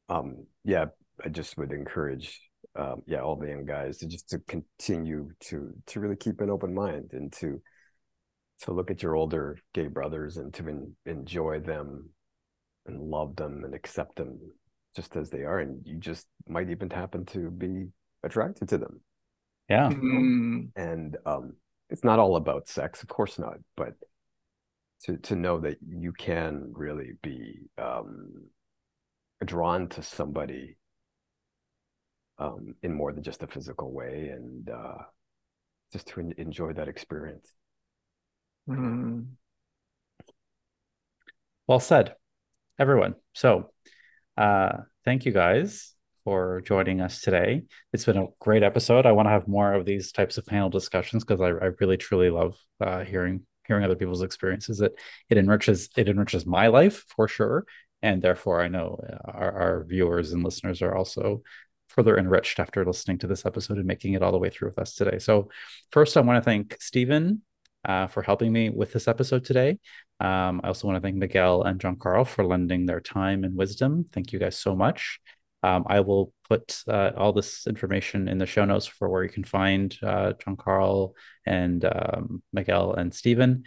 um, 0.09 0.47
yeah, 0.65 0.87
I 1.23 1.29
just 1.29 1.59
would 1.59 1.73
encourage, 1.73 2.41
um, 2.75 3.03
yeah, 3.07 3.21
all 3.21 3.37
the 3.37 3.49
young 3.49 3.67
guys 3.67 3.99
to 3.99 4.07
just 4.07 4.31
to 4.31 4.39
continue 4.39 5.33
to 5.41 5.75
to 5.89 6.01
really 6.01 6.17
keep 6.17 6.41
an 6.41 6.49
open 6.49 6.73
mind 6.73 7.11
and 7.13 7.31
to 7.35 7.61
to 8.63 8.73
look 8.73 8.91
at 8.91 9.03
your 9.03 9.17
older 9.17 9.59
gay 9.75 9.89
brothers 9.89 10.39
and 10.39 10.55
to 10.55 10.67
en- 10.69 10.97
enjoy 11.05 11.61
them 11.61 12.09
and 12.87 13.01
love 13.01 13.37
them 13.37 13.65
and 13.65 13.75
accept 13.75 14.17
them 14.17 14.39
just 14.95 15.17
as 15.17 15.31
they 15.31 15.43
are, 15.43 15.61
and 15.61 15.87
you 15.87 15.97
just 15.97 16.27
might 16.47 16.71
even 16.71 16.91
happen 16.91 17.25
to 17.27 17.51
be 17.51 17.89
attracted 18.23 18.69
to 18.69 18.79
them. 18.79 19.01
Yeah. 19.69 19.89
Mm. 19.89 20.69
And 20.77 21.17
um, 21.25 21.55
it's 21.89 22.05
not 22.05 22.19
all 22.19 22.37
about 22.37 22.69
sex, 22.69 23.03
of 23.03 23.09
course 23.09 23.39
not, 23.39 23.59
but 23.77 23.95
to 25.05 25.17
to 25.17 25.37
know 25.37 25.61
that 25.61 25.79
you 25.87 26.13
can 26.13 26.73
really 26.75 27.13
be 27.23 27.61
um, 27.79 28.45
drawn 29.45 29.89
to 29.89 30.03
somebody 30.03 30.77
um, 32.39 32.75
in 32.83 32.93
more 32.93 33.13
than 33.13 33.23
just 33.23 33.43
a 33.43 33.47
physical 33.47 33.93
way, 33.93 34.29
and 34.29 34.69
uh, 34.69 34.99
just 35.93 36.09
to 36.09 36.21
en- 36.21 36.35
enjoy 36.37 36.73
that 36.73 36.89
experience. 36.89 37.55
Mm. 38.69 39.27
Well 41.67 41.81
said, 41.81 42.15
everyone. 42.79 43.15
So, 43.35 43.71
uh, 44.37 44.79
thank 45.05 45.25
you 45.25 45.33
guys 45.33 45.95
for 46.25 46.63
joining 46.63 47.01
us 47.01 47.21
today. 47.21 47.63
It's 47.93 48.05
been 48.05 48.17
a 48.17 48.27
great 48.41 48.63
episode. 48.63 49.07
I 49.07 49.13
want 49.13 49.27
to 49.27 49.31
have 49.31 49.49
more 49.49 49.75
of 49.75 49.85
these 49.85 50.13
types 50.13 50.39
of 50.39 50.47
panel 50.47 50.71
discussions 50.71 51.25
because 51.25 51.41
I, 51.41 51.49
I, 51.49 51.71
really 51.81 51.97
truly 51.97 52.31
love 52.31 52.57
uh, 52.81 53.05
hearing 53.05 53.45
hearing 53.67 53.85
other 53.85 53.97
people's 53.97 54.23
experiences. 54.23 54.81
It 54.81 54.95
it 55.29 55.39
enriches 55.39 55.89
it 55.97 56.09
enriches 56.09 56.47
my 56.47 56.69
life 56.69 57.05
for 57.15 57.29
sure, 57.29 57.67
and 58.01 58.23
therefore 58.23 58.63
I 58.63 58.69
know 58.69 58.99
uh, 59.09 59.31
our, 59.31 59.53
our 59.53 59.85
viewers 59.85 60.33
and 60.33 60.43
listeners 60.43 60.83
are 60.83 60.95
also 60.95 61.43
further 61.89 62.17
enriched 62.17 62.59
after 62.59 62.85
listening 62.87 63.19
to 63.19 63.27
this 63.27 63.45
episode 63.45 63.77
and 63.77 63.87
making 63.87 64.15
it 64.15 64.23
all 64.23 64.33
the 64.33 64.39
way 64.39 64.49
through 64.49 64.69
with 64.69 64.79
us 64.79 64.95
today. 64.95 65.19
So, 65.19 65.51
first, 65.91 66.17
I 66.17 66.21
want 66.21 66.43
to 66.43 66.45
thank 66.45 66.77
Steven 66.81 67.43
uh, 67.85 68.07
for 68.07 68.23
helping 68.23 68.53
me 68.53 68.71
with 68.71 68.93
this 68.93 69.09
episode 69.09 69.45
today. 69.45 69.79
Um, 70.21 70.61
I 70.63 70.69
also 70.69 70.87
want 70.87 70.97
to 70.97 71.01
thank 71.01 71.17
Miguel 71.17 71.63
and 71.65 71.81
Jon 71.81 71.97
Carl 71.97 72.25
for 72.25 72.45
lending 72.45 72.87
their 72.87 73.01
time 73.01 73.45
and 73.45 73.57
wisdom. 73.57 74.07
Thank 74.13 74.33
you 74.33 74.39
guys 74.39 74.57
so 74.57 74.77
much. 74.77 75.21
Um, 75.65 75.85
I 75.87 76.01
will 76.01 76.33
put 76.49 76.83
uh, 76.89 77.13
all 77.17 77.33
this 77.33 77.67
information 77.67 78.29
in 78.29 78.39
the 78.39 78.47
show 78.47 78.65
notes 78.65 78.87
for 78.87 79.09
where 79.09 79.23
you 79.23 79.31
can 79.31 79.45
find 79.45 79.97
uh, 80.03 80.33
Jon 80.45 80.57
Carl 80.57 81.15
and 81.47 81.85
um, 81.85 82.43
Miguel 82.53 82.95
and 82.95 83.15
Steven. 83.15 83.65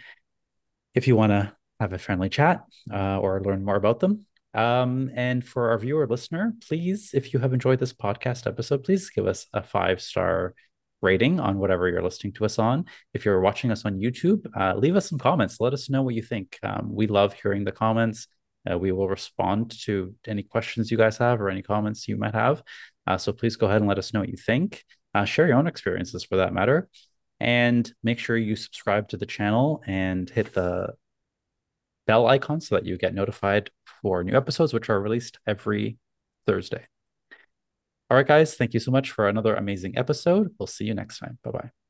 If 0.94 1.06
you 1.08 1.16
want 1.16 1.30
to 1.32 1.54
have 1.80 1.92
a 1.92 1.98
friendly 1.98 2.28
chat 2.28 2.64
uh, 2.92 3.18
or 3.18 3.42
learn 3.42 3.64
more 3.64 3.76
about 3.76 4.00
them. 4.00 4.26
Um, 4.54 5.10
and 5.14 5.44
for 5.44 5.70
our 5.70 5.78
viewer 5.78 6.06
listener, 6.06 6.54
please, 6.66 7.10
if 7.12 7.34
you 7.34 7.40
have 7.40 7.52
enjoyed 7.52 7.78
this 7.78 7.92
podcast 7.92 8.46
episode, 8.46 8.84
please 8.84 9.10
give 9.10 9.26
us 9.26 9.46
a 9.52 9.62
five 9.62 10.00
star 10.00 10.54
rating 11.02 11.40
on 11.40 11.58
whatever 11.58 11.88
you're 11.88 12.02
listening 12.02 12.32
to 12.34 12.44
us 12.44 12.58
on. 12.58 12.84
If 13.14 13.24
you're 13.24 13.40
watching 13.40 13.70
us 13.70 13.84
on 13.84 13.98
YouTube, 13.98 14.46
uh, 14.58 14.74
leave 14.76 14.96
us 14.96 15.08
some 15.08 15.18
comments. 15.18 15.60
Let 15.60 15.72
us 15.72 15.90
know 15.90 16.02
what 16.02 16.14
you 16.14 16.22
think. 16.22 16.58
Um, 16.62 16.88
we 16.92 17.06
love 17.06 17.34
hearing 17.34 17.64
the 17.64 17.72
comments. 17.72 18.28
Uh, 18.68 18.78
we 18.78 18.92
will 18.92 19.08
respond 19.08 19.70
to 19.84 20.14
any 20.26 20.42
questions 20.42 20.90
you 20.90 20.96
guys 20.96 21.18
have 21.18 21.40
or 21.40 21.48
any 21.48 21.62
comments 21.62 22.08
you 22.08 22.16
might 22.16 22.34
have. 22.34 22.62
Uh, 23.06 23.16
so 23.16 23.32
please 23.32 23.56
go 23.56 23.66
ahead 23.66 23.80
and 23.80 23.88
let 23.88 23.98
us 23.98 24.12
know 24.12 24.20
what 24.20 24.28
you 24.28 24.36
think. 24.36 24.84
Uh, 25.14 25.24
share 25.24 25.46
your 25.46 25.56
own 25.56 25.66
experiences 25.66 26.24
for 26.24 26.36
that 26.36 26.52
matter. 26.52 26.88
And 27.38 27.90
make 28.02 28.18
sure 28.18 28.36
you 28.36 28.56
subscribe 28.56 29.08
to 29.08 29.16
the 29.16 29.26
channel 29.26 29.82
and 29.86 30.28
hit 30.28 30.54
the 30.54 30.94
bell 32.06 32.26
icon 32.26 32.60
so 32.60 32.74
that 32.74 32.86
you 32.86 32.96
get 32.96 33.14
notified 33.14 33.70
for 34.02 34.24
new 34.24 34.36
episodes, 34.36 34.72
which 34.72 34.88
are 34.88 35.00
released 35.00 35.38
every 35.46 35.98
Thursday. 36.46 36.86
All 38.10 38.16
right, 38.16 38.26
guys, 38.26 38.54
thank 38.54 38.72
you 38.74 38.80
so 38.80 38.90
much 38.90 39.10
for 39.10 39.28
another 39.28 39.54
amazing 39.54 39.98
episode. 39.98 40.54
We'll 40.58 40.68
see 40.68 40.84
you 40.84 40.94
next 40.94 41.18
time. 41.18 41.38
Bye 41.42 41.50
bye. 41.50 41.85